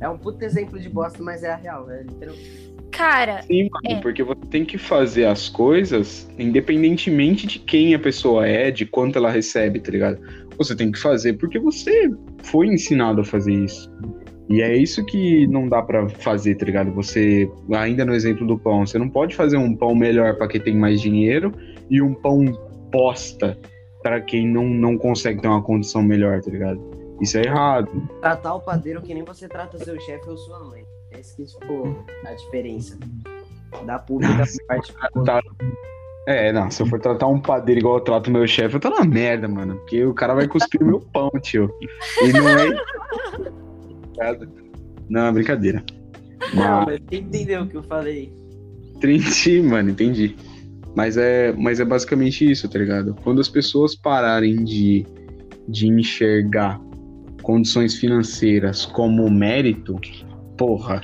[0.01, 2.11] É um puta exemplo de bosta, mas é a real, velho.
[2.11, 2.35] Entendeu?
[2.91, 4.01] Cara, Sim, mano, É.
[4.01, 9.19] porque você tem que fazer as coisas independentemente de quem a pessoa é, de quanto
[9.19, 10.19] ela recebe, tá ligado?
[10.57, 12.09] Você tem que fazer porque você
[12.45, 13.91] foi ensinado a fazer isso.
[14.49, 16.93] E é isso que não dá pra fazer, tá ligado?
[16.93, 20.61] Você, ainda no exemplo do pão, você não pode fazer um pão melhor pra quem
[20.61, 21.53] tem mais dinheiro
[21.89, 22.45] e um pão
[22.91, 23.59] bosta
[24.03, 26.79] pra quem não, não consegue ter uma condição melhor, tá ligado?
[27.21, 27.91] Isso é errado.
[28.21, 30.85] Tratar o padeiro que nem você trata seu chefe ou sua mãe.
[31.13, 32.99] É isso que, tipo, a diferença.
[33.87, 35.41] Da pública parte Tá.
[36.27, 38.91] É, não, se eu for tratar um padeiro igual eu trato meu chefe, eu tô
[38.91, 39.77] na merda, mano.
[39.77, 41.71] Porque o cara vai cuspir meu pão, tio.
[42.23, 42.67] E não é.
[45.09, 45.85] Não, é brincadeira.
[46.55, 48.33] Não, Mas, mas você entendeu o que eu falei.
[48.97, 50.37] entendi, mano, entendi.
[50.95, 53.15] Mas é, mas é basicamente isso, tá ligado?
[53.23, 55.05] Quando as pessoas pararem de,
[55.69, 56.81] de enxergar
[57.43, 59.99] condições financeiras como mérito,
[60.57, 61.03] porra,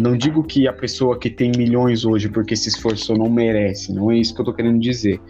[0.00, 4.10] não digo que a pessoa que tem milhões hoje porque se esforçou não merece, não
[4.10, 5.20] é isso que eu tô querendo dizer.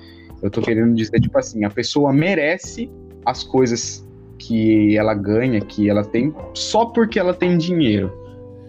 [0.42, 2.90] Eu tô querendo dizer, tipo assim, a pessoa merece
[3.26, 4.08] as coisas
[4.40, 8.10] que ela ganha, que ela tem, só porque ela tem dinheiro.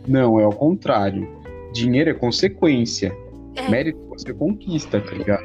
[0.06, 1.28] Não, é o contrário.
[1.74, 3.16] Dinheiro é consequência.
[3.56, 3.70] É.
[3.70, 5.44] Mérito você conquista, tá ligado?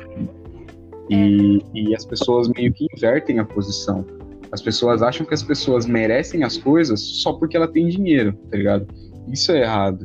[1.09, 4.05] E, e as pessoas meio que invertem a posição.
[4.51, 8.57] As pessoas acham que as pessoas merecem as coisas só porque ela tem dinheiro, tá
[8.57, 8.87] ligado?
[9.29, 10.05] Isso é errado.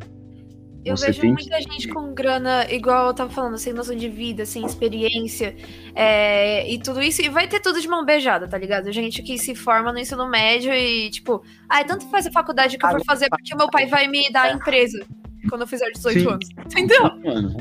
[0.84, 4.09] Eu Você vejo muita que- gente com grana, igual eu tava falando, sem noção de
[4.09, 5.55] vida, sem experiência,
[5.93, 8.91] é, e tudo isso, e vai ter tudo de mão beijada, tá ligado?
[8.91, 12.86] Gente que se forma no ensino médio e, tipo, ai, tanto faz a faculdade que
[12.86, 15.05] eu for fazer porque meu pai vai me dar a empresa
[15.49, 16.27] quando eu fizer 18 Sim.
[16.27, 16.49] anos.
[16.65, 17.03] Entendeu?
[17.23, 17.57] Mano.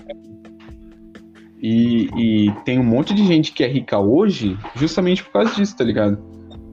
[1.62, 5.76] E, e tem um monte de gente que é rica hoje justamente por causa disso,
[5.76, 6.18] tá ligado?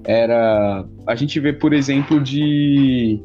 [0.05, 0.85] Era.
[1.05, 3.21] A gente vê, por exemplo, de,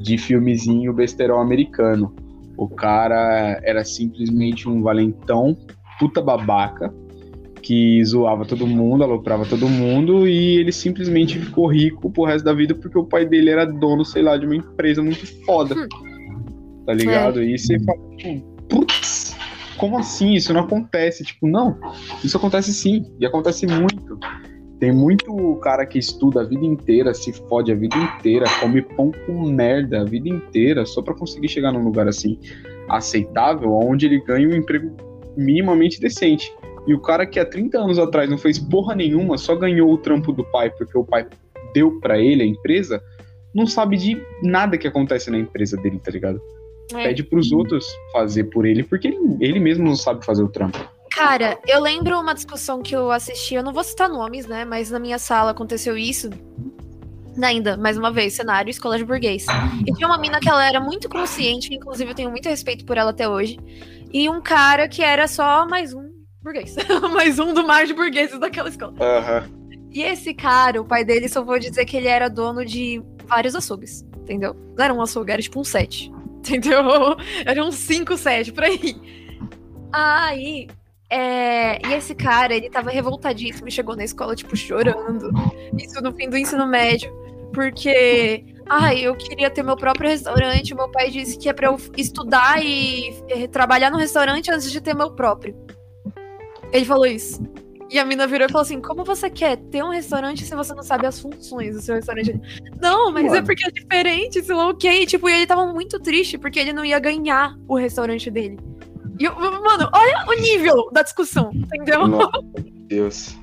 [0.00, 2.12] de filmezinho besterol americano.
[2.56, 5.56] O cara era simplesmente um valentão,
[5.98, 6.92] puta babaca,
[7.62, 12.52] que zoava todo mundo, aloprava todo mundo, e ele simplesmente ficou rico pro resto da
[12.52, 15.74] vida porque o pai dele era dono, sei lá, de uma empresa muito foda.
[16.84, 17.42] Tá ligado?
[17.42, 19.34] E você fala, tipo, putz,
[19.78, 20.34] como assim?
[20.34, 21.24] Isso não acontece.
[21.24, 21.78] Tipo, não,
[22.22, 24.18] isso acontece sim, e acontece muito.
[24.84, 29.10] Tem muito cara que estuda a vida inteira, se fode a vida inteira, come pão
[29.24, 32.38] com merda a vida inteira, só pra conseguir chegar num lugar assim
[32.86, 34.94] aceitável, onde ele ganha um emprego
[35.38, 36.54] minimamente decente.
[36.86, 39.96] E o cara que há 30 anos atrás não fez porra nenhuma, só ganhou o
[39.96, 41.26] trampo do pai porque o pai
[41.72, 43.02] deu pra ele a empresa,
[43.54, 46.42] não sabe de nada que acontece na empresa dele, tá ligado?
[46.92, 47.04] É.
[47.04, 50.78] Pede pros outros fazer por ele, porque ele, ele mesmo não sabe fazer o trampo.
[51.14, 54.64] Cara, eu lembro uma discussão que eu assisti, eu não vou citar nomes, né?
[54.64, 56.28] Mas na minha sala aconteceu isso.
[57.40, 59.46] Ainda, mais uma vez, cenário escola de burguês.
[59.86, 62.96] E tinha uma mina que ela era muito consciente, inclusive eu tenho muito respeito por
[62.96, 63.58] ela até hoje.
[64.12, 66.10] E um cara que era só mais um
[66.42, 66.74] burguês.
[67.12, 68.94] mais um do mar de burgueses daquela escola.
[69.00, 69.48] Aham.
[69.92, 73.54] E esse cara, o pai dele, só vou dizer que ele era dono de vários
[73.54, 74.54] açougues, entendeu?
[74.76, 76.82] Não era um açougue, era tipo um sete, entendeu?
[77.46, 78.96] Era um cinco, sete, por aí.
[79.92, 80.66] Aí,
[81.10, 81.86] é...
[81.86, 85.30] e esse cara, ele tava revoltadíssimo e chegou na escola, tipo, chorando.
[85.78, 87.12] Isso no fim do ensino médio.
[87.52, 90.74] Porque, ai, eu queria ter meu próprio restaurante.
[90.74, 94.80] Meu pai disse que é pra eu estudar e eh, trabalhar no restaurante antes de
[94.80, 95.56] ter meu próprio.
[96.72, 97.40] Ele falou isso.
[97.90, 100.74] E a mina virou e falou assim: Como você quer ter um restaurante se você
[100.74, 102.40] não sabe as funções do seu restaurante?
[102.80, 103.46] Não, mas é Mano.
[103.46, 104.88] porque é diferente, sei lá o quê.
[104.88, 108.58] E, tipo, e ele tava muito triste porque ele não ia ganhar o restaurante dele.
[109.18, 112.06] E, eu- mano, olha o nível da discussão, entendeu?
[112.06, 113.36] Nossa, meu Deus.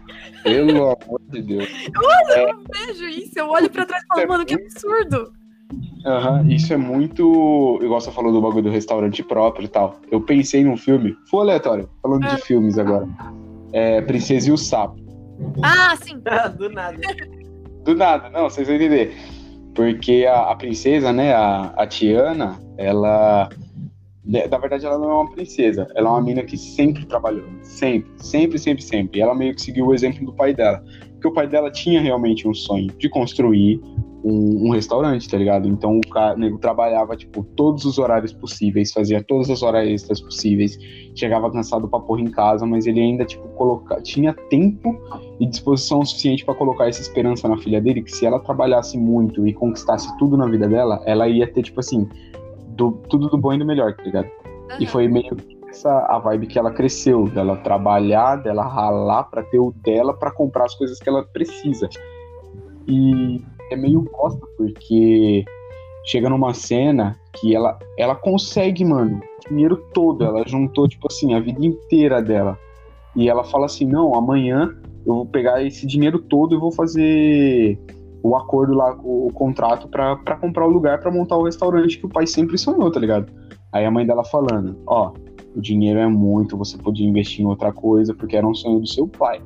[0.43, 1.69] Pelo amor de Deus.
[1.93, 5.31] Eu vejo isso, eu olho pra trás e falo, É mano, que absurdo.
[6.05, 7.79] Aham, isso é muito.
[7.81, 9.97] Igual você falou do bagulho do restaurante próprio e tal.
[10.11, 11.15] Eu pensei num filme.
[11.29, 12.35] Foi aleatório, falando Ah.
[12.35, 13.07] de filmes agora.
[13.71, 14.95] É Princesa e o Sapo.
[15.63, 16.19] Ah, sim.
[16.57, 16.97] Do nada.
[17.85, 19.15] Do nada, não, vocês vão entender.
[19.75, 23.47] Porque a, a princesa, né, a, a Tiana, ela.
[24.23, 25.87] Né, Na verdade, ela não é uma princesa.
[25.95, 27.47] Ela é uma mina que sempre trabalhou.
[27.61, 29.21] Sempre, sempre, sempre, sempre.
[29.21, 30.83] Ela meio que seguiu o exemplo do pai dela.
[31.13, 33.79] Porque o pai dela tinha realmente um sonho de construir
[34.23, 35.67] um, um restaurante, tá ligado?
[35.67, 40.77] Então o cara, trabalhava, tipo, todos os horários possíveis, fazia todas as horas extras possíveis,
[41.15, 44.01] chegava cansado pra porra em casa, mas ele ainda, tipo, coloca...
[44.01, 44.99] tinha tempo
[45.39, 49.47] e disposição suficiente pra colocar essa esperança na filha dele, que se ela trabalhasse muito
[49.47, 52.07] e conquistasse tudo na vida dela, ela ia ter, tipo assim,
[52.81, 54.29] do- tudo do bom e do melhor, tá ligado?
[54.79, 59.43] E foi meio que essa a vibe que ela cresceu, dela trabalhar, dela ralar pra
[59.43, 61.87] ter o dela pra comprar as coisas que ela precisa.
[62.87, 65.45] E é meio bosta, porque
[66.05, 70.23] chega numa cena que ela, ela consegue, mano, o dinheiro todo.
[70.25, 72.57] Ela juntou, tipo assim, a vida inteira dela.
[73.15, 74.75] E ela fala assim: não, amanhã
[75.05, 77.79] eu vou pegar esse dinheiro todo e vou fazer
[78.23, 82.05] o acordo lá, o, o contrato pra comprar o lugar pra montar o restaurante que
[82.05, 83.31] o pai sempre sonhou, tá ligado?
[83.71, 85.13] Aí a mãe dela falando: ó,
[85.55, 88.87] o dinheiro é muito, você podia investir em outra coisa porque era um sonho do
[88.87, 89.41] seu pai.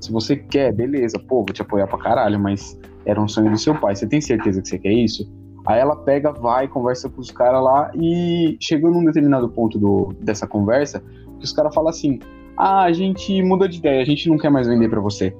[0.00, 3.58] Se você quer, beleza, pô, vou te apoiar pra caralho, mas era um sonho do
[3.58, 3.96] seu pai.
[3.96, 5.28] Você tem certeza que você quer isso?
[5.66, 10.14] Aí ela pega, vai, conversa com os caras lá e chegou num determinado ponto do,
[10.20, 11.02] dessa conversa
[11.38, 12.20] que os caras falam assim:
[12.56, 15.34] Ah, a gente mudou de ideia, a gente não quer mais vender pra você.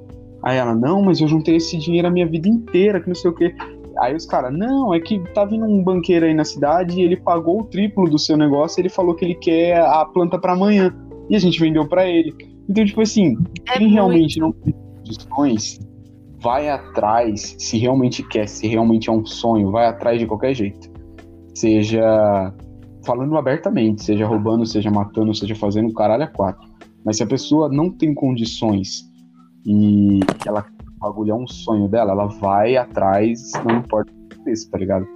[0.46, 3.32] Aí ela, não, mas eu juntei esse dinheiro a minha vida inteira, que não sei
[3.32, 3.52] o quê.
[3.98, 7.16] Aí os caras, não, é que tá vindo um banqueiro aí na cidade e ele
[7.16, 10.52] pagou o triplo do seu negócio e ele falou que ele quer a planta pra
[10.52, 10.94] amanhã.
[11.28, 12.32] E a gente vendeu pra ele.
[12.70, 13.36] Então, tipo assim,
[13.68, 14.56] É quem realmente muito.
[14.56, 15.80] não tem condições,
[16.40, 20.88] vai atrás, se realmente quer, se realmente é um sonho, vai atrás de qualquer jeito.
[21.56, 22.54] Seja
[23.04, 26.68] falando abertamente, seja roubando, seja matando, seja fazendo o caralho a quatro.
[27.04, 29.15] Mas se a pessoa não tem condições
[29.66, 30.64] e ela
[30.96, 34.78] o bagulho é um sonho dela, ela vai atrás, não importa o que aconteça, tá
[34.78, 35.06] ligado?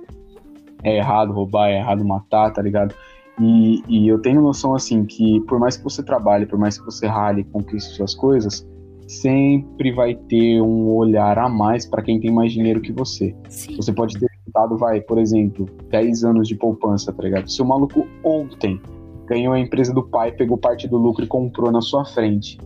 [0.82, 2.94] É errado roubar, é errado matar, tá ligado?
[3.40, 6.84] E, e eu tenho noção, assim, que por mais que você trabalhe, por mais que
[6.84, 8.66] você rale e conquiste suas coisas,
[9.09, 13.34] sempre vai ter um olhar a mais pra quem tem mais dinheiro que você.
[13.48, 13.76] Sim.
[13.76, 17.50] Você pode ter juntado, vai, por exemplo, 10 anos de poupança, tá ligado?
[17.50, 18.80] Se o maluco ontem
[19.26, 22.58] ganhou a empresa do pai, pegou parte do lucro e comprou na sua frente,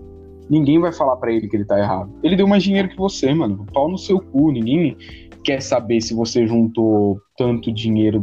[0.49, 2.13] ninguém vai falar pra ele que ele tá errado.
[2.23, 3.67] Ele deu mais dinheiro que você, mano.
[3.73, 4.51] Pau no seu cu.
[4.51, 4.97] Ninguém
[5.43, 8.23] quer saber se você juntou tanto dinheiro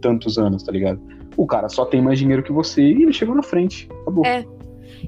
[0.00, 1.00] tantos anos, tá ligado?
[1.36, 3.88] O cara só tem mais dinheiro que você e ele chegou na frente.
[4.02, 4.26] Acabou.
[4.26, 4.44] É.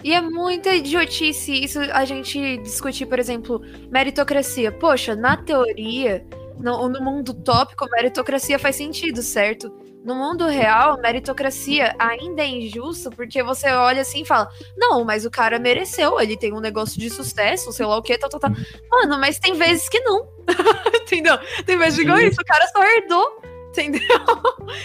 [0.03, 3.61] E é muita idiotice isso a gente discutir, por exemplo,
[3.91, 4.73] meritocracia.
[4.73, 6.25] Poxa, na teoria,
[6.59, 9.73] no, no mundo tópico, meritocracia faz sentido, certo?
[10.05, 15.25] No mundo real, meritocracia ainda é injusto porque você olha assim e fala: Não, mas
[15.25, 18.39] o cara mereceu, ele tem um negócio de sucesso, sei lá o que, tal, tal,
[18.39, 18.51] tal.
[18.91, 20.29] Mano, mas tem vezes que não.
[21.01, 21.39] Entendeu?
[21.65, 23.43] Tem vezes que igual isso, o cara só herdou.
[23.71, 24.01] Entendeu?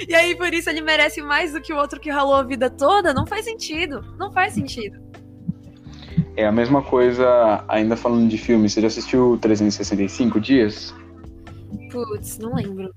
[0.08, 2.70] E aí, por isso, ele merece mais do que o outro que ralou a vida
[2.70, 3.14] toda?
[3.14, 4.04] Não faz sentido.
[4.18, 5.00] Não faz sentido.
[6.36, 8.68] É a mesma coisa, ainda falando de filme.
[8.70, 10.96] Você já assistiu 365 Dias?
[11.92, 12.92] Putz, não lembro.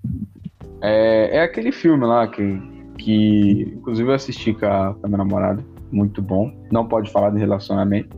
[0.82, 2.60] É, é aquele filme lá que,
[2.98, 5.64] que inclusive eu assisti com a, com a minha namorada.
[5.90, 6.52] Muito bom.
[6.70, 8.16] Não pode falar de relacionamento.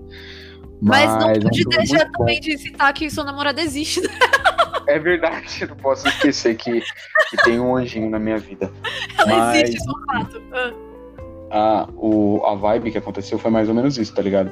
[0.81, 2.13] Mas, Mas, não é pode filme deixar bom.
[2.19, 4.01] também de citar que sua namorada existe.
[4.01, 4.09] né?
[4.89, 6.81] é verdade, não posso esquecer que,
[7.31, 8.71] que tem um anjinho na minha vida.
[9.19, 10.43] Ela Mas- existe, isso é um fato.
[11.51, 11.89] Ah.
[11.97, 14.51] O, a vibe que aconteceu foi mais ou menos isso, tá ligado?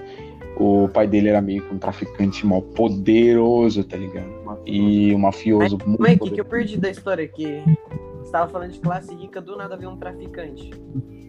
[0.57, 4.31] O pai dele era meio que um traficante mal poderoso, tá ligado?
[4.67, 7.63] E um mafioso muito Como é que, que eu perdi da história aqui?
[8.23, 10.71] Você tava falando de classe rica, do nada veio um traficante.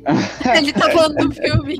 [0.57, 1.79] Ele tá falando do filme.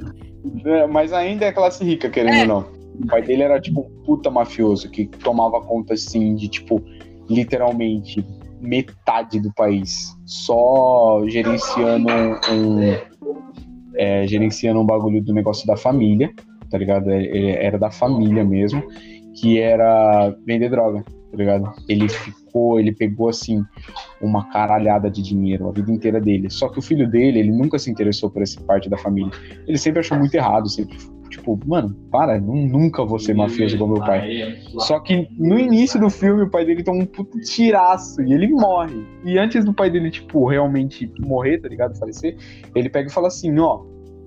[0.66, 2.84] É, Mas ainda é classe rica, querendo ou não.
[3.02, 6.82] O pai dele era tipo um puta mafioso que tomava conta assim de tipo,
[7.30, 8.26] literalmente
[8.60, 10.16] metade do país.
[10.26, 12.10] Só gerenciando
[12.52, 12.80] um.
[13.96, 16.34] é, gerenciando um bagulho do negócio da família,
[16.74, 17.12] tá ligado?
[17.12, 18.84] Ele Era da família mesmo,
[19.40, 21.72] que era vender droga, tá ligado?
[21.88, 23.64] Ele ficou, ele pegou assim
[24.20, 26.50] uma caralhada de dinheiro a vida inteira dele.
[26.50, 29.32] Só que o filho dele, ele nunca se interessou por essa parte da família.
[29.68, 30.98] Ele sempre achou muito errado, sempre,
[31.30, 34.30] tipo, mano, para, nu- nunca vou ser mafioso igual meu pai.
[34.80, 38.48] Só que no início do filme, o pai dele toma um puto tiraço e ele
[38.50, 39.04] morre.
[39.24, 41.96] E antes do pai dele, tipo, realmente morrer, tá ligado?
[42.00, 42.36] Falecer,
[42.76, 43.82] ele pega e fala assim: ó,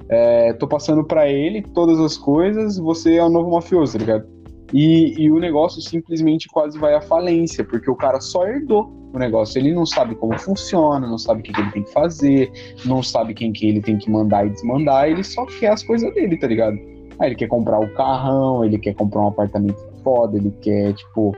[0.08, 4.26] é, tô passando pra ele todas as coisas, você é o novo mafioso, tá ligado?
[4.72, 9.18] E, e o negócio simplesmente quase vai à falência, porque o cara só herdou o
[9.18, 9.58] negócio.
[9.58, 12.50] Ele não sabe como funciona, não sabe o que, que ele tem que fazer,
[12.84, 16.12] não sabe quem que ele tem que mandar e desmandar, ele só quer as coisas
[16.14, 16.76] dele, tá ligado?
[17.18, 21.34] Aí ele quer comprar o carrão, ele quer comprar um apartamento foda, ele quer, tipo,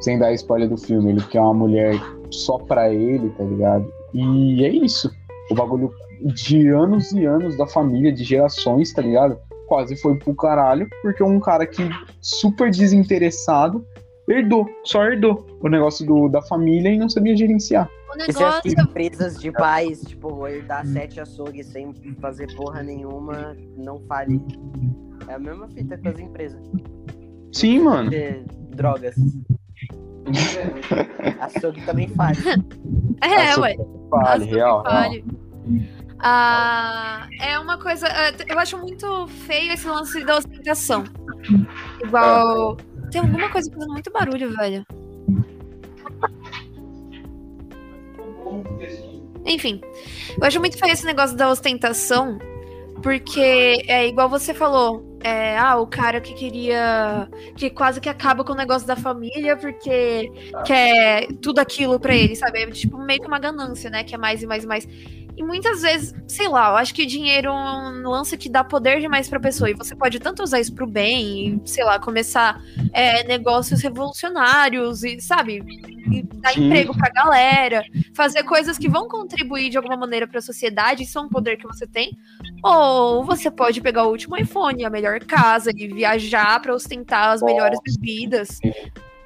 [0.00, 3.90] sem dar spoiler do filme, ele quer uma mulher só pra ele, tá ligado?
[4.14, 5.10] E é isso.
[5.50, 9.38] O bagulho de anos e anos da família, de gerações, tá ligado?
[9.68, 11.82] Quase foi pro caralho, porque um cara que
[12.20, 13.84] super desinteressado
[14.28, 17.88] herdou, só herdou o negócio do, da família e não sabia gerenciar.
[18.12, 18.74] O E se as negócio.
[18.82, 24.40] empresas de pais, tipo, herdar sete açougues sem fazer porra nenhuma, não fale.
[25.28, 26.60] É a mesma fita com as empresas.
[27.52, 28.10] Sim, mano.
[28.10, 28.44] Ter
[28.74, 29.14] drogas.
[31.40, 32.38] Açougue também faz.
[33.22, 33.76] É, Açougue ué.
[34.10, 34.82] Vale, Açougue real.
[34.82, 35.24] vale.
[36.18, 38.06] Ah, é uma coisa.
[38.08, 41.04] é, Eu acho muito feio esse lance da ostentação.
[42.02, 42.76] Igual.
[43.10, 44.84] Tem alguma coisa fazendo muito barulho, velho.
[49.44, 49.80] Enfim,
[50.36, 52.36] eu acho muito feio esse negócio da ostentação,
[53.02, 58.42] porque é igual você falou, é, ah, o cara que queria, que quase que acaba
[58.44, 60.32] com o negócio da família porque
[60.64, 62.60] quer tudo aquilo pra ele, sabe?
[62.62, 64.02] É tipo meio que uma ganância, né?
[64.02, 64.88] Que é mais e mais e mais.
[65.36, 69.00] E muitas vezes, sei lá, eu acho que dinheiro é um lance que dá poder
[69.00, 69.70] demais pra pessoa.
[69.70, 72.58] E você pode tanto usar isso pro bem, e, sei lá, começar
[72.92, 75.62] é, negócios revolucionários e, sabe,
[76.10, 76.66] e dar Sim.
[76.66, 77.84] emprego pra galera,
[78.14, 81.66] fazer coisas que vão contribuir de alguma maneira pra sociedade, isso é um poder que
[81.66, 82.16] você tem.
[82.64, 87.42] Ou você pode pegar o último iPhone, a melhor casa e viajar pra ostentar as
[87.42, 88.58] melhores bebidas.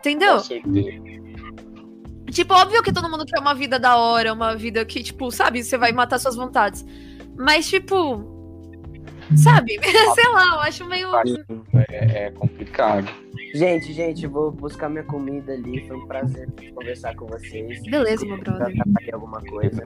[0.01, 0.39] Entendeu?
[0.39, 1.30] Com certeza.
[2.31, 5.63] Tipo, óbvio que todo mundo quer uma vida da hora, uma vida que, tipo, sabe,
[5.63, 6.85] você vai matar suas vontades.
[7.37, 8.39] Mas, tipo.
[9.37, 9.79] Sabe?
[10.15, 11.09] Sei lá, eu acho meio.
[11.89, 13.09] É, é complicado.
[13.55, 15.87] Gente, gente, vou buscar minha comida ali.
[15.87, 17.83] Foi um prazer conversar com vocês.
[17.83, 18.69] Beleza, meu brother.
[18.69, 19.83] atrapalhei alguma coisa.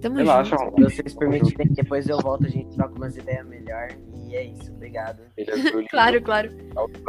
[0.00, 0.90] Tamo Relaxa, junto.
[0.90, 3.88] Se vocês permitirem, depois eu volto, a gente troca umas ideias melhor.
[4.28, 5.22] E é isso, obrigado.
[5.90, 6.50] Claro, claro.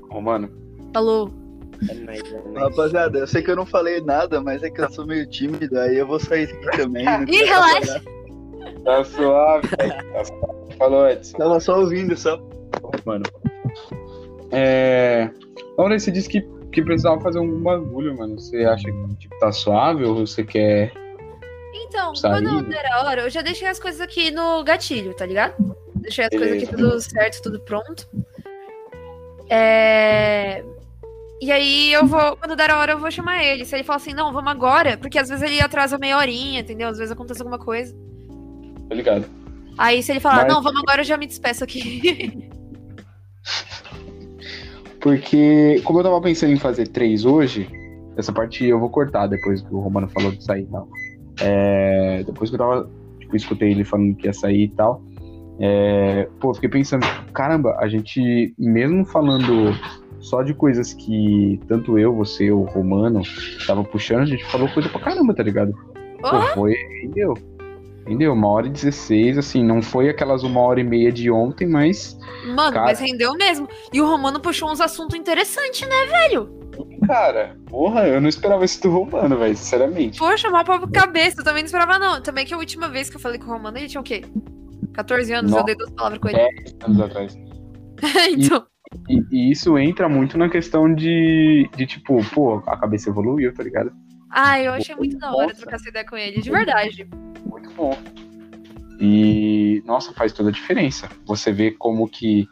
[0.09, 0.49] Romano.
[0.93, 1.42] Falou.
[1.89, 2.59] É é.
[2.59, 5.79] Rapaziada, eu sei que eu não falei nada, mas é que eu sou meio tímido,
[5.79, 7.05] aí eu vou sair daqui também.
[7.27, 8.01] Ih, relaxa.
[8.83, 10.13] Tá suave, velho.
[10.13, 10.75] Tá suave.
[10.77, 11.37] Falou, Edson.
[11.37, 12.39] Tava só ouvindo, só.
[13.05, 13.23] Mano.
[14.51, 15.29] É.
[15.77, 16.41] Laura, você disse que,
[16.71, 18.39] que precisava fazer algum bagulho, mano.
[18.39, 20.91] Você acha que tipo, tá suave ou você quer.
[21.73, 22.49] Então, Saída.
[22.49, 25.75] quando der a hora, eu já deixei as coisas aqui no gatilho, tá ligado?
[25.95, 26.89] Deixei as coisas aqui Beleza.
[26.89, 28.07] tudo certo, tudo pronto.
[29.49, 30.63] É...
[31.43, 33.65] E aí eu vou, quando der a hora, eu vou chamar ele.
[33.65, 36.87] Se ele falar assim, não, vamos agora, porque às vezes ele atrasa meia horinha, entendeu?
[36.87, 37.93] Às vezes acontece alguma coisa.
[38.87, 39.25] Tô ligado.
[39.77, 42.49] Aí se ele falar, Mas- não, vamos agora, eu já me despeço aqui.
[45.01, 47.67] Porque, como eu tava pensando em fazer três hoje,
[48.15, 50.87] essa parte eu vou cortar depois que o Romano falou de sair e tal.
[51.41, 52.89] É, depois que eu tava,
[53.19, 55.03] tipo, escutei ele falando que ia sair e tal.
[55.59, 59.73] É, pô, fiquei pensando, caramba, a gente, mesmo falando
[60.23, 63.21] só de coisas que tanto eu, você, o Romano,
[63.67, 65.73] tava puxando, a gente falou coisa pra caramba, tá ligado?
[66.21, 67.33] Pô, Oh, foi, rendeu.
[68.07, 71.67] Rendeu, uma hora e dezesseis, assim, não foi aquelas uma hora e meia de ontem,
[71.67, 72.17] mas
[72.47, 72.85] mano, Cara.
[72.85, 73.67] mas rendeu mesmo.
[73.93, 76.49] E o Romano puxou uns assuntos interessantes, né, velho?
[77.05, 80.19] Cara, porra, eu não esperava isso do Romano, velho, sinceramente.
[80.19, 82.21] Poxa, mal pra cabeça, eu também não esperava, não.
[82.21, 84.23] Também que a última vez que eu falei com o Romano, ele tinha o quê?
[84.93, 85.65] 14 anos, eu Nossa.
[85.65, 86.37] dei duas palavras com ele.
[86.37, 87.37] 10 anos atrás.
[88.31, 88.65] então,
[89.09, 93.63] E, e isso entra muito na questão de, de, tipo, pô, a cabeça evoluiu, tá
[93.63, 93.91] ligado?
[94.29, 95.61] Ah, eu achei muito da hora Nossa.
[95.61, 97.07] trocar essa ideia com ele, de verdade.
[97.45, 97.97] Muito bom.
[98.99, 101.09] E, nossa, faz toda a diferença.
[101.25, 102.47] Você vê como que,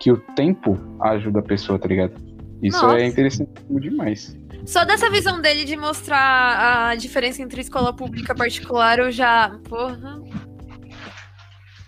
[0.00, 2.14] que o tempo ajuda a pessoa, tá ligado?
[2.62, 2.98] Isso Nossa.
[2.98, 4.36] é interessante demais.
[4.66, 9.58] Só dessa visão dele de mostrar a diferença entre escola pública e particular, eu já.
[9.68, 10.20] Porra.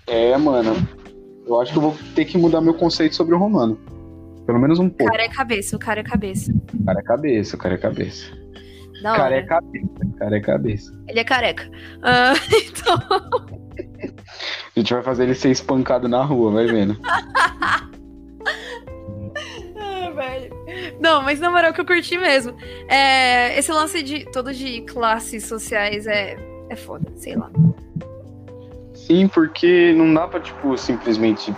[0.07, 0.75] É, mano.
[1.49, 3.79] Eu acho que eu vou ter que mudar meu conceito sobre o romano.
[4.47, 5.11] Pelo menos um O pouco.
[5.11, 6.53] cara é cabeça, o cara é cabeça.
[6.53, 8.31] O cara é cabeça, o cara é cabeça.
[9.03, 9.89] Da O cara é cabeça,
[10.19, 10.93] cara é cabeça.
[11.09, 11.71] Ele é careca.
[12.03, 12.35] Ah,
[12.67, 12.99] então.
[14.77, 16.99] A gente vai fazer ele ser espancado na rua, vai vendo.
[17.05, 17.89] Ah.
[21.01, 22.55] Não, mas na moral que eu curti mesmo.
[22.89, 26.37] É, esse lance de todo de classes sociais é,
[26.69, 27.51] é foda, sei lá.
[29.09, 31.55] Sim, porque não dá pra, tipo, simplesmente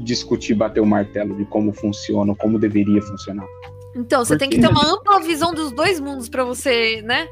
[0.00, 3.46] discutir, bater o martelo de como funciona, como deveria funcionar.
[3.94, 7.28] Então, você Por tem que ter uma ampla visão dos dois mundos pra você, né?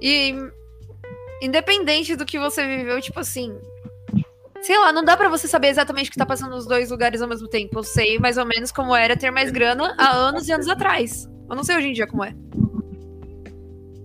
[0.00, 0.34] E
[1.40, 3.56] independente do que você viveu, tipo assim,
[4.62, 7.22] sei lá, não dá pra você saber exatamente o que tá passando nos dois lugares
[7.22, 7.78] ao mesmo tempo.
[7.78, 11.28] Eu sei mais ou menos como era ter mais grana há anos e anos atrás.
[11.48, 12.34] Eu não sei hoje em dia como é.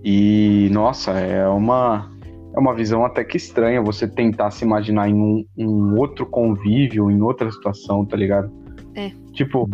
[0.03, 2.12] E, nossa, é uma,
[2.56, 7.10] é uma visão até que estranha você tentar se imaginar em um, um outro convívio,
[7.10, 8.52] em outra situação, tá ligado?
[8.96, 9.12] É.
[9.32, 9.68] Tipo,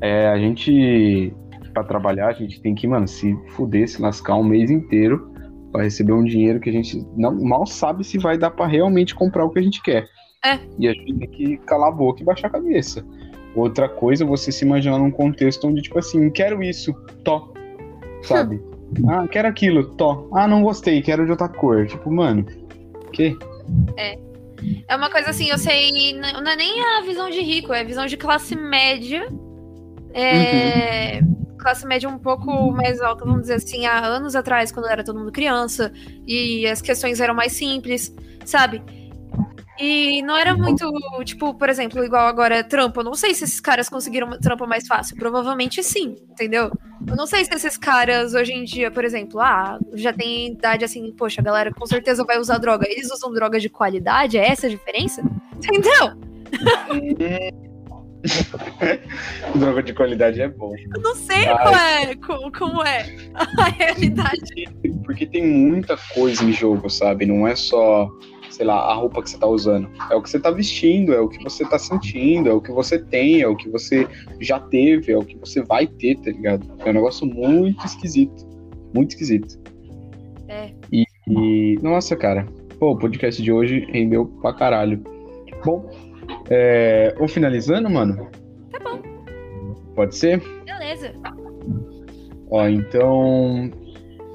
[0.00, 1.34] é, a gente,
[1.74, 5.30] pra trabalhar, a gente tem que, mano, se fuder, se lascar um mês inteiro
[5.70, 9.14] pra receber um dinheiro que a gente não, mal sabe se vai dar pra realmente
[9.14, 10.08] comprar o que a gente quer.
[10.44, 10.58] É.
[10.78, 13.04] E a gente tem que calar a boca e baixar a cabeça.
[13.54, 17.52] Outra coisa é você se imaginar num contexto onde, tipo assim, quero isso, tó.
[18.22, 18.62] Sabe?
[19.08, 20.28] ah, quero aquilo, tó.
[20.32, 21.86] Ah, não gostei, quero de outra cor.
[21.86, 22.44] Tipo, mano,
[23.12, 23.36] que?
[24.88, 27.84] É uma coisa assim, eu sei, não é nem a visão de rico, é a
[27.84, 29.28] visão de classe média.
[30.12, 31.20] É,
[31.58, 35.18] Classe média um pouco mais alta, vamos dizer assim, há anos atrás, quando era todo
[35.18, 35.92] mundo criança,
[36.26, 38.80] e as questões eram mais simples, sabe?
[39.78, 40.90] E não era muito,
[41.24, 43.00] tipo, por exemplo, igual agora trampo.
[43.00, 45.16] Eu não sei se esses caras conseguiram trampo mais fácil.
[45.16, 46.70] Provavelmente sim, entendeu?
[47.06, 50.84] Eu não sei se esses caras hoje em dia, por exemplo, ah, já tem idade
[50.84, 52.86] assim, poxa, a galera com certeza vai usar droga.
[52.88, 54.36] Eles usam droga de qualidade?
[54.36, 55.22] É essa a diferença?
[55.56, 56.28] Entendeu?
[59.54, 60.74] Droga de qualidade é bom.
[60.94, 61.56] Eu não sei Ai.
[61.56, 64.68] qual é, como, como é a realidade.
[65.04, 67.26] Porque tem muita coisa em jogo, sabe?
[67.26, 68.10] Não é só,
[68.50, 69.88] sei lá, a roupa que você tá usando.
[70.10, 72.72] É o que você tá vestindo, é o que você tá sentindo, é o que
[72.72, 74.06] você tem, é o que você
[74.40, 76.66] já teve, é o que você vai ter, tá ligado?
[76.84, 78.46] É um negócio muito esquisito.
[78.94, 79.58] Muito esquisito.
[80.48, 80.72] É.
[80.92, 82.46] E, e- nossa, cara.
[82.78, 85.02] Pô, o podcast de hoje rendeu pra caralho.
[85.64, 85.90] Bom,
[86.48, 88.28] é, vou finalizando, mano?
[88.70, 89.00] Tá bom.
[89.94, 90.40] Pode ser?
[90.64, 91.12] Beleza.
[92.50, 93.70] Ó, então.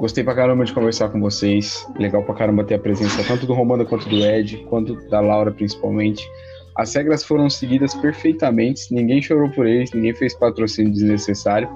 [0.04, 1.88] Gostei pra caramba de conversar com vocês.
[1.98, 5.50] Legal pra caramba ter a presença tanto do Romano quanto do Ed, quanto da Laura
[5.50, 6.30] principalmente.
[6.76, 11.70] As regras foram seguidas perfeitamente, ninguém chorou por eles, ninguém fez patrocínio desnecessário,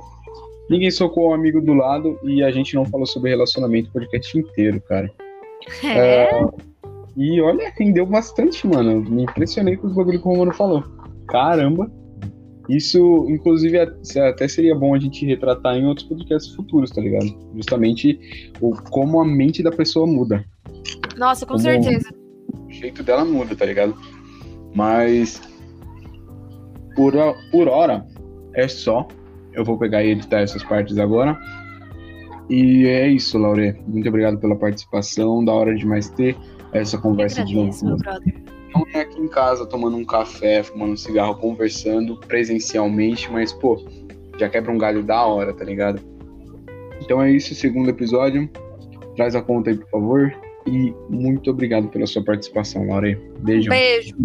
[0.70, 4.38] ninguém socou o amigo do lado e a gente não falou sobre relacionamento o podcast
[4.38, 5.10] inteiro, cara.
[5.86, 6.30] É.
[7.16, 9.10] E olha, rendeu bastante, mano.
[9.10, 10.84] Me impressionei com os bagulho que o Romano falou.
[11.30, 11.90] Caramba.
[12.70, 17.28] Isso, inclusive, até até seria bom a gente retratar em outros podcasts futuros, tá ligado?
[17.56, 20.44] Justamente o, como a mente da pessoa muda.
[21.18, 22.10] Nossa, com Como- certeza.
[22.68, 23.96] O jeito dela muda, tá ligado?
[24.76, 25.42] Mas.
[26.96, 27.14] Por,
[27.52, 28.06] por hora,
[28.54, 29.08] é só.
[29.54, 31.40] Eu vou pegar e editar essas partes agora.
[32.50, 33.76] E é isso, Laure.
[33.88, 35.44] Muito obrigado pela participação.
[35.44, 36.36] Da hora demais ter
[36.74, 38.36] essa conversa de novo meu brother.
[38.80, 43.84] Não é aqui em casa tomando um café, fumando um cigarro, conversando presencialmente, mas, pô,
[44.38, 46.02] já quebra um galho da hora, tá ligado?
[47.02, 48.50] Então é isso, segundo episódio.
[49.16, 50.36] Traz a conta aí, por favor.
[50.66, 53.18] E muito obrigado pela sua participação, Laura.
[53.40, 53.70] Beijo.
[53.70, 54.16] Beijo.